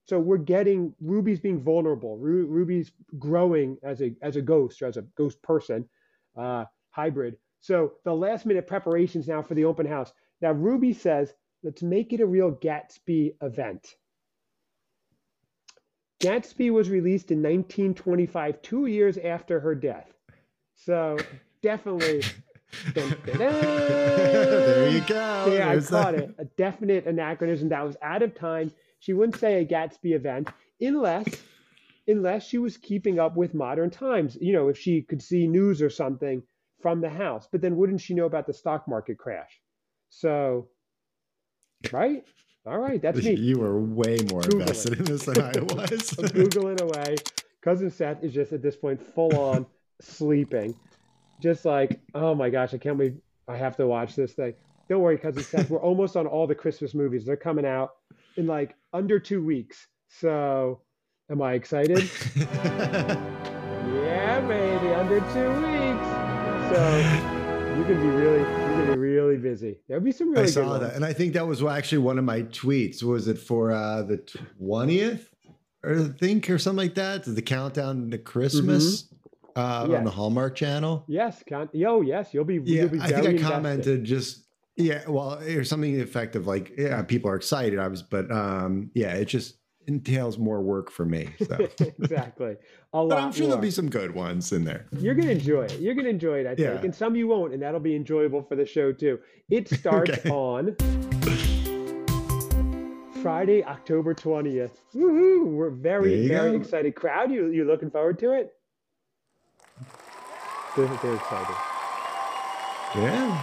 So 0.04 0.18
we're 0.18 0.38
getting 0.38 0.94
Ruby's 1.00 1.40
being 1.40 1.62
vulnerable. 1.62 2.18
Ru- 2.18 2.46
Ruby's 2.46 2.92
growing 3.18 3.78
as 3.82 4.00
a 4.02 4.14
as 4.22 4.36
a 4.36 4.42
ghost 4.42 4.80
or 4.80 4.86
as 4.86 4.96
a 4.96 5.02
ghost 5.16 5.42
person, 5.42 5.88
uh, 6.36 6.64
hybrid. 6.90 7.36
So 7.60 7.92
the 8.04 8.14
last 8.14 8.46
minute 8.46 8.66
preparations 8.66 9.28
now 9.28 9.42
for 9.42 9.54
the 9.54 9.66
open 9.66 9.86
house. 9.86 10.12
Now 10.40 10.52
Ruby 10.52 10.92
says 10.92 11.34
Let's 11.64 11.82
make 11.82 12.12
it 12.12 12.20
a 12.20 12.26
real 12.26 12.52
Gatsby 12.52 13.34
event. 13.42 13.96
Gatsby 16.20 16.70
was 16.72 16.90
released 16.90 17.30
in 17.30 17.38
1925, 17.38 18.60
two 18.62 18.86
years 18.86 19.18
after 19.18 19.60
her 19.60 19.74
death. 19.74 20.12
So 20.74 21.18
definitely. 21.62 22.22
dun, 22.92 23.10
dun, 23.24 23.38
dun. 23.38 23.38
there 23.38 24.88
you 24.90 25.00
go. 25.02 25.46
Yeah, 25.52 25.72
There's 25.72 25.92
I 25.92 26.02
caught 26.02 26.14
that. 26.14 26.24
it. 26.24 26.34
A 26.38 26.44
definite 26.44 27.06
anachronism 27.06 27.68
that 27.70 27.84
was 27.84 27.96
out 28.02 28.22
of 28.22 28.34
time. 28.34 28.72
She 28.98 29.12
wouldn't 29.12 29.38
say 29.38 29.62
a 29.62 29.66
Gatsby 29.66 30.14
event 30.14 30.48
unless 30.80 31.26
unless 32.08 32.46
she 32.46 32.58
was 32.58 32.76
keeping 32.76 33.18
up 33.18 33.36
with 33.36 33.54
modern 33.54 33.90
times. 33.90 34.36
You 34.40 34.52
know, 34.52 34.68
if 34.68 34.78
she 34.78 35.02
could 35.02 35.22
see 35.22 35.46
news 35.46 35.80
or 35.82 35.90
something 35.90 36.42
from 36.82 37.00
the 37.00 37.08
house. 37.10 37.48
But 37.50 37.60
then 37.60 37.76
wouldn't 37.76 38.00
she 38.00 38.14
know 38.14 38.26
about 38.26 38.46
the 38.46 38.52
stock 38.52 38.88
market 38.88 39.18
crash? 39.18 39.60
So 40.08 40.68
Right? 41.92 42.24
All 42.68 42.78
right, 42.78 43.00
that's 43.00 43.24
me. 43.24 43.34
You 43.34 43.60
were 43.60 43.80
way 43.80 44.18
more 44.30 44.44
invested 44.44 44.98
in 44.98 45.04
this 45.04 45.24
than 45.24 45.40
I 45.40 45.52
was. 45.74 46.18
I'm 46.18 46.26
Googling 46.26 46.82
away. 46.82 47.16
Cousin 47.62 47.90
Seth 47.90 48.22
is 48.22 48.34
just 48.34 48.52
at 48.52 48.60
this 48.60 48.76
point 48.76 49.00
full 49.00 49.34
on 49.38 49.64
sleeping. 50.02 50.74
Just 51.40 51.64
like, 51.64 51.98
oh 52.14 52.34
my 52.34 52.50
gosh, 52.50 52.74
I 52.74 52.78
can't 52.78 52.98
wait. 52.98 53.14
I 53.48 53.56
have 53.56 53.74
to 53.76 53.86
watch 53.86 54.14
this 54.14 54.34
thing. 54.34 54.52
Don't 54.90 55.00
worry, 55.00 55.16
Cousin 55.16 55.42
Seth. 55.42 55.70
We're 55.70 55.80
almost 55.80 56.14
on 56.16 56.26
all 56.26 56.46
the 56.46 56.54
Christmas 56.54 56.94
movies. 56.94 57.24
They're 57.24 57.36
coming 57.36 57.64
out 57.64 57.92
in 58.36 58.46
like 58.46 58.74
under 58.92 59.18
two 59.18 59.42
weeks. 59.42 59.86
So, 60.08 60.82
am 61.30 61.40
I 61.40 61.54
excited? 61.54 62.10
yeah, 62.36 63.14
baby, 64.46 64.92
under 64.94 65.20
two 65.32 65.50
weeks. 65.62 66.06
So, 66.74 67.37
you 67.78 67.84
can 67.84 68.00
be 68.00 68.08
really, 68.08 68.40
you 68.40 68.44
can 68.44 68.86
be 68.86 68.98
really 68.98 69.36
busy. 69.36 69.78
There'll 69.86 70.02
be 70.02 70.10
some 70.10 70.32
really. 70.32 70.42
I 70.42 70.46
saw 70.46 70.78
that, 70.78 70.94
and 70.94 71.04
I 71.04 71.12
think 71.12 71.32
that 71.34 71.46
was 71.46 71.62
actually 71.62 71.98
one 71.98 72.18
of 72.18 72.24
my 72.24 72.42
tweets. 72.42 73.04
Was 73.04 73.28
it 73.28 73.38
for 73.38 73.70
uh, 73.70 74.02
the 74.02 74.18
twentieth, 74.58 75.32
or 75.84 76.00
I 76.00 76.08
think, 76.08 76.50
or 76.50 76.58
something 76.58 76.84
like 76.84 76.96
that? 76.96 77.24
The 77.24 77.42
countdown 77.42 78.10
to 78.10 78.18
Christmas. 78.18 79.02
Mm-hmm. 79.02 79.14
Uh, 79.56 79.86
yes. 79.88 79.98
on 79.98 80.04
the 80.04 80.10
Hallmark 80.10 80.54
Channel. 80.54 81.04
Yes, 81.08 81.42
count. 81.44 81.74
Yo, 81.74 82.00
yes, 82.00 82.32
you'll 82.32 82.44
be. 82.44 82.60
Yeah, 82.62 82.82
you'll 82.82 82.90
be 82.90 83.00
I 83.00 83.08
think 83.08 83.40
I 83.40 83.42
commented 83.42 84.04
just 84.04 84.44
yeah, 84.76 85.02
well, 85.08 85.40
or 85.40 85.64
something 85.64 85.98
effective 85.98 86.46
like 86.46 86.72
yeah, 86.78 87.02
people 87.02 87.30
are 87.30 87.34
excited. 87.34 87.80
I 87.80 87.88
was, 87.88 88.02
but 88.02 88.30
um, 88.30 88.92
yeah, 88.94 89.14
it 89.14 89.24
just 89.24 89.57
entails 89.88 90.38
more 90.38 90.60
work 90.60 90.90
for 90.90 91.04
me. 91.04 91.30
So. 91.44 91.56
exactly. 91.80 92.56
A 92.92 92.98
lot 92.98 93.08
but 93.08 93.18
I'm 93.18 93.32
sure 93.32 93.42
more. 93.42 93.48
there'll 93.48 93.62
be 93.62 93.70
some 93.70 93.88
good 93.90 94.14
ones 94.14 94.52
in 94.52 94.64
there. 94.64 94.86
You're 94.98 95.14
gonna 95.14 95.30
enjoy 95.30 95.64
it. 95.64 95.80
You're 95.80 95.94
gonna 95.94 96.10
enjoy 96.10 96.40
it, 96.40 96.46
I 96.46 96.54
think. 96.54 96.60
Yeah. 96.60 96.80
And 96.80 96.94
some 96.94 97.16
you 97.16 97.26
won't, 97.26 97.52
and 97.52 97.62
that'll 97.62 97.80
be 97.80 97.96
enjoyable 97.96 98.42
for 98.42 98.54
the 98.54 98.66
show 98.66 98.92
too. 98.92 99.18
It 99.50 99.68
starts 99.80 100.10
okay. 100.10 100.30
on 100.30 100.76
Friday, 103.22 103.64
October 103.64 104.14
20th. 104.14 104.70
Woohoo! 104.94 105.46
We're 105.46 105.70
very, 105.70 106.28
very 106.28 106.52
go. 106.52 106.56
excited. 106.56 106.94
Crowd, 106.94 107.32
you 107.32 107.48
you 107.48 107.64
looking 107.64 107.90
forward 107.90 108.18
to 108.20 108.32
it? 108.32 108.52
They're, 110.76 110.86
they're 110.86 111.14
excited. 111.14 111.56
Yeah. 112.94 113.42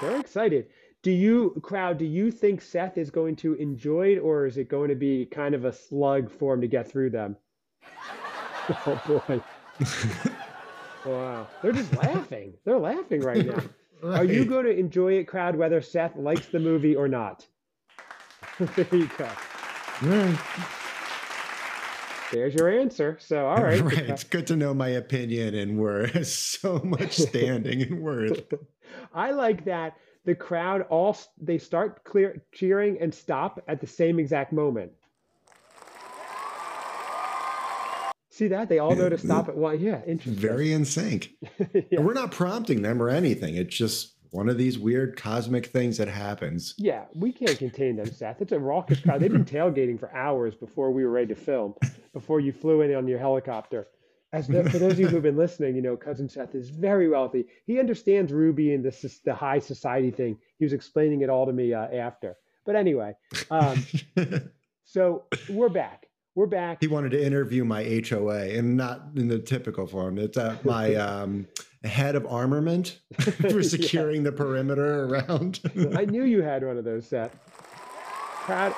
They're 0.00 0.20
excited. 0.20 0.66
Do 1.02 1.12
you, 1.12 1.60
crowd, 1.62 1.98
do 1.98 2.04
you 2.04 2.32
think 2.32 2.60
Seth 2.60 2.98
is 2.98 3.10
going 3.10 3.36
to 3.36 3.54
enjoy 3.54 4.14
it 4.14 4.18
or 4.18 4.46
is 4.46 4.56
it 4.56 4.68
going 4.68 4.88
to 4.88 4.96
be 4.96 5.26
kind 5.26 5.54
of 5.54 5.64
a 5.64 5.72
slug 5.72 6.28
for 6.28 6.54
him 6.54 6.60
to 6.60 6.66
get 6.66 6.90
through 6.90 7.10
them? 7.10 7.36
oh, 8.86 9.02
boy. 9.06 9.40
wow. 11.06 11.46
They're 11.62 11.72
just 11.72 11.96
laughing. 11.96 12.54
They're 12.64 12.80
laughing 12.80 13.20
right 13.20 13.46
now. 13.46 13.62
Right. 14.02 14.18
Are 14.20 14.24
you 14.24 14.44
going 14.44 14.64
to 14.64 14.76
enjoy 14.76 15.14
it, 15.14 15.24
crowd, 15.24 15.54
whether 15.54 15.80
Seth 15.80 16.16
likes 16.16 16.46
the 16.46 16.58
movie 16.58 16.96
or 16.96 17.06
not? 17.08 17.46
there 18.58 18.86
you 18.90 19.08
go. 19.16 19.28
Right. 20.02 20.38
There's 22.32 22.54
your 22.54 22.68
answer. 22.68 23.18
So, 23.20 23.46
all 23.46 23.62
right. 23.62 23.80
Right. 23.80 23.98
It's 23.98 24.24
good 24.24 24.46
to 24.48 24.56
know 24.56 24.74
my 24.74 24.88
opinion 24.88 25.54
and 25.54 25.78
worth. 25.78 26.26
So 26.26 26.80
much 26.84 27.16
standing 27.16 27.82
and 27.82 28.00
worth. 28.00 28.52
I 29.14 29.30
like 29.30 29.64
that 29.64 29.96
the 30.28 30.34
crowd 30.34 30.82
all 30.90 31.16
they 31.40 31.56
start 31.56 32.04
clear 32.04 32.44
cheering 32.52 32.98
and 33.00 33.14
stop 33.14 33.64
at 33.66 33.80
the 33.80 33.86
same 33.86 34.18
exact 34.18 34.52
moment. 34.52 34.92
See 38.28 38.48
that? 38.48 38.68
They 38.68 38.78
all 38.78 38.94
know 38.94 39.08
to 39.08 39.16
stop 39.16 39.48
at 39.48 39.56
one. 39.56 39.80
Yeah, 39.80 40.02
interesting. 40.06 40.34
Very 40.34 40.74
in 40.74 40.84
sync. 40.84 41.30
yeah. 41.90 42.00
We're 42.00 42.12
not 42.12 42.30
prompting 42.30 42.82
them 42.82 43.00
or 43.00 43.08
anything. 43.08 43.56
It's 43.56 43.74
just 43.74 44.16
one 44.30 44.50
of 44.50 44.58
these 44.58 44.78
weird 44.78 45.16
cosmic 45.16 45.64
things 45.64 45.96
that 45.96 46.08
happens. 46.08 46.74
Yeah, 46.76 47.04
we 47.14 47.32
can't 47.32 47.56
contain 47.56 47.96
them, 47.96 48.12
Seth. 48.12 48.42
It's 48.42 48.52
a 48.52 48.58
raucous 48.58 49.00
crowd. 49.00 49.20
They've 49.20 49.32
been 49.32 49.44
tailgating 49.46 49.98
for 49.98 50.14
hours 50.14 50.54
before 50.54 50.90
we 50.90 51.06
were 51.06 51.10
ready 51.10 51.28
to 51.28 51.40
film, 51.40 51.72
before 52.12 52.38
you 52.38 52.52
flew 52.52 52.82
in 52.82 52.94
on 52.94 53.08
your 53.08 53.18
helicopter 53.18 53.88
as 54.32 54.46
the, 54.48 54.68
for 54.70 54.78
those 54.78 54.92
of 54.92 55.00
you 55.00 55.08
who've 55.08 55.22
been 55.22 55.36
listening, 55.36 55.76
you 55.76 55.82
know, 55.82 55.96
cousin 55.96 56.28
Seth 56.28 56.54
is 56.54 56.70
very 56.70 57.08
wealthy. 57.08 57.46
He 57.66 57.78
understands 57.78 58.32
Ruby 58.32 58.74
and 58.74 58.84
the 58.84 59.18
the 59.24 59.34
high 59.34 59.58
society 59.58 60.10
thing. 60.10 60.38
He 60.58 60.64
was 60.64 60.72
explaining 60.72 61.22
it 61.22 61.30
all 61.30 61.46
to 61.46 61.52
me 61.52 61.74
uh, 61.74 61.86
after. 61.86 62.36
But 62.64 62.76
anyway, 62.76 63.14
um, 63.50 63.84
so 64.84 65.24
we're 65.48 65.70
back. 65.70 66.06
We're 66.34 66.46
back. 66.46 66.78
He 66.80 66.86
wanted 66.86 67.10
to 67.12 67.24
interview 67.24 67.64
my 67.64 67.82
HOA, 68.08 68.50
and 68.50 68.76
not 68.76 69.08
in 69.16 69.26
the 69.28 69.38
typical 69.38 69.86
form. 69.86 70.18
It's 70.18 70.36
uh, 70.36 70.56
my 70.62 70.94
um, 70.96 71.48
head 71.82 72.14
of 72.14 72.26
armament 72.26 73.00
for 73.18 73.62
securing 73.62 74.16
yeah. 74.16 74.30
the 74.30 74.32
perimeter 74.32 75.06
around. 75.06 75.60
I 75.96 76.04
knew 76.04 76.24
you 76.24 76.42
had 76.42 76.64
one 76.64 76.76
of 76.76 76.84
those, 76.84 77.08
Seth. 77.08 77.36
Proud. 78.42 78.72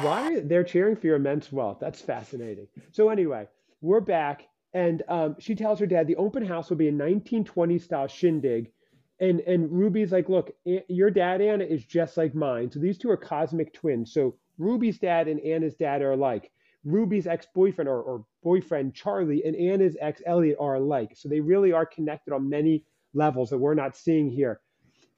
Why 0.00 0.34
are 0.34 0.40
they're 0.40 0.64
cheering 0.64 0.96
for 0.96 1.06
your 1.06 1.16
immense 1.16 1.52
wealth? 1.52 1.78
That's 1.80 2.00
fascinating. 2.00 2.66
So 2.92 3.08
anyway, 3.08 3.46
we're 3.86 4.00
back, 4.00 4.48
and 4.74 5.02
um, 5.08 5.36
she 5.38 5.54
tells 5.54 5.78
her 5.78 5.86
dad 5.86 6.06
the 6.06 6.16
open 6.16 6.44
house 6.44 6.68
will 6.68 6.76
be 6.76 6.88
a 6.88 6.90
1920 6.90 7.78
style 7.78 8.08
shindig. 8.08 8.72
And 9.20 9.40
and 9.40 9.70
Ruby's 9.70 10.12
like, 10.12 10.28
look, 10.28 10.50
your 10.64 11.10
dad 11.10 11.40
Anna 11.40 11.64
is 11.64 11.84
just 11.84 12.16
like 12.16 12.34
mine. 12.34 12.70
So 12.70 12.80
these 12.80 12.98
two 12.98 13.08
are 13.08 13.16
cosmic 13.16 13.72
twins. 13.72 14.12
So 14.12 14.36
Ruby's 14.58 14.98
dad 14.98 15.28
and 15.28 15.40
Anna's 15.40 15.74
dad 15.74 16.02
are 16.02 16.12
alike. 16.12 16.50
Ruby's 16.84 17.26
ex-boyfriend 17.26 17.88
or, 17.88 18.02
or 18.02 18.24
boyfriend 18.42 18.94
Charlie 18.94 19.42
and 19.44 19.56
Anna's 19.56 19.96
ex 20.00 20.20
Elliot 20.26 20.58
are 20.60 20.74
alike. 20.74 21.12
So 21.14 21.28
they 21.28 21.40
really 21.40 21.72
are 21.72 21.86
connected 21.86 22.34
on 22.34 22.50
many 22.50 22.84
levels 23.14 23.50
that 23.50 23.58
we're 23.58 23.74
not 23.74 23.96
seeing 23.96 24.28
here. 24.28 24.60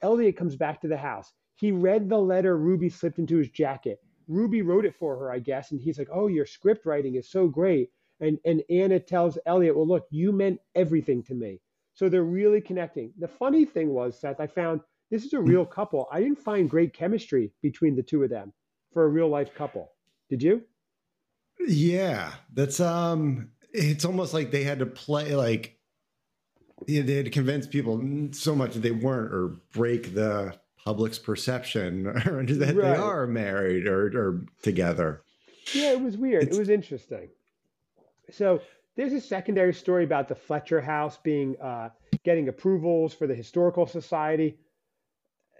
Elliot 0.01 0.37
comes 0.37 0.55
back 0.55 0.79
to 0.81 0.87
the 0.87 0.97
house. 0.97 1.33
He 1.55 1.71
read 1.71 2.07
the 2.07 2.17
letter 2.17 2.57
Ruby 2.57 2.89
slipped 2.89 3.19
into 3.19 3.37
his 3.37 3.49
jacket. 3.49 3.99
Ruby 4.29 4.61
wrote 4.61 4.85
it 4.85 4.95
for 4.95 5.17
her, 5.17 5.31
I 5.31 5.39
guess, 5.39 5.71
and 5.71 5.81
he's 5.81 5.99
like, 5.99 6.09
"Oh, 6.11 6.27
your 6.27 6.45
script 6.45 6.85
writing 6.85 7.15
is 7.15 7.29
so 7.29 7.47
great." 7.47 7.89
And 8.19 8.39
and 8.45 8.63
Anna 8.69 8.99
tells 8.99 9.37
Elliot, 9.45 9.75
"Well, 9.75 9.87
look, 9.87 10.07
you 10.09 10.31
meant 10.31 10.59
everything 10.75 11.23
to 11.23 11.33
me." 11.33 11.61
So 11.93 12.09
they're 12.09 12.23
really 12.23 12.61
connecting. 12.61 13.13
The 13.17 13.27
funny 13.27 13.65
thing 13.65 13.89
was, 13.89 14.19
Seth, 14.19 14.39
I 14.39 14.47
found 14.47 14.81
this 15.11 15.25
is 15.25 15.33
a 15.33 15.39
real 15.39 15.65
couple. 15.65 16.07
I 16.11 16.21
didn't 16.21 16.39
find 16.39 16.69
great 16.69 16.93
chemistry 16.93 17.51
between 17.61 17.95
the 17.95 18.03
two 18.03 18.23
of 18.23 18.29
them 18.29 18.53
for 18.93 19.03
a 19.03 19.09
real 19.09 19.27
life 19.27 19.53
couple. 19.53 19.91
Did 20.29 20.43
you? 20.43 20.63
Yeah, 21.59 22.31
that's 22.53 22.79
um 22.79 23.49
it's 23.73 24.05
almost 24.05 24.33
like 24.33 24.51
they 24.51 24.63
had 24.63 24.79
to 24.79 24.85
play 24.85 25.35
like 25.35 25.77
yeah, 26.87 27.01
they 27.01 27.15
had 27.15 27.25
to 27.25 27.31
convince 27.31 27.67
people 27.67 28.01
so 28.31 28.55
much 28.55 28.73
that 28.73 28.79
they 28.79 28.91
weren't 28.91 29.33
or 29.33 29.59
break 29.73 30.13
the 30.13 30.55
public's 30.83 31.19
perception 31.19 32.03
that 32.13 32.25
right. 32.25 32.75
they 32.75 32.95
are 32.95 33.27
married 33.27 33.85
or, 33.85 34.05
or 34.17 34.45
together. 34.61 35.21
Yeah, 35.73 35.91
it 35.91 36.01
was 36.01 36.17
weird. 36.17 36.43
It's, 36.43 36.55
it 36.55 36.59
was 36.59 36.69
interesting. 36.69 37.29
So 38.33 38.61
there's 38.95 39.13
a 39.13 39.21
secondary 39.21 39.73
story 39.73 40.03
about 40.03 40.27
the 40.27 40.35
Fletcher 40.35 40.81
House 40.81 41.17
being 41.23 41.59
uh, 41.61 41.89
getting 42.23 42.49
approvals 42.49 43.13
for 43.13 43.27
the 43.27 43.35
historical 43.35 43.87
society. 43.87 44.57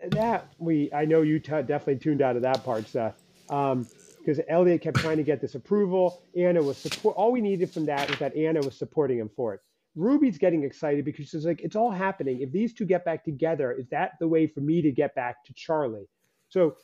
That 0.10 0.54
we, 0.58 0.92
I 0.94 1.06
know 1.06 1.22
you 1.22 1.40
t- 1.40 1.52
definitely 1.52 1.98
tuned 1.98 2.22
out 2.22 2.36
of 2.36 2.42
that 2.44 2.64
part, 2.64 2.88
Seth. 2.88 3.22
Um, 3.50 3.88
because 4.20 4.44
Elliot 4.48 4.82
kept 4.82 4.98
trying 4.98 5.18
to 5.18 5.24
get 5.24 5.42
this 5.42 5.56
approval. 5.56 6.22
Anna 6.38 6.62
was 6.62 6.78
support. 6.78 7.16
All 7.16 7.32
we 7.32 7.42
needed 7.42 7.72
from 7.72 7.86
that 7.86 8.10
was 8.10 8.20
that 8.20 8.36
Anna 8.36 8.60
was 8.60 8.78
supporting 8.78 9.18
him 9.18 9.30
for 9.36 9.56
it. 9.56 9.62
Ruby's 9.96 10.38
getting 10.38 10.64
excited 10.64 11.04
because 11.04 11.30
she's 11.30 11.46
like, 11.46 11.62
it's 11.62 11.76
all 11.76 11.90
happening. 11.90 12.42
If 12.42 12.52
these 12.52 12.74
two 12.74 12.86
get 12.86 13.04
back 13.06 13.24
together, 13.24 13.72
is 13.72 13.88
that 13.90 14.12
the 14.20 14.28
way 14.28 14.46
for 14.46 14.62
me 14.62 14.82
to 14.82 14.92
get 14.92 15.16
back 15.16 15.44
to 15.46 15.54
Charlie? 15.54 16.08
So, 16.50 16.76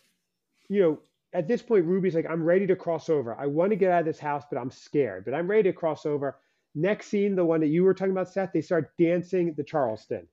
you 0.70 0.82
know, 0.82 1.00
at 1.36 1.48
this 1.48 1.62
point, 1.62 1.86
Ruby's 1.86 2.16
like, 2.16 2.26
I'm 2.30 2.44
ready 2.44 2.66
to 2.68 2.76
cross 2.76 3.10
over. 3.10 3.36
I 3.36 3.46
want 3.46 3.72
to 3.72 3.76
get 3.76 3.92
out 3.92 4.00
of 4.00 4.06
this 4.06 4.20
house, 4.20 4.44
but 4.50 4.58
I'm 4.58 4.72
scared. 4.72 5.26
But 5.26 5.34
I'm 5.34 5.50
ready 5.50 5.64
to 5.64 5.74
cross 5.74 6.06
over. 6.06 6.40
Next 6.74 7.08
scene, 7.08 7.36
the 7.36 7.46
one 7.46 7.60
that 7.60 7.68
you 7.68 7.84
were 7.84 7.94
talking 7.94 8.12
about, 8.12 8.30
Seth, 8.30 8.52
they 8.54 8.62
start 8.62 8.92
dancing 8.98 9.54
the 9.56 9.64
Charleston. 9.64 10.28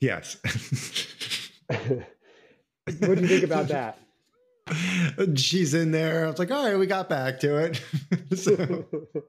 Yes. 0.00 0.36
what 1.66 1.78
do 2.86 3.20
you 3.20 3.26
think 3.26 3.44
about 3.44 3.68
that? 3.68 3.98
she's 5.34 5.74
in 5.74 5.90
there. 5.90 6.26
I 6.26 6.30
was 6.30 6.38
like, 6.38 6.50
all 6.50 6.64
right, 6.64 6.78
we 6.78 6.86
got 6.86 7.08
back 7.08 7.40
to 7.40 7.56
it. 7.56 7.82
so 8.36 8.86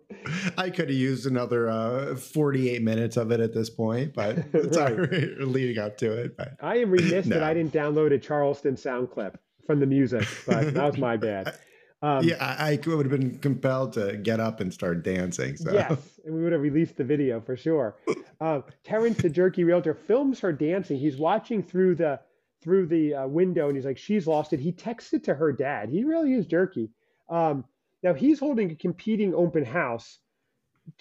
I 0.57 0.69
could 0.69 0.89
have 0.89 0.97
used 0.97 1.25
another 1.25 1.69
uh, 1.69 2.15
48 2.15 2.83
minutes 2.83 3.17
of 3.17 3.31
it 3.31 3.39
at 3.39 3.53
this 3.53 3.69
point, 3.69 4.13
but 4.13 4.37
it's 4.53 4.77
right. 4.77 4.97
right. 4.97 5.39
leading 5.39 5.81
up 5.81 5.97
to 5.99 6.11
it. 6.11 6.37
But 6.37 6.55
I 6.61 6.77
am 6.77 6.91
remiss 6.91 7.25
no. 7.25 7.35
that 7.39 7.43
I 7.43 7.53
didn't 7.53 7.73
download 7.73 8.13
a 8.13 8.19
Charleston 8.19 8.77
sound 8.77 9.09
clip 9.11 9.39
from 9.69 9.79
the 9.79 9.85
music, 9.85 10.27
but 10.47 10.73
that 10.73 10.83
was 10.83 10.97
my 10.97 11.15
bad. 11.15 11.55
Um, 12.01 12.23
yeah, 12.23 12.37
I, 12.39 12.79
I, 12.81 12.95
would 12.95 13.11
have 13.11 13.19
been 13.19 13.39
compelled 13.39 13.91
to 13.95 14.15
get 14.15 14.39
up 14.39 14.61
and 14.61 14.73
start 14.73 15.03
dancing. 15.03 15.57
So. 15.57 15.73
Yes, 15.73 15.99
and 16.25 16.33
we 16.33 16.43
would 16.43 16.53
have 16.53 16.61
released 16.61 16.95
the 16.95 17.03
video 17.03 17.41
for 17.41 17.57
sure. 17.57 17.97
Uh, 18.39 18.61
Terrence, 18.85 19.17
the 19.17 19.29
jerky 19.29 19.65
realtor, 19.65 19.93
films 19.93 20.39
her 20.39 20.53
dancing. 20.53 20.97
He's 20.97 21.17
watching 21.17 21.61
through 21.61 21.95
the 21.95 22.21
through 22.61 22.85
the 22.85 23.15
uh, 23.15 23.27
window 23.27 23.67
and 23.67 23.75
he's 23.75 23.85
like, 23.85 23.97
she's 23.97 24.27
lost 24.27 24.53
it. 24.53 24.61
He 24.61 24.71
texts 24.71 25.11
it 25.11 25.25
to 25.25 25.33
her 25.33 25.51
dad. 25.51 25.89
He 25.89 26.05
really 26.05 26.35
is 26.35 26.45
jerky. 26.45 26.89
Um, 27.27 27.65
now 28.01 28.13
he's 28.13 28.39
holding 28.39 28.71
a 28.71 28.75
competing 28.75 29.35
open 29.35 29.65
house 29.65 30.19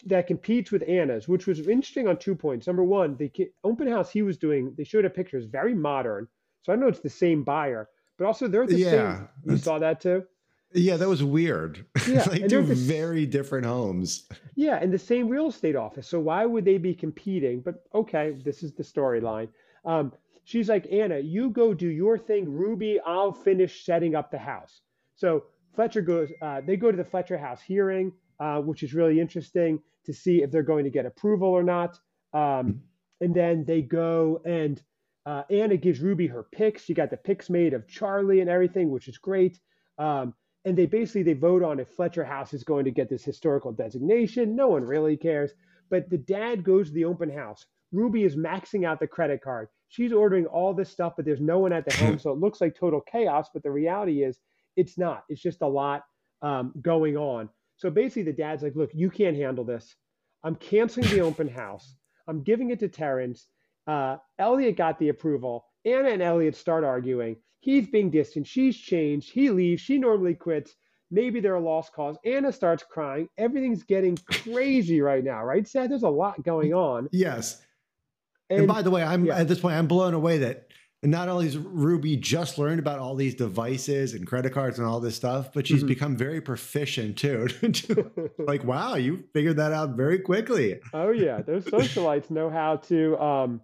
that 0.07 0.27
competes 0.27 0.73
with 0.73 0.83
Anna's, 0.89 1.29
which 1.29 1.47
was 1.47 1.61
interesting 1.61 2.09
on 2.09 2.17
two 2.17 2.35
points. 2.35 2.67
Number 2.67 2.83
one, 2.83 3.17
the 3.17 3.31
open 3.63 3.87
house 3.87 4.11
he 4.11 4.23
was 4.23 4.37
doing, 4.37 4.75
they 4.77 4.83
showed 4.83 5.05
a 5.05 5.11
picture, 5.11 5.39
is 5.39 5.47
very 5.47 5.77
modern. 5.77 6.27
So 6.63 6.73
I 6.73 6.77
know 6.77 6.89
it's 6.89 6.99
the 6.99 7.09
same 7.09 7.45
buyer, 7.45 7.89
but 8.19 8.27
also 8.27 8.49
they're 8.49 8.67
the 8.67 8.77
yeah, 8.77 8.91
same. 8.91 9.29
You 9.45 9.57
saw 9.57 9.79
that 9.79 10.01
too? 10.01 10.25
Yeah, 10.75 10.99
that 10.99 11.09
was 11.09 11.25
weird. 11.25 11.87
Yeah, 12.07 12.25
like 12.25 12.49
two 12.49 12.63
the, 12.63 12.75
very 12.75 13.27
different 13.27 13.67
homes. 13.67 14.29
Yeah, 14.55 14.77
and 14.77 14.93
the 14.93 14.99
same 14.99 15.29
real 15.29 15.49
estate 15.49 15.77
office. 15.77 16.07
So 16.09 16.21
why 16.21 16.47
would 16.47 16.65
they 16.65 16.79
be 16.79 16.95
competing? 16.95 17.61
But 17.61 17.85
okay, 17.95 18.35
this 18.45 18.63
is 18.63 18.73
the 18.73 18.83
storyline. 18.83 19.49
Um, 19.85 20.13
She's 20.49 20.71
like, 20.71 20.91
Anna, 20.91 21.19
you 21.19 21.51
go 21.51 21.75
do 21.75 21.89
your 21.89 22.17
thing. 22.17 22.51
Ruby, 22.51 22.99
I'll 23.05 23.35
finish 23.35 23.85
setting 23.85 24.15
up 24.15 24.31
the 24.31 24.39
house. 24.39 24.81
So 25.15 25.45
Fletcher 25.75 26.01
goes, 26.01 26.31
uh, 26.41 26.63
they 26.63 26.79
go 26.79 26.91
to 26.91 26.97
the 26.97 27.05
Fletcher 27.05 27.37
house 27.37 27.61
hearing, 27.61 28.13
uh, 28.41 28.63
which 28.63 28.83
is 28.83 28.95
really 28.95 29.21
interesting 29.21 29.79
to 30.07 30.15
see 30.15 30.43
if 30.43 30.51
they're 30.51 30.63
going 30.63 30.85
to 30.85 30.91
get 30.91 31.05
approval 31.05 31.49
or 31.49 31.63
not. 31.63 31.99
Um, 32.33 32.81
and 33.21 33.35
then 33.35 33.67
they 33.67 33.83
go 33.83 34.41
and 34.47 34.83
uh, 35.29 35.43
it 35.49 35.83
gives 35.83 36.01
Ruby 36.01 36.27
her 36.29 36.47
picks. 36.53 36.85
She 36.85 36.95
got 36.95 37.11
the 37.11 37.17
picks 37.17 37.51
made 37.51 37.75
of 37.75 37.87
Charlie 37.89 38.41
and 38.41 38.51
everything, 38.51 38.91
which 38.91 39.09
is 39.09 39.19
great. 39.19 39.59
Um, 39.99 40.35
and 40.65 40.77
they 40.77 40.87
basically 40.87 41.23
they 41.23 41.35
vote 41.35 41.63
on 41.63 41.81
if 41.81 41.89
Fletcher 41.89 42.25
House 42.25 42.55
is 42.55 42.65
going 42.65 42.85
to 42.85 42.91
get 42.91 43.09
this 43.09 43.25
historical 43.25 43.73
designation. 43.73 44.57
No 44.57 44.69
one 44.69 44.85
really 44.85 45.17
cares. 45.17 45.53
But 45.91 46.11
the 46.11 46.19
dad 46.19 46.65
goes 46.65 46.89
to 46.89 46.95
the 46.95 47.05
open 47.05 47.31
house. 47.31 47.67
Ruby 47.93 48.25
is 48.25 48.37
maxing 48.37 48.87
out 48.87 49.01
the 49.01 49.07
credit 49.07 49.43
card 49.43 49.69
she's 49.89 50.13
ordering 50.13 50.47
all 50.47 50.75
this 50.75 50.91
stuff, 50.91 51.15
but 51.17 51.25
there's 51.25 51.41
no 51.41 51.59
one 51.59 51.73
at 51.73 51.85
the 51.85 51.97
home. 51.97 52.19
So 52.19 52.33
it 52.33 52.39
looks 52.39 52.61
like 52.61 52.75
total 52.75 53.01
chaos. 53.01 53.49
But 53.53 53.63
the 53.63 53.71
reality 53.71 54.23
is, 54.23 54.39
it's 54.77 54.99
not. 54.99 55.25
It's 55.29 55.43
just 55.43 55.63
a 55.63 55.67
lot 55.67 56.03
um, 56.43 56.73
going 56.81 57.17
on. 57.17 57.49
So 57.77 57.91
basically, 57.91 58.25
the 58.25 58.33
dad's 58.33 58.63
like, 58.63 58.77
look, 58.77 58.91
you 58.93 59.11
can't 59.11 59.37
handle 59.37 59.65
this. 59.65 59.95
I'm 60.45 60.57
canceling 60.57 61.09
the 61.09 61.21
open 61.21 61.49
house. 61.49 61.95
I'm 62.29 62.43
giving 62.43 62.71
it 62.71 62.81
to 62.81 62.89
Terrence. 62.89 63.47
Uh, 63.89 64.19
Elliot 64.39 64.77
got 64.77 64.99
the 64.99 65.09
approval. 65.09 65.65
Anna 65.85 66.11
and 66.11 66.23
Elliot 66.23 66.55
start 66.55 66.85
arguing. 66.85 67.37
He's 67.61 67.89
being 67.89 68.11
distant. 68.11 68.47
She's 68.47 68.77
changed. 68.77 69.33
He 69.33 69.51
leaves. 69.51 69.81
She 69.81 69.99
normally 69.99 70.35
quits. 70.35 70.75
Maybe 71.11 71.41
they're 71.41 71.55
a 71.55 71.61
lost 71.61 71.95
cause. 71.95 72.17
Anna 72.25 72.53
starts 72.53 72.85
crying. 72.89 73.29
Everything's 73.39 73.83
getting 73.83 74.19
crazy 74.31 75.01
right 75.01 75.25
now, 75.25 75.43
right, 75.43 75.67
Seth? 75.67 75.89
There's 75.89 76.03
a 76.03 76.09
lot 76.09 76.43
going 76.45 76.75
on. 76.75 77.09
Yes. 77.13 77.63
And, 78.51 78.61
and 78.61 78.69
by 78.69 78.83
the 78.83 78.91
way, 78.91 79.03
I'm 79.03 79.25
yeah. 79.25 79.39
at 79.39 79.49
this 79.49 79.59
point, 79.59 79.77
I'm 79.77 79.87
blown 79.87 80.13
away 80.13 80.39
that 80.39 80.69
not 81.03 81.29
only 81.29 81.47
has 81.47 81.57
Ruby 81.57 82.17
just 82.17 82.59
learned 82.59 82.81
about 82.81 82.99
all 82.99 83.15
these 83.15 83.35
devices 83.35 84.15
and 84.15 84.27
credit 84.27 84.53
cards 84.53 84.79
and 84.79 84.87
all 84.87 85.01
this 85.01 85.15
stuff, 85.15 85.53
but 85.53 85.67
she's 85.67 85.79
mm-hmm. 85.79 85.89
become 85.89 86.17
very 86.17 86.41
proficient 86.41 87.17
too. 87.17 87.49
like, 88.39 88.65
wow, 88.65 88.97
you 88.97 89.25
figured 89.33 89.57
that 89.57 89.73
out 89.73 89.91
very 89.91 90.19
quickly. 90.19 90.81
Oh 90.93 91.11
yeah, 91.11 91.41
those 91.41 91.65
socialites 91.65 92.31
know 92.31 92.51
how 92.51 92.77
to 92.77 93.19
um, 93.19 93.61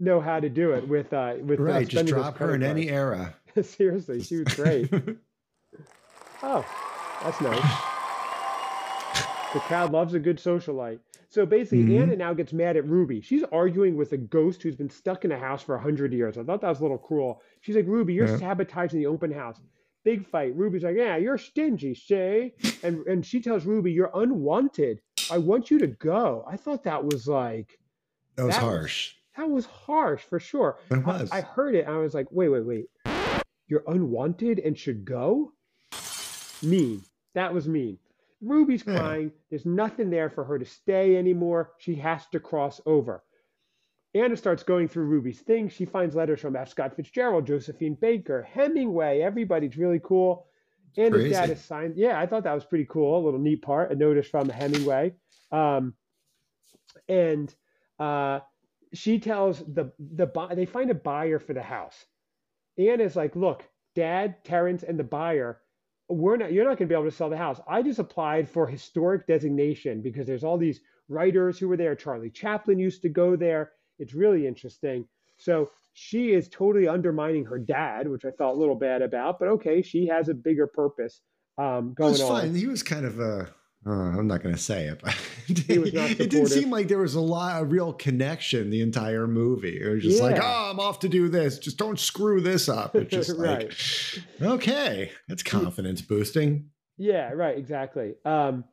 know 0.00 0.20
how 0.20 0.40
to 0.40 0.48
do 0.48 0.72
it 0.72 0.88
with 0.88 1.12
uh, 1.12 1.34
with 1.42 1.60
uh, 1.60 1.62
right. 1.62 1.86
Uh, 1.86 1.88
just 1.88 2.06
drop 2.06 2.38
her 2.38 2.54
in 2.54 2.62
any 2.62 2.88
era. 2.88 3.34
Seriously, 3.62 4.22
she 4.22 4.38
was 4.42 4.54
great. 4.54 4.92
oh, 6.42 6.64
that's 7.22 7.40
nice. 7.40 7.90
The 9.52 9.60
crowd 9.60 9.92
loves 9.92 10.14
a 10.14 10.18
good 10.18 10.38
socialite. 10.38 11.00
So 11.28 11.46
basically, 11.46 11.84
mm-hmm. 11.84 12.02
Anna 12.02 12.16
now 12.16 12.34
gets 12.34 12.52
mad 12.52 12.76
at 12.76 12.86
Ruby. 12.86 13.20
She's 13.20 13.44
arguing 13.52 13.96
with 13.96 14.12
a 14.12 14.16
ghost 14.16 14.62
who's 14.62 14.74
been 14.74 14.90
stuck 14.90 15.24
in 15.24 15.30
a 15.30 15.38
house 15.38 15.62
for 15.62 15.76
100 15.76 16.12
years. 16.12 16.36
I 16.36 16.42
thought 16.42 16.60
that 16.60 16.68
was 16.68 16.80
a 16.80 16.82
little 16.82 16.98
cruel. 16.98 17.40
She's 17.60 17.76
like, 17.76 17.86
Ruby, 17.86 18.14
you're 18.14 18.26
yeah. 18.26 18.36
sabotaging 18.36 18.98
the 18.98 19.06
open 19.06 19.30
house. 19.30 19.60
Big 20.04 20.26
fight. 20.26 20.56
Ruby's 20.56 20.82
like, 20.82 20.96
yeah, 20.96 21.16
you're 21.16 21.38
stingy, 21.38 21.94
Shay. 21.94 22.54
And, 22.82 23.06
and 23.06 23.24
she 23.24 23.40
tells 23.40 23.64
Ruby, 23.64 23.92
you're 23.92 24.10
unwanted. 24.12 25.00
I 25.30 25.38
want 25.38 25.70
you 25.70 25.78
to 25.78 25.86
go. 25.86 26.44
I 26.48 26.56
thought 26.56 26.82
that 26.84 27.04
was 27.04 27.28
like. 27.28 27.78
That 28.34 28.46
was 28.46 28.54
that 28.56 28.60
harsh. 28.60 29.14
Was, 29.14 29.19
that 29.40 29.48
was 29.48 29.66
harsh 29.66 30.22
for 30.22 30.38
sure. 30.38 30.78
It 30.90 31.04
was. 31.04 31.30
I, 31.32 31.38
I 31.38 31.40
heard 31.40 31.74
it 31.74 31.86
and 31.86 31.94
I 31.94 31.98
was 31.98 32.14
like, 32.14 32.26
wait, 32.30 32.50
wait, 32.50 32.66
wait. 32.66 32.86
You're 33.68 33.84
unwanted 33.86 34.58
and 34.58 34.76
should 34.76 35.04
go? 35.04 35.52
Mean. 36.62 37.02
That 37.34 37.54
was 37.54 37.66
mean. 37.66 37.98
Ruby's 38.42 38.82
crying. 38.82 39.24
Yeah. 39.24 39.40
There's 39.48 39.66
nothing 39.66 40.10
there 40.10 40.28
for 40.28 40.44
her 40.44 40.58
to 40.58 40.64
stay 40.64 41.16
anymore. 41.16 41.72
She 41.78 41.94
has 41.96 42.26
to 42.32 42.40
cross 42.40 42.80
over. 42.84 43.22
Anna 44.14 44.36
starts 44.36 44.62
going 44.62 44.88
through 44.88 45.04
Ruby's 45.04 45.38
things. 45.40 45.72
She 45.72 45.84
finds 45.84 46.16
letters 46.16 46.40
from 46.40 46.56
F. 46.56 46.68
Scott 46.68 46.96
Fitzgerald, 46.96 47.46
Josephine 47.46 47.94
Baker, 47.94 48.42
Hemingway. 48.42 49.20
Everybody's 49.20 49.76
really 49.76 50.00
cool. 50.02 50.46
Anna's 50.96 51.30
dad 51.30 51.50
is 51.50 51.64
signed. 51.64 51.96
Yeah, 51.96 52.18
I 52.18 52.26
thought 52.26 52.44
that 52.44 52.54
was 52.54 52.64
pretty 52.64 52.86
cool. 52.86 53.22
A 53.22 53.24
little 53.24 53.38
neat 53.38 53.62
part. 53.62 53.92
A 53.92 53.94
notice 53.94 54.26
from 54.26 54.48
Hemingway. 54.48 55.14
Um, 55.52 55.94
and 57.08 57.54
uh, 58.00 58.40
she 58.92 59.18
tells 59.18 59.60
the 59.60 59.92
the 59.98 60.26
they 60.54 60.66
find 60.66 60.90
a 60.90 60.94
buyer 60.94 61.38
for 61.38 61.54
the 61.54 61.62
house. 61.62 62.04
Anna's 62.78 63.16
like, 63.16 63.36
look, 63.36 63.64
Dad, 63.94 64.44
Terrence, 64.44 64.82
and 64.82 64.98
the 64.98 65.04
buyer 65.04 65.60
we're 66.08 66.36
not 66.36 66.52
you're 66.52 66.64
not 66.64 66.76
going 66.76 66.88
to 66.88 66.92
be 66.92 66.94
able 66.94 67.08
to 67.08 67.16
sell 67.16 67.30
the 67.30 67.36
house. 67.36 67.60
I 67.68 67.82
just 67.82 68.00
applied 68.00 68.48
for 68.48 68.66
historic 68.66 69.26
designation 69.26 70.02
because 70.02 70.26
there's 70.26 70.42
all 70.44 70.58
these 70.58 70.80
writers 71.08 71.58
who 71.58 71.68
were 71.68 71.76
there. 71.76 71.94
Charlie 71.94 72.30
chaplin 72.30 72.78
used 72.80 73.02
to 73.02 73.08
go 73.08 73.36
there. 73.36 73.72
It's 73.98 74.14
really 74.14 74.46
interesting. 74.46 75.06
So 75.36 75.70
she 75.92 76.32
is 76.32 76.48
totally 76.48 76.86
undermining 76.86 77.44
her 77.44 77.58
dad 77.58 78.08
which 78.08 78.24
i 78.24 78.30
felt 78.30 78.56
a 78.56 78.58
little 78.58 78.76
bad 78.76 79.02
about 79.02 79.38
but 79.38 79.48
okay 79.48 79.82
she 79.82 80.06
has 80.06 80.28
a 80.28 80.34
bigger 80.34 80.66
purpose 80.66 81.20
um 81.58 81.94
going 81.94 82.12
That's 82.12 82.22
on. 82.22 82.40
fine. 82.42 82.54
he 82.54 82.66
was 82.66 82.82
kind 82.82 83.04
of 83.04 83.18
a 83.18 83.48
uh, 83.86 83.90
I'm 83.90 84.26
not 84.26 84.42
going 84.42 84.54
to 84.54 84.60
say 84.60 84.88
it, 84.88 85.00
but 85.02 85.16
it 85.48 86.30
didn't 86.30 86.48
seem 86.48 86.70
like 86.70 86.88
there 86.88 86.98
was 86.98 87.14
a 87.14 87.20
lot, 87.20 87.62
of 87.62 87.72
real 87.72 87.92
connection 87.92 88.70
the 88.70 88.82
entire 88.82 89.26
movie. 89.26 89.80
It 89.80 89.88
was 89.88 90.02
just 90.02 90.18
yeah. 90.18 90.24
like, 90.24 90.38
oh, 90.42 90.70
I'm 90.70 90.78
off 90.78 90.98
to 91.00 91.08
do 91.08 91.28
this. 91.28 91.58
Just 91.58 91.78
don't 91.78 91.98
screw 91.98 92.40
this 92.40 92.68
up. 92.68 92.94
It's 92.94 93.10
just 93.10 93.30
right. 93.38 93.72
like, 94.40 94.50
okay, 94.50 95.10
that's 95.28 95.42
confidence 95.42 96.02
boosting. 96.02 96.68
Yeah, 96.98 97.30
right, 97.30 97.56
exactly. 97.56 98.14
Um, 98.26 98.64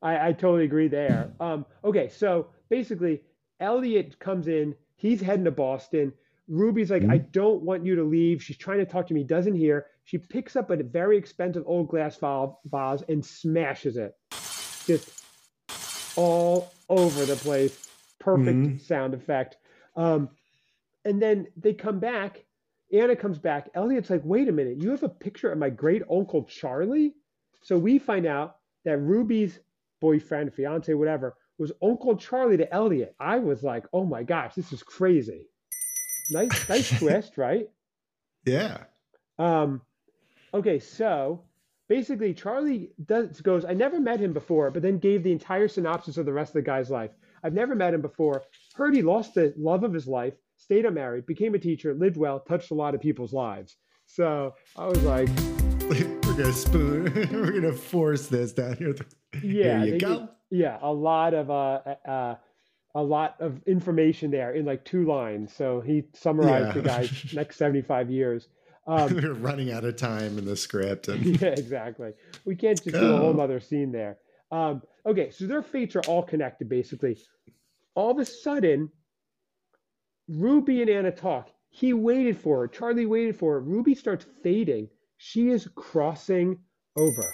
I, 0.00 0.28
I 0.28 0.32
totally 0.32 0.64
agree 0.64 0.88
there. 0.88 1.30
Um, 1.38 1.66
okay, 1.84 2.08
so 2.08 2.48
basically, 2.70 3.20
Elliot 3.60 4.18
comes 4.18 4.48
in. 4.48 4.74
He's 4.96 5.20
heading 5.20 5.44
to 5.44 5.50
Boston. 5.50 6.14
Ruby's 6.48 6.90
like, 6.90 7.02
mm-hmm. 7.02 7.12
I 7.12 7.18
don't 7.18 7.62
want 7.62 7.84
you 7.84 7.94
to 7.96 8.02
leave. 8.04 8.42
She's 8.42 8.56
trying 8.56 8.78
to 8.78 8.86
talk 8.86 9.06
to 9.08 9.14
me, 9.14 9.22
doesn't 9.22 9.54
hear. 9.54 9.86
She 10.04 10.16
picks 10.16 10.56
up 10.56 10.70
a 10.70 10.82
very 10.82 11.18
expensive 11.18 11.62
old 11.66 11.88
glass 11.88 12.16
vase 12.16 13.02
and 13.08 13.24
smashes 13.24 13.98
it. 13.98 14.16
Just 14.90 16.16
all 16.16 16.72
over 16.88 17.24
the 17.24 17.36
place. 17.36 17.88
Perfect 18.18 18.58
mm-hmm. 18.58 18.78
sound 18.78 19.14
effect. 19.14 19.56
Um, 19.94 20.30
and 21.04 21.22
then 21.22 21.46
they 21.56 21.74
come 21.74 22.00
back. 22.00 22.44
Anna 22.92 23.14
comes 23.14 23.38
back. 23.38 23.70
Elliot's 23.74 24.10
like, 24.10 24.22
wait 24.24 24.48
a 24.48 24.52
minute, 24.52 24.82
you 24.82 24.90
have 24.90 25.04
a 25.04 25.08
picture 25.08 25.52
of 25.52 25.58
my 25.58 25.70
great 25.70 26.02
uncle 26.10 26.42
Charlie? 26.42 27.14
So 27.62 27.78
we 27.78 28.00
find 28.00 28.26
out 28.26 28.56
that 28.84 28.98
Ruby's 28.98 29.60
boyfriend, 30.00 30.52
fiance, 30.52 30.92
whatever, 30.92 31.36
was 31.56 31.70
Uncle 31.80 32.16
Charlie 32.16 32.56
to 32.56 32.74
Elliot. 32.74 33.14
I 33.20 33.38
was 33.38 33.62
like, 33.62 33.84
oh 33.92 34.04
my 34.04 34.24
gosh, 34.24 34.54
this 34.54 34.72
is 34.72 34.82
crazy. 34.82 35.46
Nice, 36.32 36.68
nice 36.68 36.90
twist, 36.98 37.38
right? 37.38 37.68
Yeah. 38.44 38.78
Um, 39.38 39.82
okay, 40.52 40.80
so 40.80 41.44
basically 41.90 42.32
Charlie 42.32 42.92
does 43.04 43.40
goes, 43.42 43.64
I 43.66 43.74
never 43.74 44.00
met 44.00 44.20
him 44.20 44.32
before, 44.32 44.70
but 44.70 44.80
then 44.80 44.98
gave 44.98 45.24
the 45.24 45.32
entire 45.32 45.68
synopsis 45.68 46.16
of 46.16 46.24
the 46.24 46.32
rest 46.32 46.50
of 46.50 46.54
the 46.54 46.62
guy's 46.62 46.88
life. 46.88 47.10
I've 47.42 47.52
never 47.52 47.74
met 47.74 47.92
him 47.92 48.00
before. 48.00 48.44
Heard 48.74 48.94
he 48.94 49.02
lost 49.02 49.34
the 49.34 49.52
love 49.58 49.82
of 49.82 49.92
his 49.92 50.06
life, 50.06 50.34
stayed 50.56 50.86
unmarried, 50.86 51.26
became 51.26 51.54
a 51.54 51.58
teacher, 51.58 51.92
lived 51.92 52.16
well, 52.16 52.40
touched 52.40 52.70
a 52.70 52.74
lot 52.74 52.94
of 52.94 53.00
people's 53.00 53.32
lives. 53.32 53.76
So 54.06 54.54
I 54.76 54.86
was 54.86 55.02
like, 55.02 55.28
we're 55.88 56.34
gonna 56.34 56.52
spoon, 56.52 57.12
we're 57.32 57.52
gonna 57.52 57.72
force 57.72 58.28
this 58.28 58.52
down 58.52 58.76
here. 58.76 58.94
Yeah, 59.42 59.84
here 59.84 59.94
you 59.94 59.98
go. 59.98 60.18
Did, 60.20 60.28
yeah, 60.50 60.78
a 60.80 60.92
lot 60.92 61.34
of 61.34 61.50
uh, 61.50 61.80
uh, 62.08 62.34
a 62.94 63.02
lot 63.02 63.34
of 63.40 63.60
information 63.66 64.30
there 64.30 64.52
in 64.52 64.64
like 64.64 64.84
two 64.84 65.06
lines. 65.06 65.52
So 65.52 65.80
he 65.80 66.04
summarized 66.14 66.68
yeah. 66.68 66.82
the 66.82 66.82
guy's 66.82 67.24
next 67.34 67.56
75 67.56 68.10
years. 68.10 68.48
Um, 68.86 69.14
We're 69.14 69.34
running 69.34 69.72
out 69.72 69.84
of 69.84 69.96
time 69.96 70.38
in 70.38 70.44
the 70.44 70.56
script. 70.56 71.08
And... 71.08 71.24
yeah, 71.40 71.48
exactly. 71.48 72.12
We 72.44 72.56
can't 72.56 72.82
just 72.82 72.96
do 72.96 73.14
a 73.14 73.18
whole 73.18 73.40
other 73.40 73.60
scene 73.60 73.92
there. 73.92 74.18
Um, 74.50 74.82
okay, 75.06 75.30
so 75.30 75.46
their 75.46 75.62
fates 75.62 75.94
are 75.96 76.02
all 76.08 76.22
connected 76.22 76.68
basically. 76.68 77.18
All 77.94 78.10
of 78.10 78.18
a 78.18 78.24
sudden, 78.24 78.90
Ruby 80.28 80.80
and 80.80 80.90
Anna 80.90 81.10
talk. 81.10 81.50
He 81.70 81.92
waited 81.92 82.36
for 82.36 82.60
her. 82.60 82.68
Charlie 82.68 83.06
waited 83.06 83.36
for 83.36 83.54
her. 83.54 83.60
Ruby 83.60 83.94
starts 83.94 84.26
fading. 84.42 84.88
She 85.18 85.50
is 85.50 85.68
crossing 85.76 86.58
over. 86.96 87.32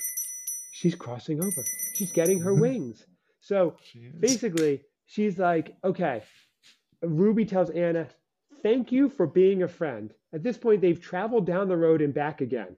She's 0.72 0.94
crossing 0.94 1.42
over. 1.42 1.64
She's 1.94 2.12
getting 2.12 2.40
her 2.40 2.54
wings. 2.60 3.06
So 3.40 3.76
basically, 4.20 4.82
she's 5.06 5.38
like, 5.38 5.76
okay. 5.84 6.22
Ruby 7.02 7.46
tells 7.46 7.70
Anna, 7.70 8.08
thank 8.62 8.92
you 8.92 9.08
for 9.08 9.26
being 9.26 9.62
a 9.62 9.68
friend. 9.68 10.12
At 10.32 10.42
this 10.42 10.58
point, 10.58 10.80
they've 10.80 11.00
traveled 11.00 11.46
down 11.46 11.68
the 11.68 11.76
road 11.76 12.02
and 12.02 12.12
back 12.12 12.40
again. 12.40 12.76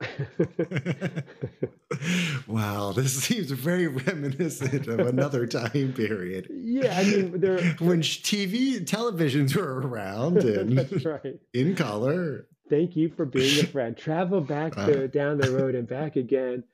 wow, 2.46 2.92
this 2.92 3.22
seems 3.22 3.50
very 3.50 3.86
reminiscent 3.86 4.86
of 4.88 5.00
another 5.00 5.46
time 5.46 5.92
period. 5.92 6.48
Yeah, 6.50 6.98
I 6.98 7.04
mean, 7.04 7.40
there 7.40 7.58
when 7.78 8.00
TV 8.02 8.84
televisions 8.84 9.56
were 9.56 9.80
around 9.80 10.38
and 10.38 10.78
That's 10.78 11.04
right. 11.04 11.38
in 11.52 11.76
color. 11.76 12.46
Thank 12.70 12.96
you 12.96 13.10
for 13.10 13.26
being 13.26 13.62
a 13.62 13.66
friend. 13.66 13.94
Travel 13.96 14.40
back 14.40 14.74
to, 14.74 15.04
uh, 15.04 15.06
down 15.08 15.38
the 15.38 15.50
road 15.50 15.74
and 15.74 15.86
back 15.86 16.16
again. 16.16 16.64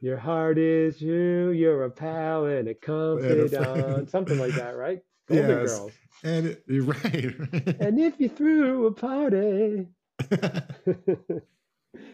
Your 0.00 0.18
heart 0.18 0.58
is 0.58 0.98
true. 0.98 1.50
You're 1.50 1.84
a 1.84 1.90
pal 1.90 2.44
and 2.46 2.68
a 2.68 2.74
confidant. 2.74 4.10
Something 4.10 4.38
like 4.38 4.54
that, 4.54 4.76
right? 4.76 5.00
Golden 5.28 5.48
yes. 5.48 5.78
Girls. 5.78 5.92
And 6.22 6.56
you're 6.66 6.84
right. 6.84 7.24
and 7.80 7.98
if 7.98 8.14
you 8.18 8.28
threw 8.28 8.86
a 8.86 8.92
party, 8.92 9.88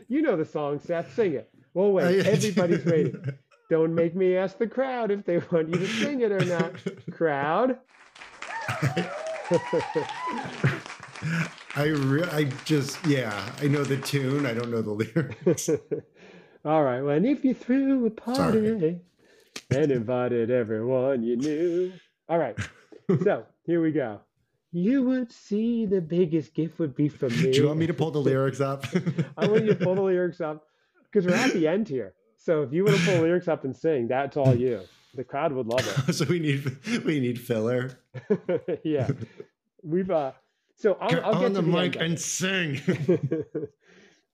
you 0.08 0.22
know 0.22 0.36
the 0.36 0.44
song, 0.44 0.78
Seth. 0.78 1.14
Sing 1.14 1.34
it. 1.34 1.50
Well, 1.74 1.92
wait. 1.92 2.26
Everybody's 2.26 2.84
waiting. 2.84 3.32
Don't 3.68 3.94
make 3.94 4.14
me 4.14 4.36
ask 4.36 4.58
the 4.58 4.66
crowd 4.68 5.10
if 5.10 5.24
they 5.24 5.38
want 5.38 5.68
you 5.68 5.78
to 5.78 5.86
sing 5.86 6.20
it 6.20 6.30
or 6.30 6.44
not. 6.44 6.72
Crowd. 7.10 7.78
I 11.74 11.84
re- 11.84 12.28
I 12.30 12.44
just 12.64 13.04
yeah 13.06 13.52
I 13.60 13.66
know 13.68 13.82
the 13.84 13.96
tune 13.96 14.46
I 14.46 14.54
don't 14.54 14.70
know 14.70 14.82
the 14.82 14.92
lyrics. 14.92 15.68
All 16.64 16.84
right. 16.84 17.00
Well, 17.00 17.16
and 17.16 17.26
if 17.26 17.44
you 17.44 17.54
threw 17.54 18.06
a 18.06 18.10
party 18.10 18.68
Sorry. 18.68 19.00
and 19.70 19.92
invited 19.92 20.50
everyone 20.50 21.22
you 21.24 21.36
knew. 21.36 21.92
All 22.28 22.38
right. 22.38 22.56
So 23.08 23.46
here 23.64 23.82
we 23.82 23.92
go. 23.92 24.20
You 24.72 25.02
would 25.04 25.32
see 25.32 25.86
the 25.86 26.00
biggest 26.00 26.54
gift 26.54 26.78
would 26.78 26.94
be 26.94 27.08
from 27.08 27.28
me. 27.28 27.42
Do 27.52 27.60
you 27.60 27.66
want 27.66 27.78
me 27.78 27.86
to 27.86 27.94
pull 27.94 28.10
the 28.10 28.20
lyrics 28.20 28.60
up? 28.60 28.84
I 29.36 29.46
want 29.46 29.64
you 29.64 29.74
to 29.74 29.84
pull 29.84 29.94
the 29.94 30.02
lyrics 30.02 30.40
up 30.40 30.64
because 31.04 31.26
we're 31.26 31.36
at 31.36 31.52
the 31.52 31.66
end 31.68 31.88
here. 31.88 32.14
So 32.36 32.62
if 32.62 32.72
you 32.72 32.84
want 32.84 32.98
to 32.98 33.04
pull 33.04 33.14
the 33.14 33.22
lyrics 33.22 33.48
up 33.48 33.64
and 33.64 33.74
sing, 33.74 34.08
that's 34.08 34.36
all 34.36 34.54
you. 34.54 34.80
The 35.14 35.24
crowd 35.24 35.52
would 35.52 35.66
love 35.66 35.80
it. 35.80 36.12
so 36.14 36.26
we 36.26 36.38
need 36.38 36.76
we 37.04 37.20
need 37.20 37.40
filler. 37.40 37.98
yeah, 38.84 39.08
we've 39.82 40.10
uh. 40.10 40.32
So 40.74 40.98
I'll, 41.00 41.08
get, 41.08 41.24
I'll 41.24 41.32
get 41.32 41.44
on 41.44 41.52
the, 41.54 41.62
the 41.62 41.68
mic 41.68 41.96
and 41.96 42.20
sing. 42.20 42.78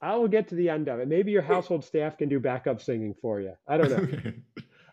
I 0.01 0.17
will 0.17 0.27
get 0.27 0.49
to 0.49 0.57
the 0.57 0.69
end 0.69 0.89
of 0.89 0.99
it. 0.99 1.07
Maybe 1.07 1.31
your 1.31 1.43
household 1.43 1.85
staff 1.85 2.19
can 2.19 2.29
do 2.29 2.41
backup 2.41 2.83
singing 2.83 3.15
for 3.23 3.41
you. 3.41 3.53
I 3.69 3.77
don't 3.77 3.91
know. 3.91 3.97
okay. 3.97 4.35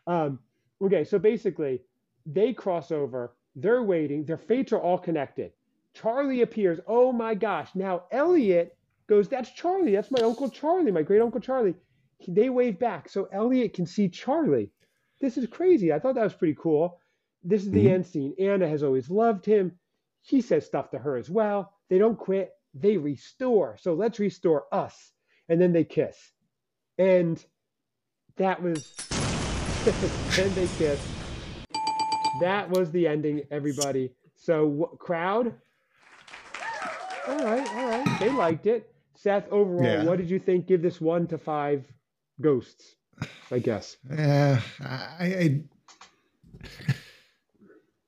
Um, 0.05 0.39
okay, 0.79 1.03
so 1.03 1.17
basically, 1.17 1.81
they 2.27 2.53
cross 2.53 2.91
over. 2.91 3.33
They're 3.61 3.83
waiting. 3.83 4.25
Their 4.25 4.37
fates 4.37 4.71
are 4.73 4.79
all 4.79 4.97
connected. 4.97 5.51
Charlie 5.93 6.41
appears. 6.41 6.79
Oh 6.87 7.11
my 7.11 7.35
gosh! 7.35 7.69
Now 7.75 8.03
Elliot 8.11 8.77
goes. 9.07 9.27
That's 9.27 9.51
Charlie. 9.51 9.93
That's 9.93 10.11
my 10.11 10.21
uncle 10.21 10.49
Charlie. 10.49 10.91
My 10.91 11.03
great 11.03 11.21
uncle 11.21 11.41
Charlie. 11.41 11.75
They 12.27 12.49
wave 12.49 12.79
back, 12.79 13.09
so 13.09 13.29
Elliot 13.31 13.73
can 13.73 13.85
see 13.85 14.09
Charlie. 14.09 14.71
This 15.21 15.37
is 15.37 15.47
crazy. 15.47 15.93
I 15.93 15.99
thought 15.99 16.15
that 16.15 16.23
was 16.23 16.33
pretty 16.33 16.57
cool. 16.59 16.99
This 17.43 17.63
is 17.63 17.71
the 17.71 17.85
mm-hmm. 17.85 17.93
end 17.93 18.07
scene. 18.07 18.35
Anna 18.39 18.67
has 18.67 18.83
always 18.83 19.09
loved 19.09 19.45
him. 19.45 19.79
He 20.21 20.41
says 20.41 20.65
stuff 20.65 20.91
to 20.91 20.99
her 20.99 21.15
as 21.15 21.29
well. 21.29 21.73
They 21.89 21.97
don't 21.97 22.17
quit 22.17 22.53
they 22.73 22.97
restore. 22.97 23.77
So 23.79 23.93
let's 23.93 24.19
restore 24.19 24.65
us. 24.71 25.11
And 25.47 25.59
then 25.59 25.73
they 25.73 25.83
kiss. 25.83 26.17
And 26.97 27.43
that 28.37 28.61
was, 28.61 28.93
then 30.35 30.53
they 30.53 30.67
kiss. 30.77 31.18
That 32.41 32.69
was 32.69 32.91
the 32.91 33.07
ending, 33.07 33.43
everybody. 33.51 34.11
So, 34.35 34.97
crowd, 34.99 35.53
all 37.27 37.43
right, 37.43 37.75
all 37.75 37.89
right. 37.89 38.19
They 38.19 38.29
liked 38.29 38.65
it. 38.65 38.93
Seth, 39.15 39.51
overall, 39.51 39.83
yeah. 39.83 40.03
what 40.03 40.17
did 40.17 40.29
you 40.29 40.39
think? 40.39 40.65
Give 40.65 40.81
this 40.81 41.01
one 41.01 41.27
to 41.27 41.37
five 41.37 41.85
ghosts, 42.39 42.95
I 43.51 43.59
guess. 43.59 43.97
Yeah, 44.09 44.61
uh, 44.81 44.85
I, 45.19 45.25
I 45.25 45.61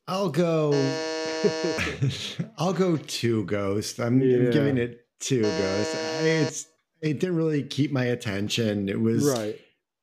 I'll 0.07 0.29
go. 0.29 0.71
I'll 2.57 2.73
go 2.73 2.97
two 2.97 3.45
ghosts. 3.45 3.99
I'm, 3.99 4.21
yeah. 4.21 4.37
I'm, 4.37 4.51
giving 4.51 4.77
it 4.77 5.05
two 5.19 5.41
ghosts. 5.41 5.95
It's 6.21 6.67
it 7.01 7.19
didn't 7.19 7.35
really 7.35 7.63
keep 7.63 7.91
my 7.91 8.05
attention. 8.05 8.89
It 8.89 8.99
was 8.99 9.25
right. 9.25 9.59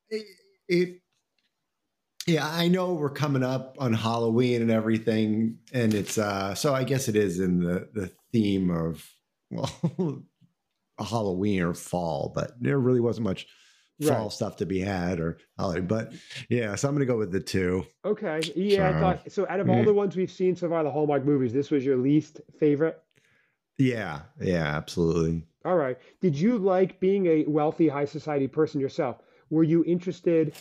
It, 0.09 0.25
it 0.67 0.98
yeah, 2.29 2.47
I 2.47 2.67
know 2.67 2.93
we're 2.93 3.09
coming 3.09 3.43
up 3.43 3.75
on 3.79 3.93
Halloween 3.93 4.61
and 4.61 4.71
everything, 4.71 5.57
and 5.73 5.93
it's 5.93 6.17
uh 6.17 6.53
so 6.55 6.73
I 6.73 6.83
guess 6.83 7.07
it 7.07 7.15
is 7.15 7.39
in 7.39 7.59
the 7.59 7.89
the 7.93 8.11
theme 8.31 8.69
of 8.69 9.05
well 9.51 10.23
Halloween 10.99 11.61
or 11.61 11.73
fall, 11.73 12.31
but 12.35 12.51
there 12.61 12.77
really 12.77 12.99
wasn't 12.99 13.25
much 13.25 13.47
fall 14.01 14.23
right. 14.23 14.31
stuff 14.31 14.57
to 14.57 14.65
be 14.65 14.79
had 14.79 15.19
or 15.19 15.37
holiday. 15.57 15.81
But 15.81 16.13
yeah, 16.49 16.75
so 16.75 16.87
I'm 16.87 16.95
gonna 16.95 17.05
go 17.05 17.17
with 17.17 17.31
the 17.31 17.39
two. 17.39 17.85
Okay. 18.05 18.41
Yeah, 18.55 18.91
so, 18.91 18.95
I 18.95 18.99
thought 18.99 19.31
so. 19.31 19.47
Out 19.49 19.59
of 19.59 19.69
all 19.69 19.77
mm-hmm. 19.77 19.85
the 19.85 19.93
ones 19.93 20.15
we've 20.15 20.31
seen 20.31 20.55
so 20.55 20.69
far, 20.69 20.83
the 20.83 20.91
Hallmark 20.91 21.25
movies, 21.25 21.53
this 21.53 21.71
was 21.71 21.85
your 21.85 21.97
least 21.97 22.41
favorite. 22.59 23.01
Yeah. 23.77 24.21
Yeah. 24.39 24.65
Absolutely. 24.65 25.43
All 25.65 25.75
right. 25.75 25.97
Did 26.21 26.37
you 26.37 26.57
like 26.57 26.99
being 26.99 27.25
a 27.25 27.45
wealthy, 27.47 27.87
high 27.87 28.05
society 28.05 28.47
person 28.47 28.79
yourself? 28.79 29.17
Were 29.49 29.63
you 29.63 29.83
interested? 29.85 30.53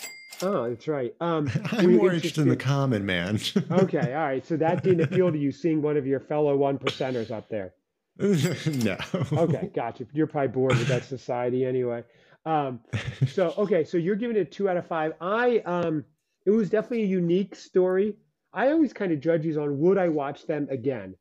Oh, 0.43 0.69
that's 0.69 0.89
right. 0.89 1.15
Um, 1.21 1.51
I'm 1.73 1.97
more 1.97 2.07
interested... 2.07 2.15
interested 2.15 2.41
in 2.43 2.49
the 2.49 2.57
common 2.57 3.05
man. 3.05 3.41
okay, 3.71 4.15
all 4.15 4.25
right. 4.25 4.47
So 4.47 4.57
that 4.57 4.83
didn't 4.83 5.03
appeal 5.03 5.33
to 5.33 5.39
you, 5.39 5.53
seeing 5.53 5.83
one 5.83 5.97
of 5.97 6.07
your 6.07 6.21
fellow 6.21 6.57
one 6.57 6.79
percenters 6.79 7.31
up 7.31 7.49
there. 7.49 7.75
no. 8.19 8.97
okay, 9.33 9.71
gotcha. 9.75 10.07
You're 10.13 10.27
probably 10.27 10.49
bored 10.49 10.77
with 10.77 10.89
that 10.89 11.05
society 11.05 11.65
anyway. 11.65 12.03
Um, 12.45 12.81
so 13.29 13.55
okay, 13.59 13.85
so 13.85 13.97
you're 13.97 14.17
giving 14.17 14.37
it 14.37 14.51
two 14.51 14.69
out 14.69 14.77
of 14.77 14.87
five. 14.87 15.13
I 15.21 15.59
um, 15.59 16.05
it 16.45 16.51
was 16.51 16.71
definitely 16.71 17.03
a 17.03 17.07
unique 17.07 17.55
story. 17.55 18.17
I 18.53 18.71
always 18.73 18.93
kind 18.93 19.13
of 19.13 19.21
judge 19.21 19.43
these 19.43 19.57
on 19.57 19.79
would 19.79 19.99
I 19.99 20.09
watch 20.09 20.47
them 20.47 20.67
again? 20.71 21.15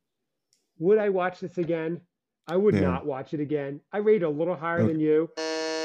Would 0.79 0.97
I 0.97 1.09
watch 1.09 1.39
this 1.39 1.57
again? 1.57 2.01
I 2.47 2.55
would 2.55 2.75
yeah. 2.75 2.81
not 2.81 3.05
watch 3.05 3.33
it 3.33 3.41
again. 3.41 3.81
I 3.91 3.97
rate 3.97 4.23
a 4.23 4.29
little 4.29 4.55
higher 4.55 4.79
okay. 4.79 4.93
than 4.93 4.99
you. 5.01 5.29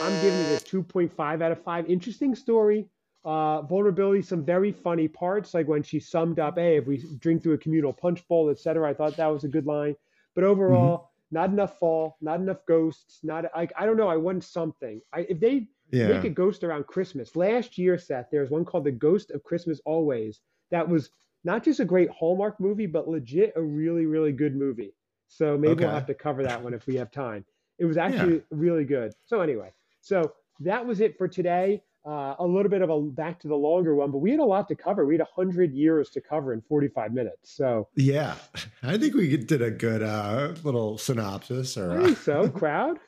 I'm 0.03 0.21
giving 0.21 0.41
it 0.41 0.63
a 0.63 0.65
2.5 0.65 1.43
out 1.43 1.53
of 1.53 1.63
5. 1.63 1.89
Interesting 1.89 2.35
story. 2.35 2.89
Uh, 3.25 3.63
vulnerability, 3.63 4.21
some 4.21 4.45
very 4.45 4.73
funny 4.73 5.07
parts, 5.07 5.55
like 5.55 5.69
when 5.69 5.83
she 5.83 6.01
summed 6.01 6.41
up, 6.41 6.59
hey, 6.59 6.77
if 6.77 6.87
we 6.87 7.05
drink 7.21 7.43
through 7.43 7.53
a 7.53 7.59
communal 7.59 7.93
punch 7.93 8.27
bowl, 8.27 8.51
etc. 8.51 8.91
I 8.91 8.95
thought 8.95 9.17
that 9.17 9.29
was 9.29 9.45
a 9.45 9.49
good 9.49 9.65
line. 9.65 9.95
But 10.35 10.43
overall, 10.43 10.97
mm-hmm. 10.97 11.37
not 11.37 11.51
enough 11.51 11.79
fall, 11.79 12.17
not 12.21 12.41
enough 12.41 12.67
ghosts, 12.67 13.21
not 13.23 13.45
like 13.55 13.73
I 13.79 13.87
don't 13.87 13.97
know, 13.97 14.09
I 14.09 14.17
want 14.17 14.43
something. 14.43 15.01
I 15.13 15.21
if 15.21 15.39
they 15.39 15.69
yeah. 15.93 16.09
make 16.09 16.25
a 16.25 16.31
ghost 16.31 16.65
around 16.65 16.89
Christmas. 16.89 17.37
Last 17.37 17.79
year, 17.79 17.97
Seth, 17.97 18.27
there 18.33 18.41
was 18.41 18.51
one 18.51 18.65
called 18.65 18.85
The 18.85 18.93
Ghost 18.93 19.31
of 19.31 19.45
Christmas 19.45 19.81
Always 19.85 20.41
that 20.73 20.89
was 20.89 21.11
not 21.45 21.63
just 21.63 21.81
a 21.81 21.85
great 21.85 22.11
Hallmark 22.11 22.59
movie, 22.59 22.87
but 22.87 23.09
legit 23.09 23.53
a 23.57 23.63
really, 23.63 24.07
really 24.07 24.33
good 24.33 24.57
movie. 24.57 24.95
So 25.29 25.57
maybe 25.57 25.73
okay. 25.73 25.85
we'll 25.85 25.95
have 25.95 26.07
to 26.07 26.15
cover 26.15 26.43
that 26.43 26.63
one 26.63 26.75
if 26.75 26.87
we 26.87 26.97
have 26.97 27.11
time. 27.11 27.45
It 27.79 27.85
was 27.85 27.97
actually 27.97 28.37
yeah. 28.37 28.43
really 28.51 28.85
good. 28.85 29.13
So 29.27 29.41
anyway, 29.41 29.73
so 30.03 30.33
that 30.61 30.85
was 30.85 31.01
it 31.01 31.17
for 31.17 31.29
today. 31.29 31.83
Uh, 32.05 32.35
a 32.41 32.45
little 32.45 32.69
bit 32.69 32.83
of 32.83 32.91
a 32.91 33.01
back 33.01 33.39
to 33.39 33.47
the 33.47 33.55
longer 33.55 33.95
one, 33.95 34.11
but 34.11 34.19
we 34.19 34.33
had 34.33 34.41
a 34.41 34.45
lot 34.45 34.67
to 34.67 34.75
cover. 34.75 35.07
We 35.07 35.17
had 35.17 35.25
hundred 35.35 35.73
years 35.73 36.11
to 36.11 36.21
cover 36.21 36.53
in 36.53 36.61
forty-five 36.61 37.13
minutes. 37.13 37.53
So 37.53 37.89
yeah, 37.95 38.35
I 38.83 38.99
think 38.99 39.15
we 39.15 39.37
did 39.37 39.63
a 39.63 39.71
good 39.71 40.03
uh, 40.03 40.55
little 40.65 40.99
synopsis. 40.99 41.77
Or 41.77 42.01
I 42.01 42.05
think 42.05 42.19
so. 42.19 42.49
Crowd. 42.51 42.99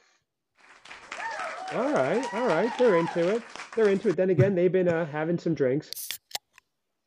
All 1.73 1.93
right, 1.93 2.25
all 2.33 2.47
right. 2.47 2.71
They're 2.79 2.97
into 2.97 3.35
it. 3.35 3.43
They're 3.75 3.89
into 3.89 4.11
it. 4.11 4.17
Then 4.17 4.31
again, 4.31 4.55
they've 4.55 4.71
been 4.71 4.89
uh, 4.89 5.07
having 5.07 5.39
some 5.39 5.55
drinks. 5.55 6.09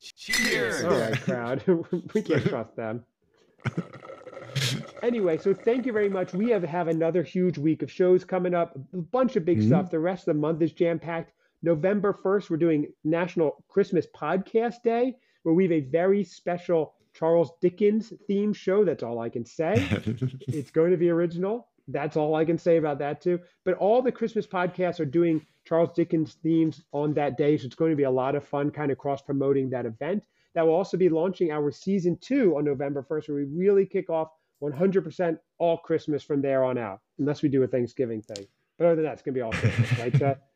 Cheers. 0.02 0.84
All 0.84 1.00
right, 1.00 1.20
crowd. 1.22 1.64
we 2.14 2.22
can't 2.22 2.46
trust 2.46 2.76
them. 2.76 3.06
Anyway, 5.08 5.38
so 5.38 5.54
thank 5.54 5.86
you 5.86 5.94
very 5.94 6.10
much. 6.10 6.34
We 6.34 6.50
have 6.50 6.64
have 6.64 6.90
another 6.90 7.24
huge 7.24 7.58
week 7.58 7.82
of 7.82 7.90
shows 7.90 8.26
coming 8.26 8.54
up. 8.54 8.78
A 8.94 8.98
bunch 8.98 9.38
of 9.38 9.46
big 9.46 9.60
mm-hmm. 9.60 9.70
stuff. 9.70 9.90
The 9.90 10.00
rest 10.00 10.28
of 10.28 10.36
the 10.36 10.42
month 10.42 10.62
is 10.62 10.74
jam 10.74 11.00
packed. 11.00 11.32
November 11.64 12.12
1st, 12.12 12.50
we're 12.50 12.58
doing 12.58 12.92
National 13.06 13.64
Christmas 13.70 14.06
Podcast 14.14 14.84
Day, 14.84 15.16
where 15.44 15.56
we 15.56 15.64
have 15.64 15.72
a 15.72 15.80
very 15.80 16.26
special 16.26 16.94
Charles 17.14 17.54
Dickens 17.62 18.12
theme 18.28 18.52
show. 18.52 18.84
That's 18.84 19.02
all 19.02 19.22
I 19.22 19.30
can 19.30 19.46
say. 19.46 19.76
it's 20.50 20.72
going 20.72 20.92
to 20.92 20.98
be 20.98 21.10
original. 21.10 21.70
That's 21.88 22.18
all 22.18 22.36
I 22.36 22.44
can 22.44 22.58
say 22.58 22.76
about 22.76 23.00
that, 23.00 23.22
too. 23.22 23.40
But 23.64 23.76
all 23.76 24.02
the 24.02 24.12
Christmas 24.12 24.46
podcasts 24.46 25.00
are 25.00 25.06
doing 25.06 25.46
Charles 25.64 25.94
Dickens 25.96 26.34
themes 26.44 26.84
on 26.92 27.14
that 27.14 27.38
day. 27.38 27.58
So 27.58 27.66
it's 27.66 27.76
going 27.76 27.92
to 27.92 27.98
be 27.98 28.04
a 28.04 28.12
lot 28.12 28.36
of 28.36 28.46
fun, 28.46 28.72
kind 28.72 28.92
of 28.92 28.98
cross 28.98 29.22
promoting 29.22 29.70
that 29.70 29.86
event. 29.86 30.26
That 30.54 30.68
will 30.68 30.74
also 30.74 30.98
be 30.98 31.08
launching 31.08 31.50
our 31.52 31.72
season 31.72 32.18
two 32.20 32.58
on 32.58 32.66
November 32.66 33.06
1st, 33.10 33.30
where 33.30 33.38
we 33.38 33.44
really 33.46 33.86
kick 33.86 34.10
off 34.10 34.32
100% 34.62 35.40
all 35.60 35.78
Christmas 35.78 36.24
from 36.24 36.42
there 36.42 36.64
on 36.64 36.78
out, 36.78 37.02
unless 37.20 37.42
we 37.42 37.50
do 37.50 37.64
a 37.64 37.68
Thanksgiving 37.68 38.22
thing. 38.22 38.48
But 38.78 38.86
other 38.86 38.96
than 38.96 39.06
that, 39.06 39.14
it's 39.14 39.22
going 39.22 39.34
to 39.34 39.38
be 39.38 39.42
all 39.42 39.52
Christmas, 39.52 40.00
right, 40.00 40.16
Seth? 40.18 40.38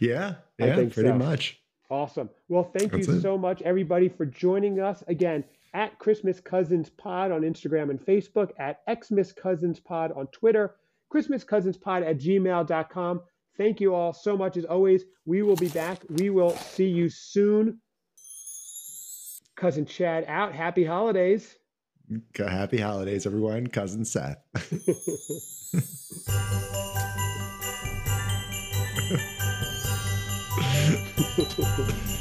Yeah, 0.00 0.36
yeah, 0.58 0.74
pretty 0.74 0.92
so. 0.92 1.14
much. 1.14 1.60
Awesome. 1.90 2.30
Well, 2.48 2.64
thank 2.64 2.90
That's 2.90 3.06
you 3.06 3.14
it. 3.14 3.20
so 3.20 3.38
much, 3.38 3.62
everybody, 3.62 4.08
for 4.08 4.26
joining 4.26 4.80
us 4.80 5.04
again 5.08 5.44
at 5.74 5.98
Christmas 5.98 6.40
Cousins 6.40 6.88
Pod 6.90 7.30
on 7.30 7.42
Instagram 7.42 7.90
and 7.90 8.00
Facebook, 8.00 8.50
at 8.58 8.80
Xmas 8.90 9.30
Cousins 9.30 9.78
Pod 9.78 10.10
on 10.12 10.26
Twitter, 10.28 10.76
Christmas 11.10 11.44
Cousins 11.44 11.76
Pod 11.76 12.02
at 12.02 12.18
gmail.com. 12.18 13.20
Thank 13.56 13.80
you 13.80 13.94
all 13.94 14.12
so 14.12 14.36
much 14.36 14.56
as 14.56 14.64
always. 14.64 15.04
We 15.26 15.42
will 15.42 15.56
be 15.56 15.68
back. 15.68 16.00
We 16.08 16.30
will 16.30 16.56
see 16.56 16.88
you 16.88 17.08
soon. 17.10 17.80
Cousin 19.54 19.84
Chad 19.84 20.24
out. 20.28 20.54
Happy 20.54 20.84
holidays. 20.84 21.57
Happy 22.36 22.78
holidays, 22.78 23.26
everyone. 23.26 23.66
Cousin 23.66 24.04
Seth. 24.04 24.38